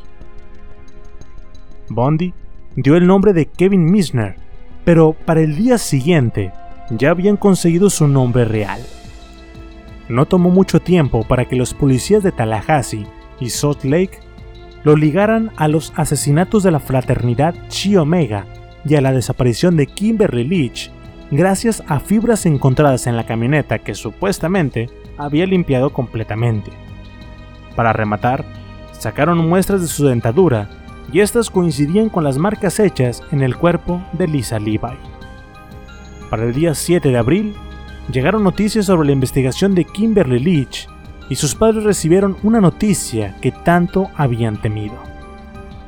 [1.88, 2.32] Bundy
[2.76, 4.36] dio el nombre de Kevin Misner,
[4.84, 6.52] pero para el día siguiente
[6.90, 8.80] ya habían conseguido su nombre real.
[10.08, 13.06] No tomó mucho tiempo para que los policías de Tallahassee
[13.40, 14.20] y Salt Lake
[14.84, 18.46] lo ligaran a los asesinatos de la fraternidad Chi Omega
[18.84, 20.90] y a la desaparición de Kimberly Leach
[21.30, 26.70] gracias a fibras encontradas en la camioneta que supuestamente había limpiado completamente.
[27.74, 28.44] Para rematar,
[28.92, 30.68] sacaron muestras de su dentadura
[31.12, 34.98] y estas coincidían con las marcas hechas en el cuerpo de Lisa Levi.
[36.30, 37.54] Para el día 7 de abril,
[38.10, 40.88] llegaron noticias sobre la investigación de Kimberly Leach
[41.28, 44.96] y sus padres recibieron una noticia que tanto habían temido.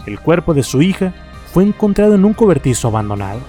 [0.07, 1.13] El cuerpo de su hija
[1.53, 3.41] fue encontrado en un cobertizo abandonado.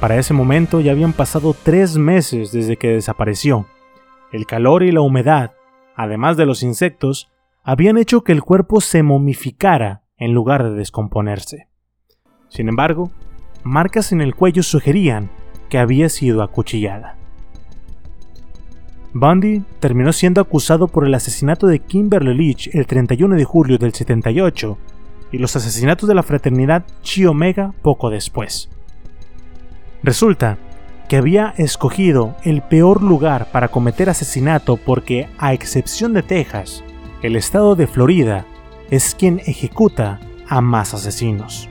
[0.00, 3.66] Para ese momento ya habían pasado tres meses desde que desapareció.
[4.32, 5.52] El calor y la humedad,
[5.96, 7.28] además de los insectos,
[7.62, 11.68] habían hecho que el cuerpo se momificara en lugar de descomponerse.
[12.48, 13.10] Sin embargo,
[13.62, 15.30] marcas en el cuello sugerían
[15.68, 17.17] que había sido acuchillada.
[19.14, 23.94] Bundy terminó siendo acusado por el asesinato de Kimberly Leach el 31 de julio del
[23.94, 24.78] 78
[25.32, 28.68] y los asesinatos de la fraternidad Chi Omega poco después.
[30.02, 30.58] Resulta
[31.08, 36.84] que había escogido el peor lugar para cometer asesinato porque, a excepción de Texas,
[37.22, 38.46] el estado de Florida
[38.90, 41.68] es quien ejecuta a más asesinos.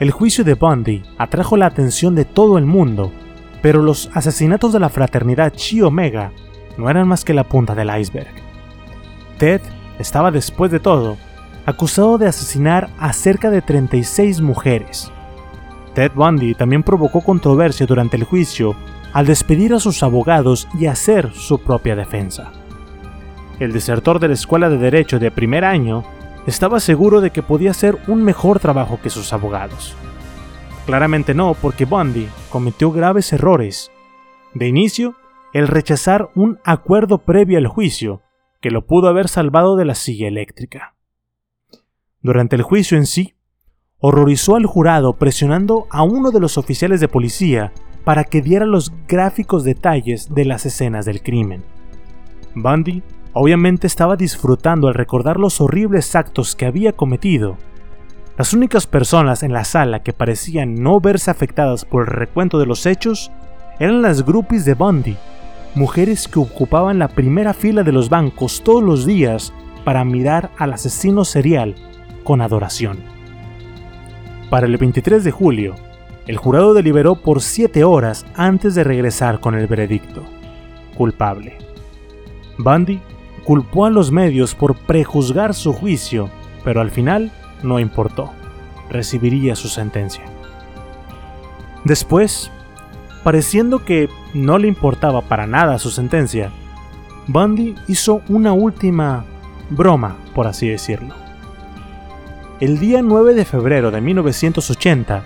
[0.00, 3.12] El juicio de Bundy atrajo la atención de todo el mundo,
[3.62, 6.32] pero los asesinatos de la fraternidad Chi Omega
[6.76, 8.32] no eran más que la punta del iceberg.
[9.38, 9.60] Ted
[9.98, 11.16] estaba después de todo
[11.66, 15.12] acusado de asesinar a cerca de 36 mujeres.
[15.94, 18.74] Ted Bundy también provocó controversia durante el juicio
[19.12, 22.52] al despedir a sus abogados y hacer su propia defensa.
[23.58, 26.04] El desertor de la escuela de derecho de primer año
[26.46, 29.94] estaba seguro de que podía hacer un mejor trabajo que sus abogados.
[30.86, 33.90] Claramente no, porque Bundy cometió graves errores.
[34.54, 35.14] De inicio,
[35.52, 38.22] el rechazar un acuerdo previo al juicio,
[38.60, 40.94] que lo pudo haber salvado de la silla eléctrica.
[42.22, 43.34] Durante el juicio en sí,
[43.98, 47.72] horrorizó al jurado presionando a uno de los oficiales de policía
[48.04, 51.62] para que diera los gráficos detalles de las escenas del crimen.
[52.54, 53.02] Bundy
[53.32, 57.56] obviamente estaba disfrutando al recordar los horribles actos que había cometido.
[58.40, 62.64] Las únicas personas en la sala que parecían no verse afectadas por el recuento de
[62.64, 63.30] los hechos
[63.78, 65.18] eran las groupies de Bundy,
[65.74, 69.52] mujeres que ocupaban la primera fila de los bancos todos los días
[69.84, 71.74] para mirar al asesino serial
[72.24, 73.00] con adoración.
[74.48, 75.74] Para el 23 de julio,
[76.26, 80.24] el jurado deliberó por siete horas antes de regresar con el veredicto.
[80.96, 81.58] Culpable.
[82.56, 83.02] Bundy
[83.44, 86.30] culpó a los medios por prejuzgar su juicio,
[86.64, 87.30] pero al final
[87.62, 88.32] no importó.
[88.88, 90.24] Recibiría su sentencia.
[91.84, 92.50] Después,
[93.22, 96.50] pareciendo que no le importaba para nada su sentencia,
[97.26, 99.24] Bundy hizo una última
[99.70, 101.14] broma, por así decirlo.
[102.60, 105.24] El día 9 de febrero de 1980,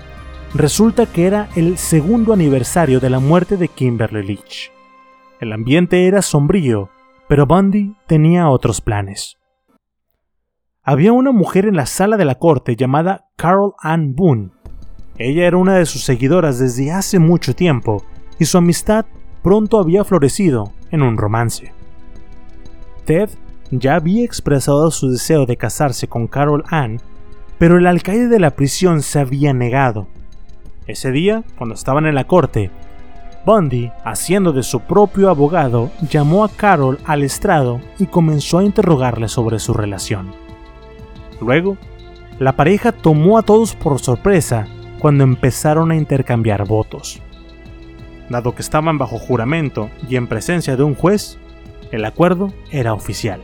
[0.55, 4.71] resulta que era el segundo aniversario de la muerte de Kimberly Leach.
[5.41, 6.91] El ambiente era sombrío
[7.29, 9.39] pero Bundy tenía otros planes.
[10.87, 14.51] Había una mujer en la sala de la corte llamada Carol Ann Boone.
[15.17, 18.05] Ella era una de sus seguidoras desde hace mucho tiempo
[18.39, 19.07] y su amistad
[19.43, 21.73] pronto había florecido en un romance.
[23.07, 23.31] Ted
[23.71, 27.01] ya había expresado su deseo de casarse con Carol Ann,
[27.57, 30.07] pero el alcaide de la prisión se había negado.
[30.87, 32.71] Ese día, cuando estaban en la corte,
[33.47, 39.29] Bundy, haciendo de su propio abogado, llamó a Carol al estrado y comenzó a interrogarle
[39.29, 40.44] sobre su relación.
[41.41, 41.77] Luego,
[42.39, 44.67] la pareja tomó a todos por sorpresa
[44.99, 47.21] cuando empezaron a intercambiar votos.
[48.29, 51.39] Dado que estaban bajo juramento y en presencia de un juez,
[51.93, 53.41] el acuerdo era oficial.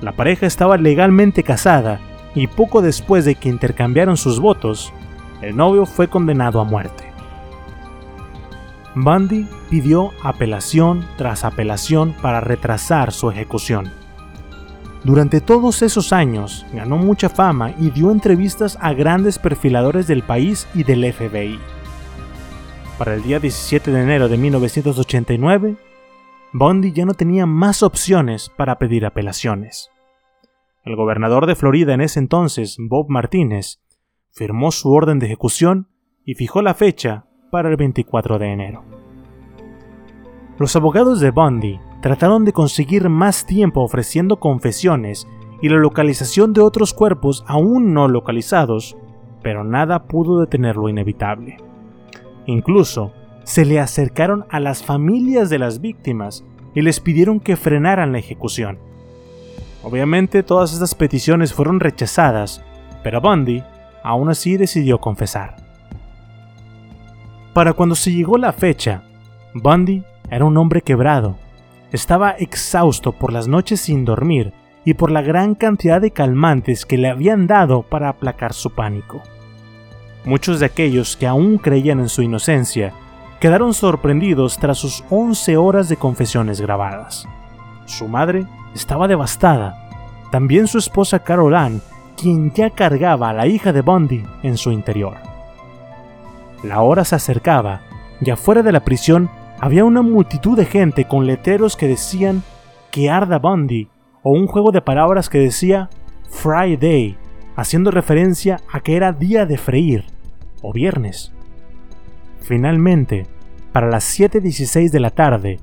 [0.00, 2.00] La pareja estaba legalmente casada
[2.34, 4.92] y poco después de que intercambiaron sus votos,
[5.42, 7.04] el novio fue condenado a muerte.
[8.94, 13.99] Bundy pidió apelación tras apelación para retrasar su ejecución.
[15.02, 20.68] Durante todos esos años ganó mucha fama y dio entrevistas a grandes perfiladores del país
[20.74, 21.58] y del FBI.
[22.98, 25.76] Para el día 17 de enero de 1989,
[26.52, 29.90] Bundy ya no tenía más opciones para pedir apelaciones.
[30.84, 33.80] El gobernador de Florida en ese entonces, Bob Martínez,
[34.32, 35.88] firmó su orden de ejecución
[36.26, 38.84] y fijó la fecha para el 24 de enero.
[40.58, 45.26] Los abogados de Bundy trataron de conseguir más tiempo ofreciendo confesiones
[45.62, 48.96] y la localización de otros cuerpos aún no localizados,
[49.42, 51.58] pero nada pudo detener lo inevitable.
[52.46, 53.12] Incluso
[53.44, 56.44] se le acercaron a las familias de las víctimas
[56.74, 58.78] y les pidieron que frenaran la ejecución.
[59.82, 62.62] Obviamente todas estas peticiones fueron rechazadas,
[63.02, 63.62] pero Bundy
[64.02, 65.56] aún así decidió confesar.
[67.52, 69.02] Para cuando se llegó la fecha,
[69.54, 71.36] Bundy era un hombre quebrado.
[71.92, 74.52] Estaba exhausto por las noches sin dormir
[74.84, 79.22] y por la gran cantidad de calmantes que le habían dado para aplacar su pánico.
[80.24, 82.92] Muchos de aquellos que aún creían en su inocencia
[83.40, 87.26] quedaron sorprendidos tras sus 11 horas de confesiones grabadas.
[87.86, 89.88] Su madre estaba devastada,
[90.30, 91.82] también su esposa Carol Ann,
[92.16, 95.16] quien ya cargaba a la hija de Bundy en su interior.
[96.62, 97.80] La hora se acercaba
[98.20, 99.30] y afuera de la prisión
[99.60, 102.42] había una multitud de gente con letreros que decían
[102.90, 103.88] que arda Bundy
[104.22, 105.90] o un juego de palabras que decía
[106.30, 107.18] Friday,
[107.56, 110.04] haciendo referencia a que era día de freír
[110.62, 111.32] o viernes.
[112.40, 113.26] Finalmente,
[113.72, 115.60] para las 7.16 de la tarde,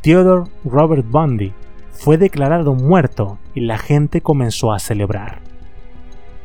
[0.00, 1.52] Theodore Robert Bundy
[1.92, 5.40] fue declarado muerto y la gente comenzó a celebrar.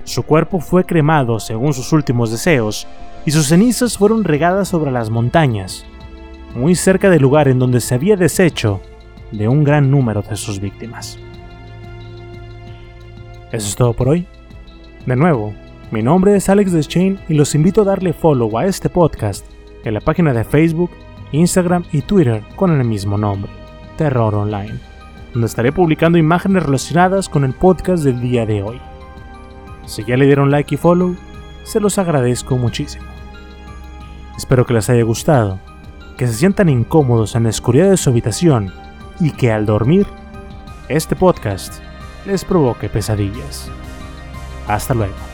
[0.04, 2.88] Su cuerpo fue cremado según sus últimos deseos
[3.26, 5.86] y sus cenizas fueron regadas sobre las montañas,
[6.55, 8.81] muy cerca del lugar en donde se había deshecho
[9.31, 11.19] de un gran número de sus víctimas.
[13.51, 14.27] Eso es todo por hoy.
[15.05, 15.53] De nuevo,
[15.91, 19.45] mi nombre es Alex Deschain y los invito a darle follow a este podcast
[19.84, 20.91] en la página de Facebook,
[21.31, 23.51] Instagram y Twitter con el mismo nombre,
[23.97, 24.80] Terror Online,
[25.34, 28.80] donde estaré publicando imágenes relacionadas con el podcast del día de hoy.
[29.85, 31.15] Si ya le dieron like y follow,
[31.63, 33.05] se los agradezco muchísimo.
[34.38, 35.59] Espero que les haya gustado,
[36.20, 38.74] que se sientan incómodos en la oscuridad de su habitación
[39.22, 40.06] y que al dormir,
[40.90, 41.76] este podcast
[42.26, 43.70] les provoque pesadillas.
[44.68, 45.28] Hasta luego.